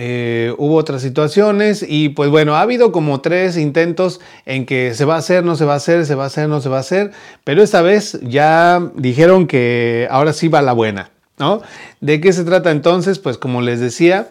eh, 0.00 0.54
hubo 0.58 0.76
otras 0.76 1.02
situaciones 1.02 1.84
y 1.86 2.10
pues 2.10 2.30
bueno, 2.30 2.54
ha 2.54 2.60
habido 2.60 2.92
como 2.92 3.20
tres 3.20 3.56
intentos 3.56 4.20
en 4.46 4.64
que 4.64 4.94
se 4.94 5.04
va 5.04 5.16
a 5.16 5.18
hacer, 5.18 5.44
no 5.44 5.56
se 5.56 5.64
va 5.64 5.74
a 5.74 5.78
hacer, 5.78 6.06
se 6.06 6.14
va 6.14 6.24
a 6.24 6.28
hacer, 6.28 6.48
no 6.48 6.60
se 6.60 6.68
va 6.68 6.76
a 6.76 6.80
hacer, 6.80 7.10
pero 7.42 7.64
esta 7.64 7.82
vez 7.82 8.16
ya 8.22 8.80
dijeron 8.94 9.48
que 9.48 10.06
ahora 10.08 10.32
sí 10.32 10.46
va 10.46 10.62
la 10.62 10.72
buena, 10.72 11.10
¿no? 11.38 11.62
¿De 12.00 12.20
qué 12.20 12.32
se 12.32 12.44
trata 12.44 12.70
entonces? 12.70 13.18
Pues 13.18 13.38
como 13.38 13.60
les 13.60 13.80
decía, 13.80 14.28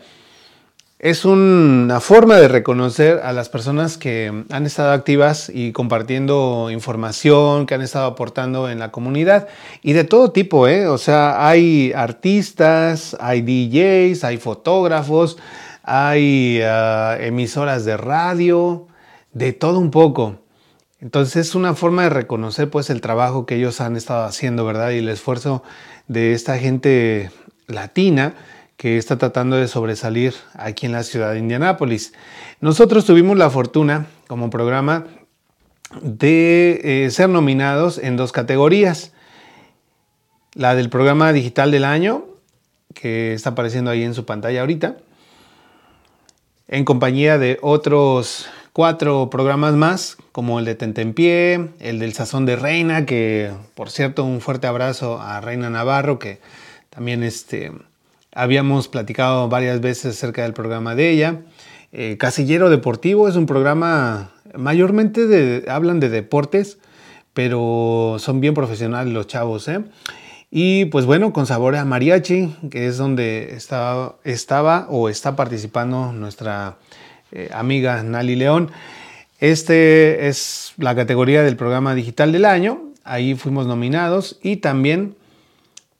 es 0.99 1.25
una 1.25 1.99
forma 1.99 2.37
de 2.37 2.47
reconocer 2.47 3.19
a 3.23 3.31
las 3.31 3.49
personas 3.49 3.99
que 3.99 4.45
han 4.49 4.65
estado 4.65 4.93
activas 4.93 5.51
y 5.53 5.71
compartiendo 5.71 6.69
información, 6.71 7.67
que 7.67 7.75
han 7.75 7.83
estado 7.83 8.07
aportando 8.07 8.67
en 8.67 8.79
la 8.79 8.91
comunidad 8.91 9.47
y 9.83 9.93
de 9.93 10.05
todo 10.05 10.31
tipo, 10.31 10.67
¿eh? 10.67 10.87
O 10.87 10.97
sea, 10.97 11.47
hay 11.47 11.93
artistas, 11.93 13.15
hay 13.19 13.41
DJs, 13.41 14.23
hay 14.23 14.37
fotógrafos, 14.37 15.37
hay 15.83 16.61
ah, 16.63 17.15
emisoras 17.19 17.85
de 17.85 17.95
radio, 17.95 18.87
de 19.33 19.53
todo 19.53 19.77
un 19.77 19.91
poco. 19.91 20.39
Entonces 20.99 21.47
es 21.47 21.53
una 21.53 21.75
forma 21.75 22.03
de 22.03 22.09
reconocer 22.09 22.71
pues 22.71 22.89
el 22.89 23.01
trabajo 23.01 23.45
que 23.45 23.55
ellos 23.55 23.81
han 23.81 23.95
estado 23.97 24.25
haciendo, 24.25 24.65
¿verdad? 24.65 24.89
Y 24.89 24.97
el 24.97 25.09
esfuerzo 25.09 25.61
de 26.07 26.33
esta 26.33 26.57
gente 26.57 27.29
latina 27.67 28.33
que 28.77 28.97
está 28.97 29.17
tratando 29.17 29.55
de 29.55 29.67
sobresalir 29.67 30.35
aquí 30.53 30.85
en 30.85 30.91
la 30.91 31.03
ciudad 31.03 31.33
de 31.33 31.39
Indianápolis. 31.39 32.13
Nosotros 32.61 33.05
tuvimos 33.05 33.35
la 33.35 33.49
fortuna 33.49 34.05
como 34.27 34.51
programa 34.51 35.05
de 36.01 36.79
eh, 36.83 37.09
ser 37.09 37.29
nominados 37.29 37.97
en 37.97 38.17
dos 38.17 38.31
categorías. 38.31 39.13
La 40.53 40.75
del 40.75 40.89
programa 40.89 41.33
digital 41.33 41.71
del 41.71 41.85
año, 41.85 42.25
que 42.93 43.33
está 43.33 43.51
apareciendo 43.51 43.91
ahí 43.91 44.03
en 44.03 44.13
su 44.13 44.25
pantalla 44.25 44.61
ahorita, 44.61 44.97
en 46.67 46.85
compañía 46.85 47.37
de 47.37 47.59
otros 47.61 48.47
cuatro 48.73 49.29
programas 49.31 49.73
más, 49.73 50.17
como 50.31 50.59
el 50.59 50.65
de 50.65 50.75
Tentempié, 50.75 51.69
el 51.79 51.97
del 51.97 52.13
Sazón 52.13 52.45
de 52.45 52.55
Reina, 52.55 53.05
que 53.05 53.51
por 53.73 53.89
cierto 53.89 54.23
un 54.23 54.41
fuerte 54.41 54.67
abrazo 54.67 55.19
a 55.19 55.41
Reina 55.41 55.69
Navarro, 55.69 56.19
que 56.19 56.39
también 56.89 57.23
este, 57.23 57.71
Habíamos 58.37 58.87
platicado 58.87 59.49
varias 59.49 59.81
veces 59.81 60.15
acerca 60.15 60.43
del 60.43 60.53
programa 60.53 60.93
de 60.93 61.09
ella. 61.09 61.41
Eh, 61.91 62.17
Casillero 62.19 62.69
Deportivo 62.69 63.27
es 63.27 63.35
un 63.35 63.47
programa, 63.47 64.29
mayormente 64.55 65.25
de, 65.25 65.67
hablan 65.67 65.99
de 65.99 66.09
deportes, 66.09 66.77
pero 67.33 68.17
son 68.19 68.39
bien 68.39 68.53
profesionales 68.53 69.11
los 69.11 69.25
chavos. 69.25 69.67
¿eh? 69.67 69.79
Y 70.51 70.85
pues 70.85 71.07
bueno, 71.07 71.33
con 71.33 71.47
sabor 71.47 71.75
a 71.77 71.83
mariachi, 71.83 72.55
que 72.69 72.85
es 72.85 72.97
donde 72.97 73.55
estaba, 73.55 74.17
estaba 74.23 74.85
o 74.91 75.09
está 75.09 75.35
participando 75.35 76.13
nuestra 76.13 76.77
eh, 77.31 77.49
amiga 77.51 78.03
Nali 78.03 78.35
León. 78.35 78.69
Este 79.39 80.27
es 80.27 80.75
la 80.77 80.93
categoría 80.93 81.41
del 81.41 81.55
programa 81.55 81.95
digital 81.95 82.31
del 82.31 82.45
año. 82.45 82.83
Ahí 83.03 83.33
fuimos 83.33 83.65
nominados 83.65 84.37
y 84.43 84.57
también 84.57 85.15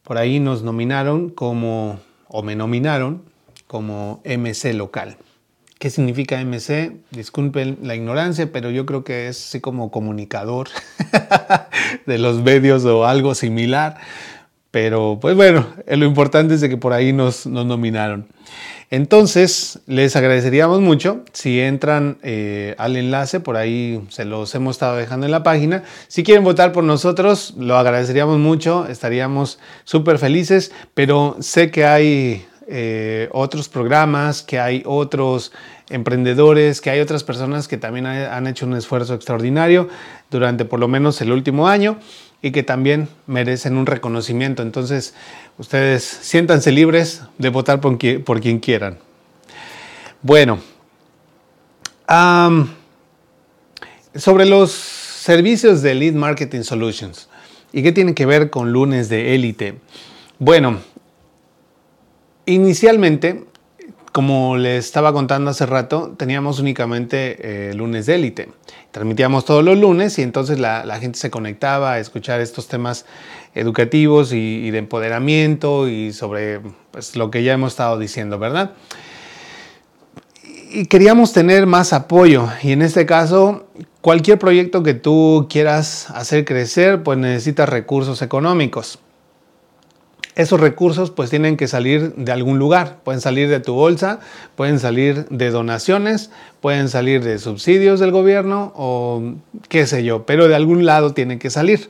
por 0.04 0.20
ahí 0.20 0.40
nos 0.40 0.62
nominaron 0.62 1.32
como 1.32 2.00
o 2.30 2.44
me 2.44 2.56
nominaron 2.56 3.24
como 3.68 4.22
MC 4.26 4.74
local. 4.74 5.18
¿Qué 5.80 5.92
significa 5.92 6.44
MC? 6.44 6.98
Disculpen 7.12 7.78
la 7.84 7.96
ignorancia, 7.96 8.52
pero 8.52 8.72
yo 8.72 8.88
creo 8.88 9.04
que 9.04 9.28
es 9.28 9.38
así 9.38 9.62
como 9.62 9.92
comunicador 9.92 10.70
de 12.08 12.18
los 12.18 12.42
medios 12.42 12.84
o 12.86 13.06
algo 13.06 13.36
similar. 13.36 13.98
Pero 14.72 15.18
pues 15.22 15.36
bueno, 15.36 15.66
lo 15.88 16.06
importante 16.06 16.54
es 16.54 16.62
de 16.62 16.70
que 16.70 16.78
por 16.78 16.94
ahí 16.94 17.14
nos, 17.14 17.46
nominaron. 17.46 18.28
Entonces, 18.90 19.80
les 19.86 20.16
agradeceríamos 20.16 20.80
mucho 20.80 21.24
si 21.34 21.60
entran 21.60 22.18
eh, 22.24 22.74
al 22.78 22.96
enlace, 22.96 23.42
por 23.42 23.58
ahí 23.58 24.02
se 24.10 24.24
los 24.24 24.56
hemos 24.56 24.78
estado 24.78 24.96
dejando 24.96 25.26
en 25.26 25.32
la 25.32 25.44
página. 25.44 25.84
Si 26.08 26.24
quieren 26.24 26.46
votar 26.46 26.72
por 26.72 26.86
nosotros, 26.86 27.54
lo 27.58 27.78
agradeceríamos 27.78 28.38
mucho, 28.38 28.88
estaríamos 28.88 29.60
súper 29.84 30.20
felices, 30.20 30.72
pero 30.94 31.36
sé 31.42 31.70
que 31.70 31.86
hay 31.86 32.46
eh, 32.70 33.28
otros 33.34 33.68
programas, 33.68 34.42
que 34.42 34.60
hay 34.60 34.84
otros 34.86 35.52
emprendedores, 35.90 36.80
que 36.82 36.90
hay 36.90 37.00
otras 37.00 37.24
personas 37.24 37.68
que 37.68 37.78
también 37.78 38.06
han 38.06 38.48
hecho 38.48 38.66
un 38.66 38.76
esfuerzo 38.76 39.14
extraordinario 39.14 39.88
durante 40.30 40.66
por 40.66 40.80
lo 40.80 40.88
menos 40.88 41.22
el 41.22 41.32
último 41.32 41.68
año 41.68 41.98
y 42.48 42.52
que 42.52 42.64
también 42.64 43.10
merecen 43.26 43.78
un 43.78 43.86
reconocimiento. 43.86 44.64
Entonces, 44.64 45.14
ustedes 45.58 46.04
siéntanse 46.04 46.72
libres 46.72 47.22
de 47.38 47.50
votar 47.50 47.82
por, 47.82 47.98
quien, 47.98 48.60
quieran. 48.60 48.98
Bueno, 50.22 50.60
sobre 54.16 54.46
los 54.46 54.72
servicios 54.72 55.82
de 55.82 55.94
Lead 55.94 56.14
Marketing 56.14 56.62
Solutions 56.62 57.30
y 57.74 57.84
qué 57.84 57.92
tiene 57.92 58.14
que 58.14 58.26
ver 58.26 58.50
con 58.50 58.72
lunes 58.72 59.10
de 59.10 59.36
élite. 59.36 59.80
Bueno, 60.40 60.80
Inicialmente, 62.48 63.44
como 64.12 64.58
les 64.58 64.86
estaba 64.86 65.14
contando 65.14 65.52
hace 65.52 65.66
rato, 65.66 66.14
teníamos 66.18 66.60
únicamente 66.60 67.70
eh, 67.70 67.74
lunes 67.74 68.06
de 68.06 68.16
élite. 68.16 68.50
Transmitíamos 68.92 69.46
todos 69.46 69.64
los 69.64 69.78
lunes 69.78 70.18
y 70.18 70.24
entonces 70.24 70.60
la, 70.60 70.84
gente 71.00 71.20
se 71.20 71.30
conectaba 71.30 71.94
a 71.94 72.00
escuchar 72.00 72.42
estos 72.42 72.68
temas 72.68 73.06
educativos 73.54 74.34
y, 74.34 74.72
de 74.72 74.78
empoderamiento 74.78 75.88
y 75.88 76.14
sobre 76.14 76.62
pues, 76.92 77.16
lo 77.16 77.30
que 77.30 77.44
ya 77.44 77.54
hemos 77.54 77.74
estado 77.74 78.00
diciendo, 78.00 78.40
¿verdad? 78.40 78.72
Y 80.72 80.86
queríamos 80.86 81.32
tener 81.34 81.66
más 81.66 81.94
apoyo 81.94 82.50
y 82.62 82.72
en 82.72 82.82
este 82.82 83.06
caso 83.06 83.68
cualquier 84.02 84.38
proyecto 84.38 84.84
que 84.84 84.94
tú 84.94 85.48
quieras 85.50 86.10
hacer 86.10 86.44
crecer 86.44 87.04
pues 87.04 87.18
necesitas 87.18 87.70
recursos 87.70 88.22
económicos 88.22 89.00
esos 90.38 90.60
recursos 90.60 91.10
pues 91.10 91.32
tienen 91.32 91.58
que 91.58 91.68
salir 91.68 92.14
de 92.14 92.32
algún 92.32 92.60
lugar. 92.60 93.00
Pueden 93.04 93.22
salir 93.22 93.50
de 93.50 93.60
tu 93.60 93.74
bolsa, 93.74 94.20
pueden 94.56 94.80
salir 94.80 95.28
de 95.30 95.50
donaciones, 95.50 96.30
pueden 96.62 96.90
salir 96.90 97.24
de 97.24 97.40
subsidios 97.40 98.00
del 98.00 98.12
gobierno 98.12 98.72
o 98.76 99.34
qué 99.68 99.88
sé 99.88 100.04
yo, 100.04 100.28
pero 100.28 100.48
de 100.48 100.56
algún 100.56 100.86
lado 100.86 101.16
tienen 101.16 101.40
que 101.40 101.50
salir. 101.50 101.90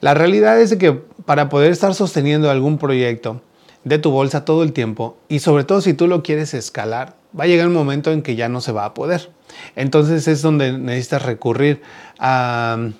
La 0.00 0.14
realidad 0.14 0.60
es 0.60 0.74
que 0.74 0.92
para 1.24 1.48
poder 1.48 1.70
estar 1.70 1.94
sosteniendo 1.94 2.50
algún 2.50 2.78
proyecto 2.78 3.42
de 3.84 4.00
tu 4.00 4.10
bolsa 4.10 4.44
todo 4.44 4.64
el 4.64 4.72
tiempo 4.72 5.16
y 5.28 5.38
sobre 5.38 5.62
todo 5.62 5.80
si 5.80 5.94
tú 5.94 6.08
lo 6.08 6.24
quieres 6.24 6.54
escalar, 6.54 7.14
va 7.38 7.44
a 7.44 7.46
llegar 7.46 7.68
un 7.68 7.74
momento 7.74 8.10
en 8.10 8.22
que 8.22 8.34
ya 8.34 8.48
no 8.48 8.60
se 8.60 8.72
va 8.72 8.86
a 8.86 8.94
poder. 8.94 9.30
Entonces 9.76 10.26
es 10.26 10.42
donde 10.42 10.72
necesitas 10.72 11.22
recurrir 11.22 11.80
a 12.18 12.90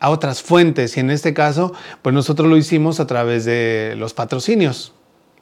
a 0.00 0.10
otras 0.10 0.42
fuentes 0.42 0.96
y 0.96 1.00
en 1.00 1.10
este 1.10 1.34
caso, 1.34 1.72
pues 2.02 2.14
nosotros 2.14 2.48
lo 2.48 2.56
hicimos 2.56 3.00
a 3.00 3.06
través 3.06 3.44
de 3.44 3.94
los 3.96 4.14
patrocinios, 4.14 4.92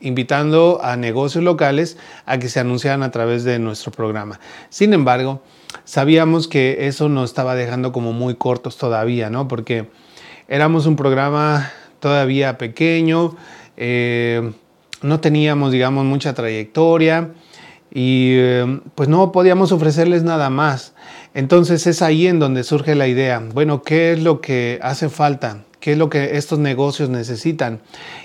invitando 0.00 0.80
a 0.82 0.96
negocios 0.96 1.44
locales 1.44 1.96
a 2.26 2.38
que 2.38 2.48
se 2.48 2.60
anunciaran 2.60 3.02
a 3.02 3.10
través 3.10 3.44
de 3.44 3.58
nuestro 3.58 3.92
programa. 3.92 4.40
Sin 4.68 4.92
embargo, 4.92 5.42
sabíamos 5.84 6.48
que 6.48 6.86
eso 6.86 7.08
nos 7.08 7.30
estaba 7.30 7.54
dejando 7.54 7.92
como 7.92 8.12
muy 8.12 8.34
cortos 8.34 8.76
todavía, 8.76 9.30
¿no? 9.30 9.48
Porque 9.48 9.88
éramos 10.48 10.86
un 10.86 10.96
programa 10.96 11.70
todavía 12.00 12.58
pequeño, 12.58 13.36
eh, 13.76 14.52
no 15.02 15.20
teníamos, 15.20 15.72
digamos, 15.72 16.04
mucha 16.04 16.34
trayectoria 16.34 17.30
y 17.90 18.34
eh, 18.36 18.80
pues 18.94 19.08
no 19.08 19.32
podíamos 19.32 19.72
ofrecerles 19.72 20.22
nada 20.22 20.50
más. 20.50 20.91
Entonces 21.34 21.86
es 21.86 22.02
ahí 22.02 22.26
en 22.26 22.38
donde 22.38 22.62
surge 22.62 22.94
la 22.94 23.08
idea, 23.08 23.42
bueno, 23.54 23.82
¿qué 23.82 24.12
es 24.12 24.22
lo 24.22 24.40
que 24.40 24.78
hace 24.82 25.08
falta? 25.08 25.64
¿Qué 25.80 25.92
es 25.92 25.98
lo 25.98 26.10
que 26.10 26.36
estos 26.36 26.58
negocios 26.58 27.08
necesitan? 27.08 27.80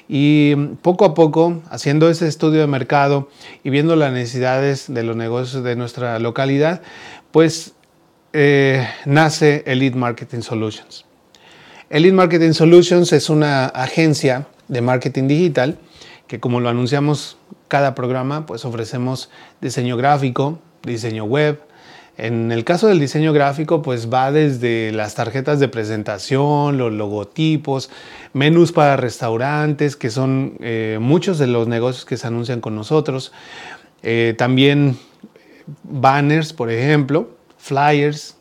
Y 0.07 0.55
poco 0.83 1.05
a 1.05 1.13
poco, 1.15 1.61
haciendo 1.71 2.09
ese 2.09 2.27
estudio 2.27 2.59
de 2.59 2.67
mercado 2.67 3.29
y 3.63 3.69
viendo 3.69 3.95
las 3.95 4.13
necesidades 4.13 4.93
de 4.93 5.03
los 5.03 5.15
negocios 5.15 5.63
de 5.63 5.75
nuestra 5.75 6.19
localidad, 6.19 6.81
pues 7.31 7.73
eh, 8.33 8.87
nace 9.05 9.63
Elite 9.65 9.97
Marketing 9.97 10.41
Solutions. 10.41 11.05
Elite 11.89 12.13
Marketing 12.13 12.51
Solutions 12.51 13.13
es 13.13 13.29
una 13.29 13.65
agencia 13.67 14.47
de 14.67 14.81
marketing 14.81 15.27
digital 15.27 15.79
que 16.27 16.39
como 16.39 16.59
lo 16.59 16.69
anunciamos 16.69 17.37
cada 17.67 17.95
programa, 17.95 18.45
pues 18.45 18.65
ofrecemos 18.65 19.29
diseño 19.61 19.97
gráfico, 19.97 20.59
diseño 20.83 21.23
web, 21.23 21.59
en 22.17 22.51
el 22.51 22.63
caso 22.63 22.87
del 22.87 22.99
diseño 22.99 23.31
gráfico, 23.31 23.83
pues 23.83 24.11
va 24.11 24.31
desde 24.31 24.91
las 24.91 25.13
tarjetas 25.13 25.59
de 25.59 25.67
presentación, 25.67 26.79
los 26.79 26.91
logotipos, 26.91 27.91
menús 28.33 28.71
para 28.71 28.97
restaurantes, 28.97 29.95
que 29.95 30.09
son 30.09 30.57
eh, 30.59 30.97
muchos 30.99 31.37
de 31.37 31.45
los 31.45 31.67
negocios 31.67 32.05
que 32.05 32.17
se 32.17 32.25
anuncian 32.25 32.59
con 32.59 32.75
nosotros. 32.75 33.33
Eh, 34.01 34.33
también 34.35 34.97
banners, 35.83 36.53
por 36.53 36.71
ejemplo, 36.71 37.29
flyers, 37.59 38.35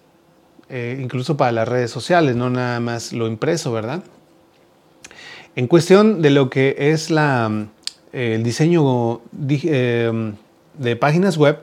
eh, 0.71 0.99
incluso 0.99 1.37
para 1.37 1.53
las 1.53 1.69
redes 1.69 1.91
sociales, 1.91 2.35
no 2.35 2.49
nada 2.49 2.81
más 2.81 3.13
lo 3.13 3.27
impreso, 3.27 3.73
¿verdad? 3.73 4.03
En 5.55 5.67
cuestión 5.67 6.23
de 6.23 6.31
lo 6.31 6.49
que 6.49 6.77
es 6.79 7.11
la, 7.11 7.67
el 8.13 8.43
diseño 8.43 9.21
de 9.33 10.97
páginas 10.99 11.37
web, 11.37 11.59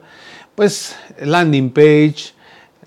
pues 0.55 0.95
landing 1.19 1.71
page, 1.71 2.33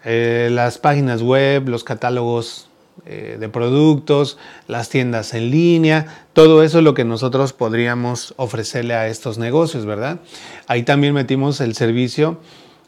eh, 0.04 0.48
las 0.52 0.78
páginas 0.78 1.22
web, 1.22 1.68
los 1.68 1.84
catálogos 1.84 2.68
eh, 3.06 3.36
de 3.38 3.48
productos, 3.48 4.38
las 4.68 4.88
tiendas 4.88 5.34
en 5.34 5.50
línea, 5.50 6.26
todo 6.32 6.62
eso 6.62 6.78
es 6.78 6.84
lo 6.84 6.94
que 6.94 7.04
nosotros 7.04 7.52
podríamos 7.52 8.34
ofrecerle 8.36 8.94
a 8.94 9.08
estos 9.08 9.38
negocios, 9.38 9.84
¿verdad? 9.84 10.20
Ahí 10.66 10.82
también 10.82 11.14
metimos 11.14 11.60
el 11.60 11.74
servicio 11.74 12.38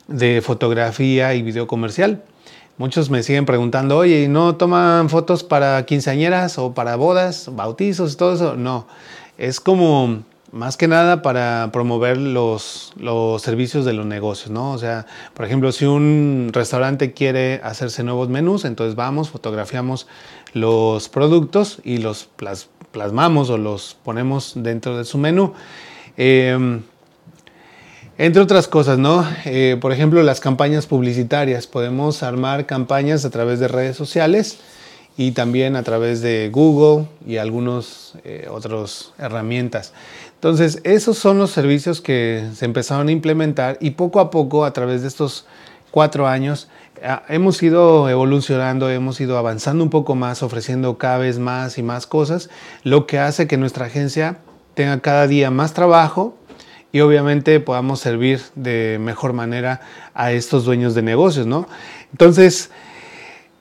de 0.06 0.40
fotografía 0.42 1.34
y 1.34 1.42
video 1.42 1.66
comercial. 1.66 2.22
Muchos 2.78 3.10
me 3.10 3.22
siguen 3.24 3.44
preguntando, 3.44 3.96
oye, 3.96 4.22
¿y 4.22 4.28
no 4.28 4.54
toman 4.56 5.10
fotos 5.10 5.42
para 5.42 5.84
quinceañeras 5.84 6.58
o 6.58 6.74
para 6.74 6.96
bodas, 6.96 7.50
bautizos 7.52 8.16
todo 8.16 8.34
eso? 8.34 8.56
No, 8.56 8.86
es 9.36 9.60
como 9.60 10.22
más 10.52 10.76
que 10.76 10.88
nada 10.88 11.22
para 11.22 11.70
promover 11.72 12.16
los, 12.16 12.92
los, 12.96 13.42
servicios 13.42 13.84
de 13.84 13.92
los 13.92 14.06
negocios, 14.06 14.50
¿no? 14.50 14.72
O 14.72 14.78
sea, 14.78 15.06
por 15.34 15.44
ejemplo, 15.44 15.72
si 15.72 15.84
un 15.84 16.50
restaurante 16.52 17.12
quiere 17.12 17.60
hacerse 17.62 18.02
nuevos 18.02 18.28
menús, 18.28 18.64
entonces 18.64 18.94
vamos, 18.94 19.30
fotografiamos 19.30 20.06
los 20.54 21.08
productos 21.08 21.80
y 21.84 21.98
los 21.98 22.28
plasmamos 22.92 23.50
o 23.50 23.58
los 23.58 23.96
ponemos 24.02 24.52
dentro 24.56 24.96
de 24.96 25.04
su 25.04 25.18
menú. 25.18 25.52
Em, 26.16 26.82
entre 28.16 28.42
otras 28.42 28.66
cosas, 28.66 28.98
¿no? 28.98 29.24
Eh, 29.44 29.76
por 29.80 29.92
ejemplo, 29.92 30.22
las 30.22 30.40
campañas 30.40 30.86
publicitarias. 30.86 31.68
Podemos 31.68 32.24
armar 32.24 32.66
campañas 32.66 33.24
a 33.24 33.30
través 33.30 33.60
de 33.60 33.68
redes 33.68 33.96
sociales 33.96 34.58
y 35.16 35.32
también 35.32 35.76
a 35.76 35.82
través 35.82 36.20
de 36.20 36.48
Google 36.48 37.06
y 37.26 37.36
algunas 37.36 38.14
eh, 38.24 38.48
otras 38.50 39.12
herramientas. 39.18 39.92
Entonces, 40.38 40.80
esos 40.84 41.18
son 41.18 41.36
los 41.38 41.50
servicios 41.50 42.00
que 42.00 42.46
se 42.54 42.64
empezaron 42.64 43.08
a 43.08 43.10
implementar 43.10 43.76
y 43.80 43.90
poco 43.90 44.20
a 44.20 44.30
poco, 44.30 44.64
a 44.64 44.72
través 44.72 45.02
de 45.02 45.08
estos 45.08 45.46
cuatro 45.90 46.28
años, 46.28 46.68
ah, 47.02 47.24
hemos 47.28 47.60
ido 47.60 48.08
evolucionando, 48.08 48.88
hemos 48.88 49.20
ido 49.20 49.36
avanzando 49.36 49.82
un 49.82 49.90
poco 49.90 50.14
más, 50.14 50.44
ofreciendo 50.44 50.96
cada 50.96 51.18
vez 51.18 51.40
más 51.40 51.76
y 51.76 51.82
más 51.82 52.06
cosas, 52.06 52.50
lo 52.84 53.04
que 53.04 53.18
hace 53.18 53.48
que 53.48 53.56
nuestra 53.56 53.86
agencia 53.86 54.38
tenga 54.74 55.00
cada 55.00 55.26
día 55.26 55.50
más 55.50 55.74
trabajo 55.74 56.36
y 56.92 57.00
obviamente 57.00 57.58
podamos 57.58 57.98
servir 57.98 58.40
de 58.54 58.98
mejor 59.00 59.32
manera 59.32 59.80
a 60.14 60.30
estos 60.30 60.64
dueños 60.64 60.94
de 60.94 61.02
negocios, 61.02 61.48
¿no? 61.48 61.66
Entonces, 62.12 62.70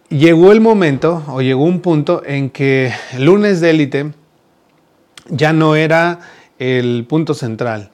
llegó 0.09 0.51
el 0.51 0.61
momento 0.61 1.23
o 1.27 1.41
llegó 1.41 1.63
un 1.63 1.81
punto 1.81 2.21
en 2.23 2.51
que 2.51 2.93
lunes 3.17 3.61
de 3.61 3.69
élite 3.71 4.13
ya 5.29 5.53
no 5.53 5.75
era 5.75 6.19
el 6.59 7.05
punto 7.07 7.33
central. 7.33 7.91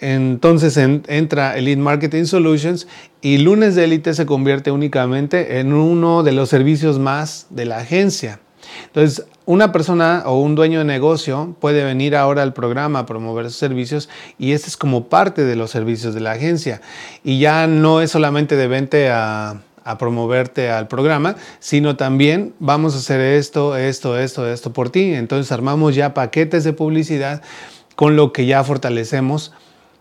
Entonces 0.00 0.76
entra 0.76 1.56
Elite 1.56 1.80
Marketing 1.80 2.24
Solutions 2.24 2.86
y 3.22 3.38
lunes 3.38 3.74
de 3.74 3.84
élite 3.84 4.12
se 4.12 4.26
convierte 4.26 4.70
únicamente 4.70 5.58
en 5.58 5.72
uno 5.72 6.22
de 6.22 6.32
los 6.32 6.50
servicios 6.50 6.98
más 6.98 7.46
de 7.50 7.64
la 7.64 7.78
agencia. 7.78 8.40
Entonces, 8.86 9.26
una 9.46 9.72
persona 9.72 10.24
o 10.26 10.40
un 10.40 10.54
dueño 10.54 10.80
de 10.80 10.84
negocio 10.84 11.56
puede 11.60 11.84
venir 11.84 12.16
ahora 12.16 12.42
al 12.42 12.52
programa 12.52 13.00
a 13.00 13.06
promover 13.06 13.46
sus 13.46 13.56
servicios 13.56 14.08
y 14.38 14.52
este 14.52 14.68
es 14.68 14.76
como 14.76 15.08
parte 15.08 15.44
de 15.44 15.56
los 15.56 15.70
servicios 15.70 16.14
de 16.14 16.20
la 16.20 16.32
agencia. 16.32 16.80
Y 17.24 17.38
ya 17.38 17.66
no 17.66 18.00
es 18.00 18.10
solamente 18.10 18.56
de 18.56 18.66
vente 18.66 19.08
a, 19.08 19.60
a 19.86 19.98
promoverte 19.98 20.68
al 20.68 20.88
programa, 20.88 21.36
sino 21.60 21.96
también 21.96 22.54
vamos 22.58 22.94
a 22.94 22.98
hacer 22.98 23.20
esto, 23.20 23.76
esto, 23.76 24.18
esto, 24.18 24.46
esto 24.46 24.72
por 24.72 24.90
ti. 24.90 25.14
Entonces 25.14 25.52
armamos 25.52 25.94
ya 25.94 26.12
paquetes 26.12 26.64
de 26.64 26.72
publicidad 26.72 27.40
con 27.94 28.16
lo 28.16 28.32
que 28.32 28.46
ya 28.46 28.62
fortalecemos 28.64 29.52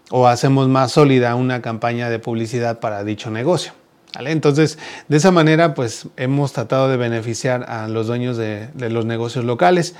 o 0.10 0.28
hacemos 0.28 0.68
más 0.68 0.92
sólida 0.92 1.36
una 1.36 1.62
campaña 1.62 2.10
de 2.10 2.20
publicidad 2.20 2.80
para 2.80 3.04
dicho 3.04 3.30
negocio. 3.30 3.85
Entonces, 4.18 4.78
de 5.08 5.18
esa 5.18 5.32
manera, 5.32 5.74
pues 5.74 6.08
hemos 6.18 6.54
tratado 6.54 6.90
de 6.90 6.98
beneficiar 6.98 7.66
a 7.70 7.88
los 7.88 8.08
dueños 8.08 8.38
de, 8.38 8.70
los 8.90 9.06
negocios 9.06 9.44
locales. 9.44 9.96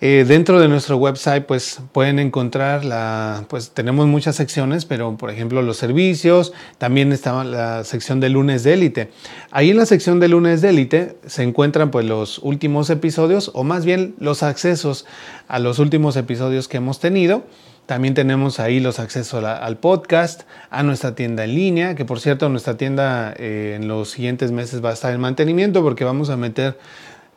Eh, 0.00 0.24
dentro 0.26 0.60
de 0.60 0.68
nuestro 0.68 0.96
website, 0.96 1.44
pues 1.44 1.80
pueden 1.92 2.18
encontrar 2.18 2.84
la, 2.84 3.44
pues 3.48 3.70
tenemos 3.70 4.06
muchas 4.06 4.36
secciones, 4.36 4.84
pero 4.84 5.16
por 5.16 5.30
ejemplo 5.30 5.60
los 5.60 5.76
servicios, 5.76 6.52
también 6.78 7.12
está 7.12 7.44
la 7.44 7.84
sección 7.84 8.20
de 8.20 8.28
lunes 8.28 8.62
de 8.62 8.74
élite. 8.74 9.10
Ahí 9.50 9.70
en 9.70 9.76
la 9.76 9.86
sección 9.86 10.20
de 10.20 10.28
lunes 10.28 10.62
de 10.62 10.70
élite 10.70 11.16
se 11.26 11.42
encuentran 11.42 11.90
pues 11.90 12.06
los 12.06 12.38
últimos 12.38 12.90
episodios 12.90 13.50
o 13.54 13.64
más 13.64 13.84
bien 13.84 14.14
los 14.18 14.42
accesos 14.42 15.04
a 15.48 15.58
los 15.58 15.78
últimos 15.78 16.16
episodios 16.16 16.68
que 16.68 16.78
hemos 16.78 17.00
tenido. 17.00 17.44
También 17.88 18.12
tenemos 18.12 18.60
ahí 18.60 18.80
los 18.80 18.98
accesos 18.98 19.42
al 19.42 19.78
podcast, 19.78 20.42
a 20.68 20.82
nuestra 20.82 21.14
tienda 21.14 21.44
en 21.44 21.54
línea, 21.54 21.94
que 21.94 22.04
por 22.04 22.20
cierto 22.20 22.50
nuestra 22.50 22.76
tienda 22.76 23.32
eh, 23.38 23.78
en 23.80 23.88
los 23.88 24.10
siguientes 24.10 24.52
meses 24.52 24.84
va 24.84 24.90
a 24.90 24.92
estar 24.92 25.14
en 25.14 25.22
mantenimiento 25.22 25.82
porque 25.82 26.04
vamos 26.04 26.28
a 26.28 26.36
meter 26.36 26.78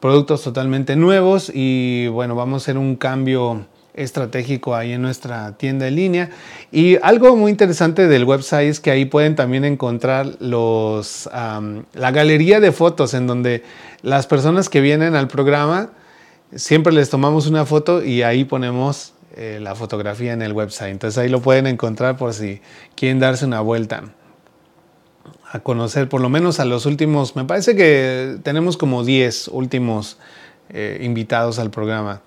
productos 0.01 0.43
totalmente 0.43 0.97
nuevos 0.97 1.49
y 1.55 2.07
bueno, 2.09 2.35
vamos 2.35 2.61
a 2.61 2.65
hacer 2.65 2.77
un 2.77 2.97
cambio 2.97 3.65
estratégico 3.93 4.75
ahí 4.75 4.91
en 4.91 5.01
nuestra 5.01 5.53
tienda 5.53 5.87
en 5.87 5.95
línea. 5.95 6.29
Y 6.69 6.97
algo 7.01 7.33
muy 7.37 7.49
interesante 7.49 8.09
del 8.09 8.25
website 8.25 8.71
es 8.71 8.81
que 8.81 8.91
ahí 8.91 9.05
pueden 9.05 9.37
también 9.37 9.63
encontrar 9.63 10.35
los, 10.41 11.29
la 11.31 12.11
galería 12.11 12.59
de 12.59 12.73
fotos 12.73 13.13
en 13.13 13.25
donde 13.25 13.63
las 14.01 14.27
personas 14.27 14.67
que 14.67 14.81
vienen 14.81 15.15
al 15.15 15.29
programa 15.29 15.91
siempre 16.53 16.91
les 16.91 17.09
tomamos 17.09 17.47
una 17.47 17.65
foto 17.65 18.03
y 18.03 18.23
ahí 18.23 18.43
ponemos 18.43 19.13
eh, 19.35 19.59
la 19.61 19.75
fotografía 19.75 20.33
en 20.33 20.41
el 20.41 20.53
website. 20.53 20.91
Entonces 20.91 21.17
ahí 21.17 21.29
lo 21.29 21.41
pueden 21.41 21.67
encontrar 21.67 22.17
por 22.17 22.33
si 22.33 22.61
quieren 22.95 23.19
darse 23.19 23.45
una 23.45 23.61
vuelta 23.61 24.03
a 25.51 25.59
conocer 25.59 26.07
por 26.07 26.21
lo 26.21 26.29
menos 26.29 26.59
a 26.59 26.65
los 26.65 26.85
últimos, 26.85 27.35
me 27.35 27.43
parece 27.43 27.75
que 27.75 28.37
tenemos 28.43 28.77
como 28.77 29.03
10 29.03 29.49
últimos 29.49 30.17
eh, 30.69 30.99
invitados 31.01 31.59
al 31.59 31.71
programa. 31.71 32.21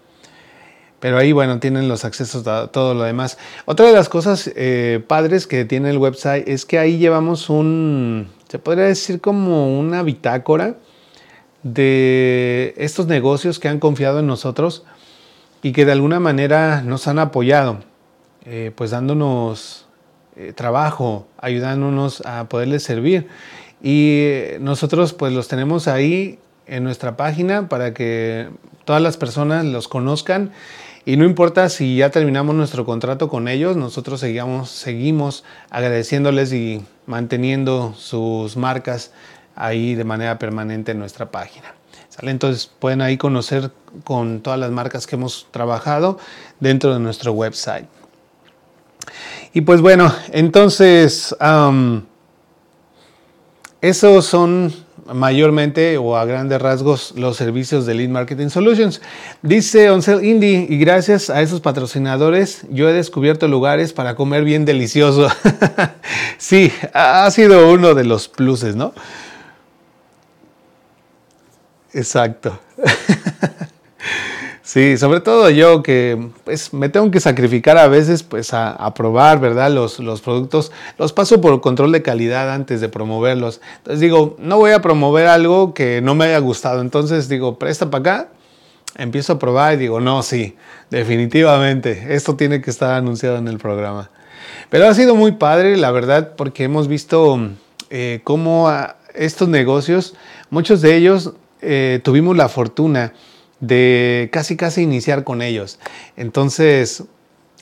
Pero 1.00 1.18
ahí, 1.18 1.32
bueno, 1.32 1.58
tienen 1.58 1.88
los 1.88 2.04
accesos 2.04 2.46
a 2.46 2.68
todo 2.68 2.94
lo 2.94 3.02
demás. 3.02 3.38
Otra 3.66 3.86
de 3.86 3.92
las 3.92 4.08
cosas 4.08 4.50
eh, 4.56 5.02
padres 5.06 5.46
que 5.46 5.64
tiene 5.64 5.90
el 5.90 5.98
website 5.98 6.48
es 6.48 6.64
que 6.64 6.78
ahí 6.78 6.98
llevamos 6.98 7.50
un, 7.50 8.28
se 8.48 8.58
podría 8.58 8.84
decir 8.84 9.20
como 9.20 9.78
una 9.78 10.02
bitácora 10.02 10.76
de 11.62 12.74
estos 12.76 13.06
negocios 13.06 13.58
que 13.58 13.68
han 13.68 13.80
confiado 13.80 14.20
en 14.20 14.26
nosotros 14.26 14.84
y 15.64 15.72
que 15.72 15.86
de 15.86 15.92
alguna 15.92 16.20
manera 16.20 16.82
nos 16.82 17.08
han 17.08 17.18
apoyado, 17.18 17.78
eh, 18.44 18.70
pues 18.76 18.90
dándonos 18.90 19.86
eh, 20.36 20.52
trabajo, 20.52 21.26
ayudándonos 21.38 22.20
a 22.26 22.50
poderles 22.50 22.82
servir. 22.82 23.28
Y 23.82 24.28
nosotros 24.60 25.14
pues 25.14 25.32
los 25.32 25.48
tenemos 25.48 25.88
ahí 25.88 26.38
en 26.66 26.84
nuestra 26.84 27.16
página 27.16 27.70
para 27.70 27.94
que 27.94 28.50
todas 28.84 29.00
las 29.00 29.16
personas 29.16 29.64
los 29.64 29.88
conozcan 29.88 30.52
y 31.06 31.16
no 31.16 31.24
importa 31.24 31.70
si 31.70 31.96
ya 31.96 32.10
terminamos 32.10 32.54
nuestro 32.54 32.84
contrato 32.84 33.30
con 33.30 33.48
ellos, 33.48 33.74
nosotros 33.74 34.20
seguimos, 34.20 34.68
seguimos 34.68 35.44
agradeciéndoles 35.70 36.52
y 36.52 36.84
manteniendo 37.06 37.94
sus 37.96 38.58
marcas 38.58 39.12
ahí 39.56 39.94
de 39.94 40.04
manera 40.04 40.38
permanente 40.38 40.92
en 40.92 40.98
nuestra 40.98 41.30
página. 41.30 41.74
Entonces 42.22 42.70
pueden 42.78 43.00
ahí 43.00 43.16
conocer 43.16 43.70
con 44.04 44.40
todas 44.40 44.58
las 44.58 44.70
marcas 44.70 45.06
que 45.06 45.16
hemos 45.16 45.46
trabajado 45.50 46.18
dentro 46.60 46.92
de 46.92 47.00
nuestro 47.00 47.32
website. 47.32 47.86
Y 49.52 49.60
pues 49.60 49.80
bueno, 49.80 50.12
entonces 50.32 51.34
esos 53.80 54.24
son 54.24 54.72
mayormente 55.12 55.98
o 55.98 56.16
a 56.16 56.24
grandes 56.24 56.60
rasgos 56.60 57.12
los 57.16 57.36
servicios 57.36 57.84
de 57.86 57.94
Lead 57.94 58.08
Marketing 58.08 58.48
Solutions. 58.48 59.00
Dice 59.42 59.90
Oncel 59.90 60.24
Indy, 60.24 60.66
y 60.68 60.78
gracias 60.78 61.30
a 61.30 61.42
esos 61.42 61.60
patrocinadores 61.60 62.62
yo 62.70 62.88
he 62.88 62.92
descubierto 62.92 63.46
lugares 63.46 63.92
para 63.92 64.14
comer 64.14 64.44
bien 64.44 64.64
delicioso. 64.64 65.28
sí, 66.38 66.72
ha 66.92 67.30
sido 67.30 67.70
uno 67.70 67.94
de 67.94 68.04
los 68.04 68.28
pluses, 68.28 68.76
¿no? 68.76 68.94
Exacto. 71.94 72.58
Sí, 74.66 74.96
sobre 74.96 75.20
todo 75.20 75.50
yo 75.50 75.82
que 75.82 76.30
pues 76.42 76.72
me 76.72 76.88
tengo 76.88 77.10
que 77.10 77.20
sacrificar 77.20 77.76
a 77.76 77.86
veces 77.86 78.22
pues 78.22 78.54
a, 78.54 78.92
probar, 78.94 79.38
¿verdad? 79.38 79.70
Los, 79.70 80.00
los, 80.00 80.22
productos, 80.22 80.72
los 80.98 81.12
paso 81.12 81.40
por 81.40 81.60
control 81.60 81.92
de 81.92 82.02
calidad 82.02 82.52
antes 82.52 82.80
de 82.80 82.88
promoverlos. 82.88 83.60
Entonces 83.76 84.00
digo, 84.00 84.36
no 84.40 84.56
voy 84.56 84.72
a 84.72 84.80
promover 84.80 85.28
algo 85.28 85.74
que 85.74 86.00
no 86.00 86.14
me 86.14 86.24
haya 86.24 86.38
gustado. 86.38 86.80
Entonces 86.80 87.28
digo, 87.28 87.58
presta 87.58 87.90
para 87.90 88.00
acá, 88.00 88.28
empiezo 88.96 89.34
a 89.34 89.38
probar 89.38 89.74
y 89.74 89.76
digo, 89.76 90.00
no, 90.00 90.22
sí, 90.22 90.56
definitivamente, 90.90 92.14
esto 92.14 92.34
tiene 92.34 92.62
que 92.62 92.70
estar 92.70 92.94
anunciado 92.94 93.36
en 93.36 93.48
el 93.48 93.58
programa. 93.58 94.10
Pero 94.70 94.88
ha 94.88 94.94
sido 94.94 95.14
muy 95.14 95.32
padre, 95.32 95.76
la 95.76 95.90
verdad, 95.90 96.32
porque 96.36 96.64
hemos 96.64 96.88
visto 96.88 97.38
eh, 97.90 98.22
cómo 98.24 98.72
estos 99.14 99.48
negocios, 99.48 100.14
muchos 100.50 100.80
de 100.80 100.96
ellos 100.96 101.34
eh, 101.64 102.00
tuvimos 102.02 102.36
la 102.36 102.48
fortuna 102.48 103.12
de 103.60 104.28
casi 104.32 104.56
casi 104.56 104.82
iniciar 104.82 105.24
con 105.24 105.42
ellos. 105.42 105.78
Entonces, 106.16 107.04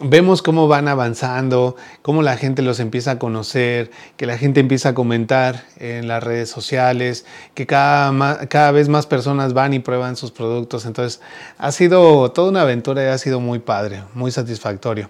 vemos 0.01 0.43
cómo 0.43 0.69
van 0.69 0.89
avanzando, 0.89 1.77
cómo 2.03 2.23
la 2.23 2.37
gente 2.37 2.63
los 2.63 2.81
empieza 2.81 3.13
a 3.13 3.19
conocer, 3.19 3.91
que 4.17 4.27
la 4.27 4.37
gente 4.37 4.61
empieza 4.61 4.91
a 4.91 4.95
comentar 4.95 5.65
en 5.77 6.09
las 6.09 6.23
redes 6.23 6.51
sociales, 6.51 7.25
que 7.55 7.67
cada, 7.67 8.49
cada 8.49 8.73
vez 8.73 8.89
más 8.89 9.07
personas 9.07 9.53
van 9.53 9.75
y 9.75 9.79
prueban 9.79 10.17
sus 10.17 10.33
productos. 10.33 10.87
Entonces, 10.87 11.21
ha 11.59 11.73
sido 11.73 12.33
toda 12.33 12.51
una 12.51 12.63
aventura 12.63 13.05
y 13.05 13.07
ha 13.07 13.19
sido 13.19 13.41
muy 13.41 13.59
padre, 13.59 14.03
muy 14.15 14.31
satisfactorio. 14.31 15.09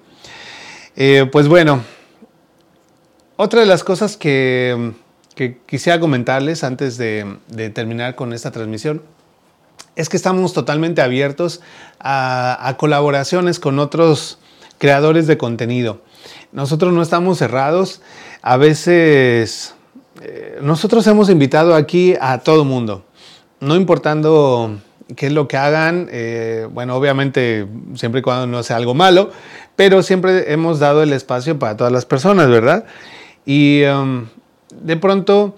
Eh, 0.95 1.27
pues 1.33 1.49
bueno, 1.49 1.83
otra 3.37 3.61
de 3.61 3.67
las 3.67 3.83
cosas 3.83 4.17
que 4.17 4.93
que 5.35 5.59
quisiera 5.67 5.99
comentarles 6.01 6.65
antes 6.65 6.99
de, 6.99 7.39
terminar 7.75 8.15
con 8.15 8.33
esta 8.33 8.51
transmisión 8.51 9.03
es 9.97 10.09
que 10.09 10.17
estamos 10.17 10.53
totalmente 10.53 11.03
abiertos 11.03 11.61
a, 12.01 12.75
colaboraciones 12.79 13.61
con 13.61 13.79
otros 13.79 14.39
creadores 14.79 15.27
de 15.27 15.39
contenido. 15.39 16.01
Nosotros 16.51 16.93
no 16.93 17.03
estamos 17.03 17.39
cerrados. 17.39 18.01
A 18.41 18.57
veces 18.57 19.75
eh, 20.23 20.59
nosotros 20.63 21.07
hemos 21.07 21.29
invitado 21.31 21.75
aquí 21.75 22.15
a 22.21 22.39
todo 22.39 22.65
mundo, 22.65 23.05
no 23.61 23.77
importando 23.77 24.79
qué 25.17 25.27
es 25.27 25.33
lo 25.33 25.47
que 25.47 25.57
hagan, 25.57 26.09
eh, 26.11 26.67
bueno, 26.71 26.97
obviamente 26.97 27.67
siempre 27.95 28.21
y 28.21 28.23
cuando 28.23 28.47
no 28.47 28.63
sea 28.63 28.77
algo 28.77 28.95
malo, 28.95 29.31
pero 29.77 30.03
siempre 30.03 30.53
hemos 30.53 30.79
dado 30.79 31.03
el 31.03 31.13
espacio 31.13 31.59
para 31.59 31.77
todas 31.77 31.93
las 31.93 32.07
personas, 32.07 32.49
¿verdad? 32.49 32.87
Y 33.45 33.83
um, 33.85 34.27
de 34.83 34.97
pronto 34.97 35.55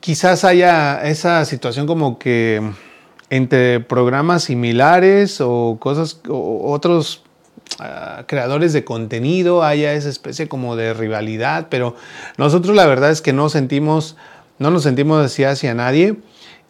quizás 0.00 0.44
haya 0.44 1.02
esa 1.02 1.44
situación 1.44 1.86
como 1.86 2.18
que 2.18 2.62
entre 3.30 3.80
programas 3.80 4.44
similares 4.44 5.40
o 5.40 5.78
cosas, 5.80 6.20
o 6.28 6.72
otros 6.72 7.22
ah, 7.78 8.24
creadores 8.26 8.72
de 8.72 8.84
contenido 8.84 9.62
haya 9.62 9.94
esa 9.94 10.08
especie 10.08 10.48
como 10.48 10.76
de 10.76 10.94
rivalidad, 10.94 11.68
pero 11.70 11.96
nosotros 12.36 12.76
la 12.76 12.86
verdad 12.86 13.10
es 13.10 13.22
que 13.22 13.32
no 13.32 13.48
sentimos, 13.48 14.16
no 14.58 14.70
nos 14.70 14.82
sentimos 14.82 15.24
así 15.24 15.44
hacia 15.44 15.74
nadie. 15.74 16.16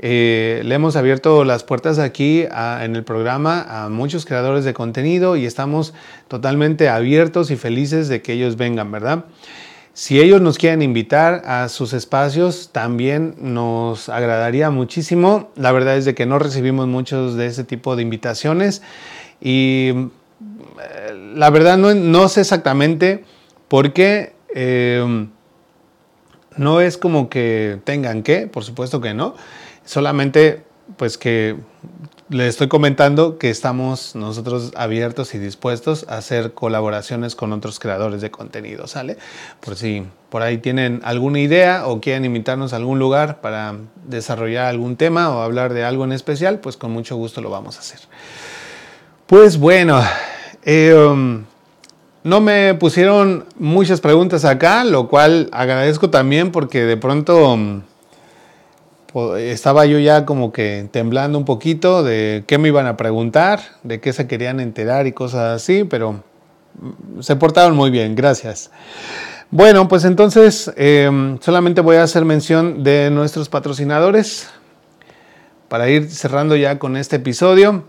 Eh, 0.03 0.63
le 0.65 0.75
hemos 0.75 0.97
abierto 0.97 1.45
las 1.45 1.63
puertas 1.63 1.99
aquí 1.99 2.47
en 2.51 2.97
el 2.97 3.05
programa 3.05 3.85
a 3.85 3.91
muchos 3.91 4.25
creadores 4.25 4.65
de 4.65 4.73
contenido 4.73 5.37
y 5.37 5.45
estamos 5.45 5.93
totalmente 6.27 6.89
abiertos 6.89 7.51
y 7.51 7.57
felices 7.57 8.09
de 8.09 8.23
que 8.23 8.33
ellos 8.33 8.57
vengan, 8.57 8.91
¿verdad? 8.91 9.27
Si 9.93 10.21
ellos 10.21 10.41
nos 10.41 10.57
quieren 10.57 10.83
invitar 10.83 11.43
a 11.45 11.69
sus 11.69 11.93
espacios, 11.93 12.71
también 12.73 13.35
nos 13.39 14.09
agradaría 14.09 14.71
muchísimo. 14.71 15.51
La 15.57 15.73
verdad 15.73 15.97
es 15.97 16.05
de 16.05 16.15
que 16.15 16.27
no 16.27 16.39
recibimos 16.39 16.87
muchos 16.87 17.35
de 17.37 17.47
ese 17.47 17.65
tipo 17.65 17.97
de 17.97 18.03
invitaciones 18.03 18.83
y 19.41 19.93
eh, 20.81 21.33
la 21.35 21.51
verdad 21.51 21.77
no, 21.77 22.29
sé 22.29 22.43
exactamente 22.43 23.25
por 23.69 23.93
qué. 23.93 24.33
Eh, 24.55 25.29
no 26.57 26.81
es 26.81 26.99
como 26.99 27.29
que 27.29 27.81
tengan 27.85 28.23
que, 28.23 28.47
por 28.47 28.65
supuesto 28.65 29.01
que 29.01 29.15
no. 29.15 29.35
Solamente 29.85 30.63
pues 30.97 31.19
que 31.19 31.57
le 32.31 32.47
estoy 32.47 32.69
comentando 32.69 33.39
que 33.39 33.51
estamos 33.51 34.15
nosotros 34.15 34.71
abiertos 34.77 35.35
y 35.35 35.39
dispuestos 35.39 36.07
a 36.09 36.19
hacer 36.19 36.53
colaboraciones 36.55 37.35
con 37.35 37.53
otros 37.53 37.81
creadores 37.81 38.21
de 38.21 38.31
contenido, 38.31 38.87
¿sale? 38.87 39.19
Por 39.59 39.75
si 39.75 40.05
por 40.29 40.43
ahí 40.43 40.59
tienen 40.59 41.01
alguna 41.03 41.41
idea 41.41 41.89
o 41.89 42.01
quieren 42.01 42.25
invitarnos 42.25 42.73
a 42.73 42.77
algún 42.77 43.01
lugar 43.01 43.41
para 43.41 43.75
desarrollar 44.07 44.67
algún 44.67 44.95
tema 44.95 45.29
o 45.31 45.43
hablar 45.43 45.75
de 45.75 45.83
algo 45.83 46.05
en 46.05 46.13
especial, 46.13 46.61
pues 46.61 46.77
con 46.77 46.93
mucho 46.93 47.17
gusto 47.17 47.41
lo 47.41 47.51
vamos 47.51 47.77
a 47.77 47.81
hacer. 47.81 47.99
Pues 49.27 49.59
bueno, 49.59 50.01
eh, 50.65 50.95
um, 50.95 51.43
no 52.23 52.41
me 52.41 52.75
pusieron 52.75 53.47
muchas 53.59 54.01
preguntas 54.01 54.45
acá, 54.45 54.85
lo 54.85 55.09
cual 55.09 55.49
agradezco 55.51 56.11
también 56.11 56.53
porque 56.53 56.85
de 56.85 56.97
pronto... 56.97 57.55
Um, 57.55 57.83
estaba 59.39 59.87
yo 59.87 59.99
ya 59.99 60.25
como 60.25 60.53
que 60.53 60.89
temblando 60.91 61.39
un 61.39 61.45
poquito 61.45 62.03
de 62.03 62.45
qué 62.47 62.59
me 62.59 62.69
iban 62.69 62.87
a 62.87 62.97
preguntar, 62.97 63.61
de 63.83 64.01
qué 64.01 64.13
se 64.13 64.27
querían 64.27 64.61
enterar 64.61 65.07
y 65.07 65.13
cosas 65.13 65.63
así, 65.63 65.85
pero 65.85 66.23
mm, 66.79 67.21
se 67.21 67.37
portaron 67.37 67.77
muy 67.77 67.91
bien, 67.91 68.15
gracias. 68.15 68.71
Bueno, 69.51 69.89
pues 69.89 70.05
entonces 70.05 70.73
em, 70.77 71.39
solamente 71.41 71.81
voy 71.81 71.97
a 71.97 72.05
hacer 72.05 72.25
mención 72.25 72.85
de 72.85 73.11
nuestros 73.11 73.49
patrocinadores 73.49 74.49
para 75.69 75.89
ir 75.89 76.09
cerrando 76.09 76.55
ya 76.55 76.79
con 76.79 76.97
este 76.97 77.17
episodio 77.17 77.85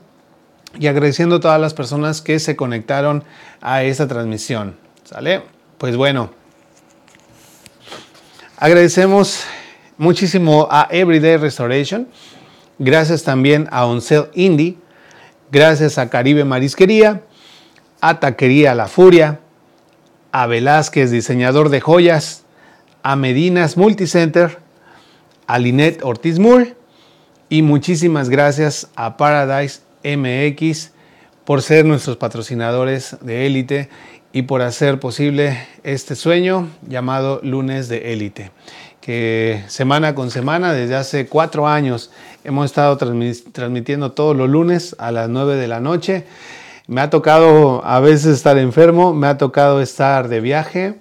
y 0.80 0.88
agradeciendo 0.88 1.36
a 1.36 1.40
todas 1.40 1.62
las 1.62 1.76
personas 1.76 2.22
que 2.22 2.40
se 2.40 2.56
conectaron 2.56 3.24
a 3.62 3.84
esta 3.84 4.08
transmisión. 4.08 4.76
¿Sale? 5.04 5.44
Pues 5.78 5.96
bueno, 5.98 6.32
agradecemos 8.58 9.44
muchísimo 10.02 10.68
a 10.72 10.88
Everyday 10.90 11.38
Restoration, 11.38 12.08
gracias 12.80 13.22
también 13.22 13.68
a 13.70 13.86
Oncel 13.86 14.30
Indie, 14.34 14.78
gracias 15.52 16.00
a 16.00 16.10
Caribe 16.10 16.44
Marisquería, 16.44 17.22
a 18.02 18.20
Taquería 18.20 18.74
La 18.74 18.88
Furia, 18.88 19.42
a 20.32 20.48
Velázquez, 20.48 21.12
diseñador 21.12 21.70
de 21.70 21.82
joyas, 21.82 22.46
a 23.04 23.16
Medinas 23.16 23.78
Multicenter, 23.78 24.58
a 25.46 25.60
Linet 25.60 26.04
Ortiz 26.04 26.40
Moore 26.40 26.76
y 27.48 27.62
muchísimas 27.62 28.30
gracias 28.30 28.90
a 28.96 29.18
Paradise 29.18 29.82
MX 30.04 30.94
por 31.46 31.62
ser 31.62 31.86
nuestros 31.86 32.18
patrocinadores 32.18 33.18
de 33.22 33.46
élite 33.46 33.90
y 34.34 34.44
por 34.44 34.64
hacer 34.64 35.00
posible 35.00 35.68
este 35.84 36.16
sueño 36.16 36.70
llamado 36.88 37.40
lunes 37.44 37.88
de 37.88 38.14
élite 38.14 38.50
que 39.02 39.64
semana 39.68 40.16
con 40.16 40.32
semana, 40.32 40.74
desde 40.74 40.96
hace 40.96 41.28
cuatro 41.28 41.68
años, 41.68 42.12
hemos 42.44 42.66
estado 42.66 42.98
transmitiendo 42.98 44.12
todos 44.12 44.38
los 44.38 44.50
lunes 44.50 44.96
a 45.00 45.12
las 45.12 45.28
nueve 45.28 45.56
de 45.56 45.68
la 45.68 45.80
noche. 45.80 46.26
Me 46.88 47.02
ha 47.02 47.10
tocado 47.10 47.84
a 47.84 48.00
veces 48.00 48.28
estar 48.28 48.58
enfermo, 48.58 49.14
me 49.14 49.28
ha 49.28 49.38
tocado 49.38 49.82
estar 49.82 50.28
de 50.28 50.40
viaje, 50.40 51.00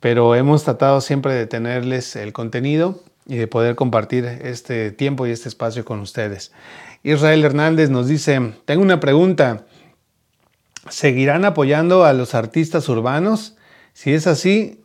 pero 0.00 0.34
hemos 0.34 0.64
tratado 0.64 1.00
siempre 1.00 1.34
de 1.34 1.46
tenerles 1.46 2.14
el 2.16 2.32
contenido 2.32 3.00
y 3.26 3.36
de 3.36 3.46
poder 3.46 3.74
compartir 3.74 4.24
este 4.24 4.90
tiempo 4.90 5.26
y 5.26 5.30
este 5.30 5.48
espacio 5.48 5.84
con 5.84 6.00
ustedes. 6.00 6.52
Israel 7.02 7.44
Hernández 7.44 7.90
nos 7.90 8.06
dice, 8.06 8.54
tengo 8.66 8.82
una 8.82 9.00
pregunta, 9.00 9.64
¿seguirán 10.88 11.44
apoyando 11.44 12.04
a 12.04 12.12
los 12.12 12.34
artistas 12.34 12.88
urbanos? 12.88 13.56
Si 13.92 14.12
es 14.12 14.26
así, 14.26 14.79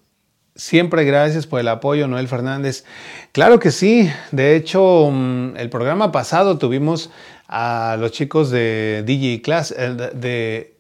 Siempre 0.58 1.04
gracias 1.04 1.48
por 1.48 1.60
el 1.60 1.68
apoyo, 1.68 2.08
Noel 2.08 2.30
Fernández. 2.30 2.86
Claro 3.34 3.60
que 3.60 3.72
sí. 3.72 4.10
De 4.32 4.56
hecho, 4.56 5.10
mm, 5.12 5.58
el 5.58 5.70
programa 5.70 6.14
pasado 6.14 6.58
tuvimos 6.58 7.10
a 7.50 7.98
los 8.00 8.14
chicos 8.14 8.52
de 8.52 9.04
DJ 9.06 9.42
Class, 9.42 9.76
eh, 9.78 10.72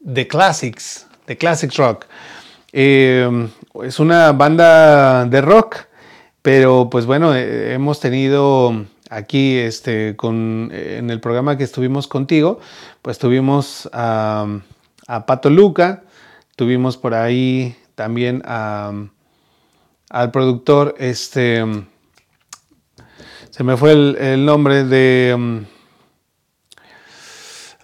de, 0.00 0.26
Classics, 0.26 1.06
de 1.28 1.38
Classics 1.38 1.76
Rock. 1.76 2.06
Eh, 2.72 3.48
es 3.84 4.00
una 4.00 4.32
banda 4.32 5.24
de 5.26 5.40
rock, 5.40 5.76
pero 6.42 6.90
pues 6.90 7.06
bueno, 7.06 7.32
eh, 7.32 7.72
hemos 7.72 8.00
tenido 8.00 8.84
aquí 9.10 9.58
este, 9.58 10.16
con, 10.16 10.72
en 10.72 11.08
el 11.08 11.20
programa 11.20 11.56
que 11.56 11.62
estuvimos 11.62 12.08
contigo, 12.08 12.58
pues 13.00 13.20
tuvimos 13.20 13.88
a, 13.92 14.58
a 15.06 15.26
Pato 15.26 15.50
Luca, 15.50 16.02
tuvimos 16.56 16.96
por 16.96 17.14
ahí 17.14 17.76
también 17.94 18.42
a 18.44 18.92
al 20.10 20.32
productor, 20.32 20.96
este, 20.98 21.64
se 23.50 23.64
me 23.64 23.76
fue 23.76 23.92
el, 23.92 24.44
nombre 24.44 24.84
de, 24.84 25.32
um, 25.36 25.64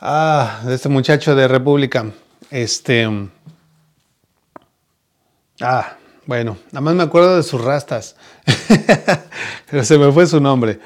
ah, 0.01 0.61
de 0.65 0.75
este 0.75 0.89
muchacho 0.89 1.37
de 1.37 1.47
República, 1.47 2.07
este, 2.51 3.07
um, 3.07 3.29
ah, 5.61 5.97
bueno, 6.27 6.59
nada 6.73 6.81
más 6.81 6.95
me 6.97 7.05
acuerdo 7.05 7.37
de 7.37 7.45
sus 7.45 7.63
rastas, 7.63 8.17
pero 9.71 9.85
se 9.85 9.97
me 9.97 10.11
fue 10.11 10.27
su 10.27 10.41
nombre. 10.41 10.81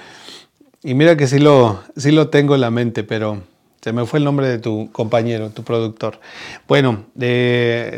Y 0.83 0.93
mira 0.93 1.17
que 1.17 1.27
sí 1.27 1.39
lo, 1.39 1.83
sí 1.97 2.11
lo 2.11 2.29
tengo 2.29 2.55
en 2.55 2.61
la 2.61 2.71
mente, 2.71 3.03
pero 3.03 3.43
se 3.81 3.95
me 3.95 4.05
fue 4.05 4.19
el 4.19 4.25
nombre 4.25 4.47
de 4.47 4.59
tu 4.59 4.91
compañero, 4.93 5.49
tu 5.51 5.63
productor. 5.63 6.21
Bueno, 6.69 7.07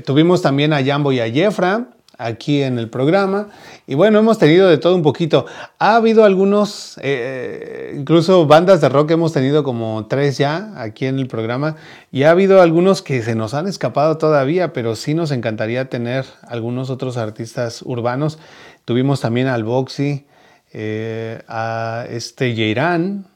tuvimos 0.05 0.43
también 0.43 0.73
a 0.73 0.85
Jambo 0.85 1.11
y 1.11 1.19
a 1.19 1.29
Jefra 1.29 1.89
aquí 2.23 2.63
en 2.63 2.79
el 2.79 2.89
programa. 2.89 3.49
Y 3.87 3.95
bueno, 3.95 4.19
hemos 4.19 4.39
tenido 4.39 4.69
de 4.69 4.79
todo 4.79 4.95
un 4.95 5.03
poquito. 5.03 5.47
Ha 5.79 5.97
habido 5.97 6.25
algunos, 6.25 6.99
eh, 7.03 7.95
incluso 7.97 8.47
bandas 8.47 8.81
de 8.81 8.89
rock, 8.89 9.11
hemos 9.13 9.33
tenido 9.33 9.65
como 9.65 10.07
tres 10.07 10.39
ya 10.39 10.73
aquí 10.77 11.07
en 11.07 11.19
el 11.19 11.27
programa. 11.27 11.77
Y 12.11 12.23
ha 12.23 12.31
habido 12.31 12.61
algunos 12.63 13.03
que 13.03 13.23
se 13.23 13.35
nos 13.35 13.55
han 13.55 13.67
escapado 13.67 14.19
todavía, 14.19 14.73
pero 14.73 14.97
sí 14.97 15.15
nos 15.15 15.31
encantaría 15.31 15.89
tener 15.89 16.25
algunos 16.47 16.91
otros 16.91 17.17
artistas 17.17 17.83
urbanos. 17.83 18.39
Tuvimos 18.85 19.21
también 19.21 19.47
al 19.47 19.65
Boxy, 19.65 20.27
eh, 20.73 21.43
a 21.49 22.07
este 22.09 22.55
Yeirán, 22.55 23.27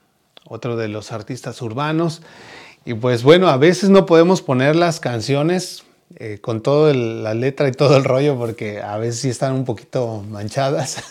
otro 0.48 0.76
de 0.76 0.88
los 0.88 1.12
artistas 1.12 1.60
urbanos. 1.62 2.22
Y 2.84 2.94
pues 2.94 3.24
bueno, 3.24 3.48
a 3.48 3.56
veces 3.56 3.90
no 3.90 4.06
podemos 4.06 4.42
poner 4.42 4.76
las 4.76 5.00
canciones 5.00 5.85
eh, 6.14 6.38
con 6.40 6.62
toda 6.62 6.94
la 6.94 7.34
letra 7.34 7.68
y 7.68 7.72
todo 7.72 7.96
el 7.96 8.04
rollo, 8.04 8.38
porque 8.38 8.80
a 8.80 8.96
veces 8.96 9.24
están 9.24 9.52
un 9.54 9.64
poquito 9.64 10.24
manchadas. 10.30 11.02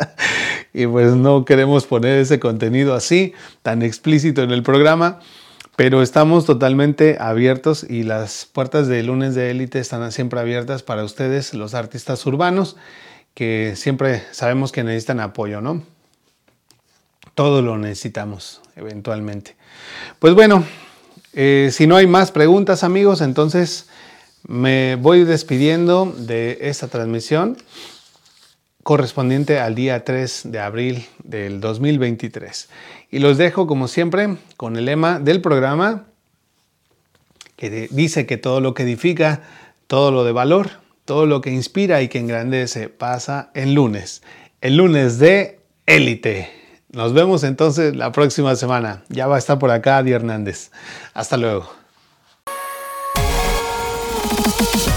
y 0.74 0.86
pues 0.86 1.12
no 1.14 1.44
queremos 1.44 1.86
poner 1.86 2.18
ese 2.18 2.40
contenido 2.40 2.94
así, 2.94 3.32
tan 3.62 3.82
explícito 3.82 4.42
en 4.42 4.50
el 4.50 4.62
programa. 4.62 5.20
Pero 5.76 6.02
estamos 6.02 6.46
totalmente 6.46 7.16
abiertos 7.18 7.84
y 7.88 8.04
las 8.04 8.48
puertas 8.52 8.86
de 8.86 9.02
lunes 9.02 9.34
de 9.34 9.50
élite 9.50 9.80
están 9.80 10.12
siempre 10.12 10.38
abiertas 10.38 10.82
para 10.82 11.02
ustedes, 11.02 11.52
los 11.52 11.74
artistas 11.74 12.24
urbanos, 12.26 12.76
que 13.34 13.74
siempre 13.76 14.22
sabemos 14.30 14.70
que 14.70 14.84
necesitan 14.84 15.18
apoyo, 15.18 15.60
¿no? 15.60 15.82
Todo 17.34 17.62
lo 17.62 17.76
necesitamos 17.76 18.60
eventualmente. 18.76 19.56
Pues 20.20 20.34
bueno, 20.34 20.64
eh, 21.32 21.70
si 21.72 21.88
no 21.88 21.96
hay 21.96 22.06
más 22.06 22.30
preguntas 22.30 22.84
amigos, 22.84 23.20
entonces 23.20 23.88
me 24.46 24.96
voy 24.96 25.24
despidiendo 25.24 26.14
de 26.16 26.58
esta 26.62 26.88
transmisión 26.88 27.56
correspondiente 28.82 29.58
al 29.58 29.74
día 29.74 30.04
3 30.04 30.42
de 30.44 30.60
abril 30.60 31.06
del 31.22 31.60
2023. 31.60 32.68
Y 33.10 33.18
los 33.18 33.38
dejo 33.38 33.66
como 33.66 33.88
siempre 33.88 34.36
con 34.56 34.76
el 34.76 34.84
lema 34.84 35.18
del 35.18 35.40
programa 35.40 36.04
que 37.56 37.88
dice 37.90 38.26
que 38.26 38.36
todo 38.36 38.60
lo 38.60 38.74
que 38.74 38.82
edifica, 38.82 39.40
todo 39.86 40.10
lo 40.10 40.24
de 40.24 40.32
valor, 40.32 40.70
todo 41.04 41.24
lo 41.24 41.40
que 41.40 41.50
inspira 41.50 42.02
y 42.02 42.08
que 42.08 42.18
engrandece 42.18 42.88
pasa 42.88 43.50
en 43.54 43.74
lunes. 43.74 44.22
El 44.60 44.76
lunes 44.76 45.18
de 45.18 45.60
élite. 45.86 46.50
Nos 46.90 47.14
vemos 47.14 47.42
entonces 47.44 47.96
la 47.96 48.12
próxima 48.12 48.54
semana. 48.56 49.02
Ya 49.08 49.26
va 49.26 49.36
a 49.36 49.38
estar 49.38 49.58
por 49.58 49.70
acá 49.70 49.98
Adi 49.98 50.12
Hernández. 50.12 50.70
Hasta 51.14 51.36
luego. 51.36 51.83
Thank 54.64 54.86
you. 54.86 54.93